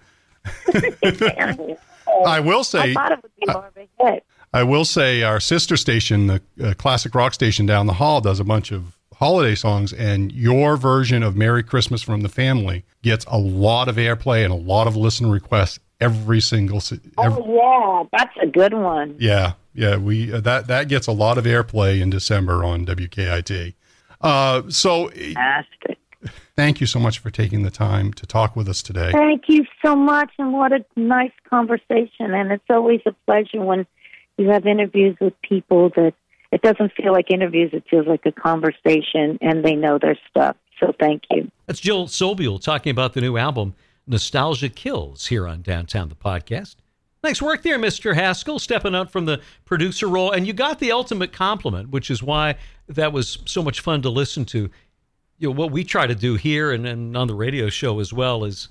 I 2.26 2.40
will 2.40 2.64
say. 2.64 2.92
I 2.92 2.94
thought 2.94 3.12
it 3.14 3.20
would 3.24 3.32
be 3.40 3.52
more 3.52 3.68
of 3.68 3.78
a 3.78 3.88
hit. 4.00 4.26
I 4.54 4.64
will 4.64 4.84
say 4.84 5.24
our 5.24 5.40
sister 5.40 5.78
station, 5.78 6.28
the 6.28 6.42
uh, 6.62 6.74
classic 6.74 7.16
rock 7.16 7.34
station 7.34 7.66
down 7.66 7.88
the 7.88 7.94
hall, 7.94 8.20
does 8.20 8.42
a 8.42 8.44
bunch 8.44 8.72
of 8.72 8.98
holiday 9.14 9.56
songs, 9.56 9.94
and 9.94 10.32
your 10.34 10.76
version 10.76 11.24
of 11.24 11.38
"Merry 11.38 11.64
Christmas 11.64 12.02
from 12.02 12.22
the 12.22 12.30
Family" 12.30 12.84
gets 13.02 13.24
a 13.30 13.38
lot 13.38 13.88
of 13.88 13.96
airplay 13.96 14.44
and 14.44 14.52
a 14.52 14.58
lot 14.58 14.88
of 14.88 14.98
listener 14.98 15.30
requests 15.30 15.80
every 16.02 16.42
single. 16.42 16.82
Every, 17.22 17.44
oh 17.44 18.04
yeah, 18.12 18.18
that's 18.18 18.36
a 18.42 18.48
good 18.48 18.74
one. 18.74 19.16
Yeah, 19.20 19.54
yeah, 19.74 19.98
we 19.98 20.34
uh, 20.34 20.42
that 20.42 20.68
that 20.68 20.90
gets 20.90 21.08
a 21.08 21.12
lot 21.12 21.38
of 21.38 21.46
airplay 21.46 22.02
in 22.02 22.10
December 22.10 22.66
on 22.66 22.86
WKIT. 22.86 23.76
Uh, 24.20 24.64
so, 24.70 25.10
fantastic. 25.10 25.98
Thank 26.56 26.82
you 26.82 26.88
so 26.88 27.00
much 27.00 27.20
for 27.20 27.32
taking 27.32 27.64
the 27.64 27.72
time 27.72 28.14
to 28.14 28.26
talk 28.26 28.56
with 28.56 28.68
us 28.68 28.84
today. 28.84 29.12
Thank 29.12 29.44
you 29.48 29.66
so 29.84 29.96
much, 29.96 30.32
and 30.38 30.52
what 30.54 30.74
a 30.74 30.86
nice 30.96 31.32
conversation. 31.50 32.34
And 32.34 32.52
it's 32.52 32.70
always 32.70 33.02
a 33.06 33.14
pleasure 33.26 33.62
when 33.62 33.88
you 34.38 34.50
have 34.50 34.66
interviews 34.66 35.16
with 35.22 35.34
people 35.42 35.90
that 35.96 36.14
it 36.52 36.62
doesn't 36.62 36.92
feel 36.94 37.14
like 37.14 37.32
interviews; 37.32 37.72
it 37.74 37.84
feels 37.90 38.08
like 38.08 38.26
a 38.26 38.32
conversation, 38.32 39.40
and 39.42 39.64
they 39.64 39.76
know 39.76 39.98
their 40.00 40.18
stuff. 40.30 40.58
So, 40.80 40.94
thank 41.00 41.24
you. 41.32 41.50
That's 41.68 41.80
Jill 41.80 42.08
Sobule 42.08 42.62
talking 42.62 42.92
about 42.92 43.14
the 43.14 43.22
new 43.22 43.38
album 43.38 43.76
"Nostalgia 44.08 44.70
Kills" 44.70 45.28
here 45.28 45.48
on 45.48 45.62
Downtown 45.62 46.10
the 46.10 46.16
Podcast. 46.16 46.76
Nice 47.24 47.42
work 47.42 47.62
there, 47.62 47.78
Mr. 47.78 48.16
Haskell, 48.16 48.58
stepping 48.58 48.96
up 48.96 49.12
from 49.12 49.26
the 49.26 49.42
producer 49.66 50.08
role. 50.08 50.32
And 50.32 50.48
you 50.48 50.54
got 50.54 50.80
the 50.80 50.92
ultimate 50.92 51.32
compliment, 51.32 51.90
which 51.90 52.10
is 52.10 52.24
why 52.24 52.56
that 52.88 53.14
was 53.14 53.38
so 53.46 53.62
much 53.62 53.80
fun 53.80 54.02
to 54.02 54.10
listen 54.10 54.44
to. 54.46 54.72
You 55.38 55.50
know, 55.50 55.52
what 55.52 55.72
we 55.72 55.84
try 55.84 56.08
to 56.08 56.16
do 56.16 56.36
here 56.36 56.72
and, 56.72 56.88
and 56.88 57.16
on 57.16 57.28
the 57.28 57.36
radio 57.36 57.70
show 57.70 58.00
as 58.00 58.12
well 58.12 58.44
is 58.44 58.70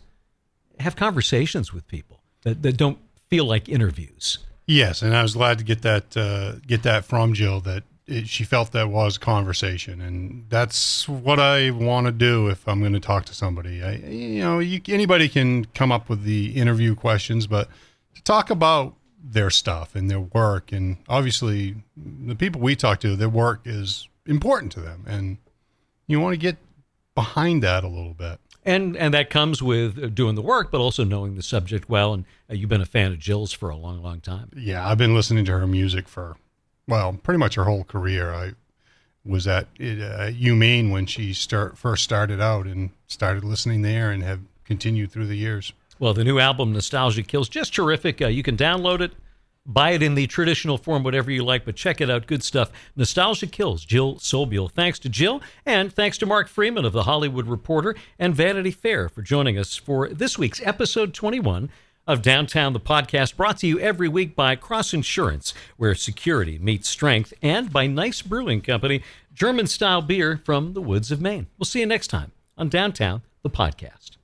have 0.80 0.96
conversations 0.96 1.72
with 1.72 1.86
people 1.86 2.22
that, 2.42 2.62
that 2.62 2.76
don't 2.76 2.98
feel 3.28 3.44
like 3.44 3.68
interviews. 3.68 4.38
Yes, 4.66 5.02
and 5.02 5.16
I 5.16 5.22
was 5.22 5.34
glad 5.34 5.58
to 5.58 5.64
get 5.64 5.82
that 5.82 6.16
uh, 6.16 6.60
get 6.66 6.82
that 6.84 7.04
from 7.04 7.34
Jill 7.34 7.60
that 7.62 7.84
it, 8.10 8.28
she 8.28 8.44
felt 8.44 8.72
that 8.72 8.88
was 8.88 9.18
conversation, 9.18 10.00
and 10.00 10.46
that's 10.48 11.08
what 11.08 11.38
I 11.38 11.70
want 11.70 12.06
to 12.06 12.12
do 12.12 12.48
if 12.48 12.66
I'm 12.68 12.80
going 12.80 12.92
to 12.92 13.00
talk 13.00 13.24
to 13.26 13.34
somebody. 13.34 13.82
I, 13.82 13.92
you 13.96 14.42
know, 14.42 14.58
you, 14.58 14.80
anybody 14.88 15.28
can 15.28 15.64
come 15.66 15.92
up 15.92 16.08
with 16.08 16.24
the 16.24 16.56
interview 16.56 16.94
questions, 16.94 17.46
but 17.46 17.68
to 18.14 18.22
talk 18.22 18.50
about 18.50 18.94
their 19.22 19.50
stuff 19.50 19.94
and 19.94 20.10
their 20.10 20.20
work. 20.20 20.72
And 20.72 20.96
obviously, 21.08 21.76
the 21.96 22.34
people 22.34 22.60
we 22.60 22.74
talk 22.76 23.00
to, 23.00 23.16
their 23.16 23.28
work 23.28 23.60
is 23.64 24.08
important 24.26 24.72
to 24.72 24.80
them, 24.80 25.04
and 25.06 25.38
you 26.06 26.20
want 26.20 26.34
to 26.34 26.38
get 26.38 26.56
behind 27.14 27.62
that 27.62 27.84
a 27.84 27.88
little 27.88 28.14
bit. 28.14 28.38
And 28.64 28.96
and 28.96 29.14
that 29.14 29.30
comes 29.30 29.62
with 29.62 30.14
doing 30.14 30.34
the 30.34 30.42
work, 30.42 30.70
but 30.70 30.80
also 30.80 31.02
knowing 31.02 31.34
the 31.34 31.42
subject 31.42 31.88
well. 31.88 32.12
And 32.12 32.24
uh, 32.50 32.54
you've 32.54 32.68
been 32.68 32.82
a 32.82 32.86
fan 32.86 33.12
of 33.12 33.18
Jill's 33.18 33.52
for 33.52 33.70
a 33.70 33.76
long, 33.76 34.02
long 34.02 34.20
time. 34.20 34.50
Yeah, 34.54 34.86
I've 34.86 34.98
been 34.98 35.14
listening 35.14 35.44
to 35.46 35.52
her 35.52 35.66
music 35.66 36.08
for 36.08 36.36
well, 36.90 37.18
pretty 37.22 37.38
much 37.38 37.54
her 37.54 37.64
whole 37.64 37.84
career. 37.84 38.34
I 38.34 38.52
was 39.24 39.46
at 39.46 39.64
uh, 39.80 40.30
UMaine 40.32 40.90
when 40.90 41.06
she 41.06 41.32
start 41.32 41.78
first 41.78 42.04
started 42.04 42.40
out, 42.40 42.66
and 42.66 42.90
started 43.06 43.44
listening 43.44 43.82
there, 43.82 44.10
and 44.10 44.22
have 44.22 44.40
continued 44.64 45.10
through 45.12 45.26
the 45.26 45.36
years. 45.36 45.72
Well, 45.98 46.14
the 46.14 46.24
new 46.24 46.38
album, 46.38 46.72
Nostalgia 46.72 47.22
Kills, 47.22 47.48
just 47.48 47.74
terrific. 47.74 48.22
Uh, 48.22 48.28
you 48.28 48.42
can 48.42 48.56
download 48.56 49.00
it, 49.00 49.12
buy 49.66 49.90
it 49.90 50.02
in 50.02 50.14
the 50.14 50.26
traditional 50.26 50.78
form, 50.78 51.02
whatever 51.02 51.30
you 51.30 51.44
like, 51.44 51.64
but 51.64 51.76
check 51.76 52.00
it 52.00 52.08
out. 52.08 52.26
Good 52.26 52.42
stuff. 52.42 52.70
Nostalgia 52.96 53.46
Kills, 53.46 53.84
Jill 53.84 54.16
Sobule. 54.16 54.70
Thanks 54.70 54.98
to 55.00 55.08
Jill, 55.08 55.42
and 55.66 55.92
thanks 55.92 56.16
to 56.18 56.26
Mark 56.26 56.48
Freeman 56.48 56.86
of 56.86 56.92
The 56.92 57.02
Hollywood 57.02 57.46
Reporter 57.46 57.94
and 58.18 58.34
Vanity 58.34 58.70
Fair 58.70 59.08
for 59.08 59.22
joining 59.22 59.58
us 59.58 59.76
for 59.76 60.08
this 60.08 60.38
week's 60.38 60.62
episode 60.62 61.12
21 61.12 61.70
of 62.06 62.22
Downtown 62.22 62.72
the 62.72 62.80
Podcast, 62.80 63.36
brought 63.36 63.58
to 63.58 63.66
you 63.66 63.78
every 63.78 64.08
week 64.08 64.34
by 64.34 64.56
Cross 64.56 64.94
Insurance, 64.94 65.54
where 65.76 65.94
security 65.94 66.58
meets 66.58 66.88
strength, 66.88 67.32
and 67.42 67.72
by 67.72 67.86
Gneiss 67.86 68.22
Brewing 68.22 68.60
Company, 68.60 69.02
German 69.34 69.66
style 69.66 70.02
beer 70.02 70.40
from 70.44 70.74
the 70.74 70.82
woods 70.82 71.10
of 71.10 71.20
Maine. 71.20 71.46
We'll 71.58 71.66
see 71.66 71.80
you 71.80 71.86
next 71.86 72.08
time 72.08 72.32
on 72.58 72.68
Downtown 72.68 73.22
the 73.42 73.50
Podcast. 73.50 74.19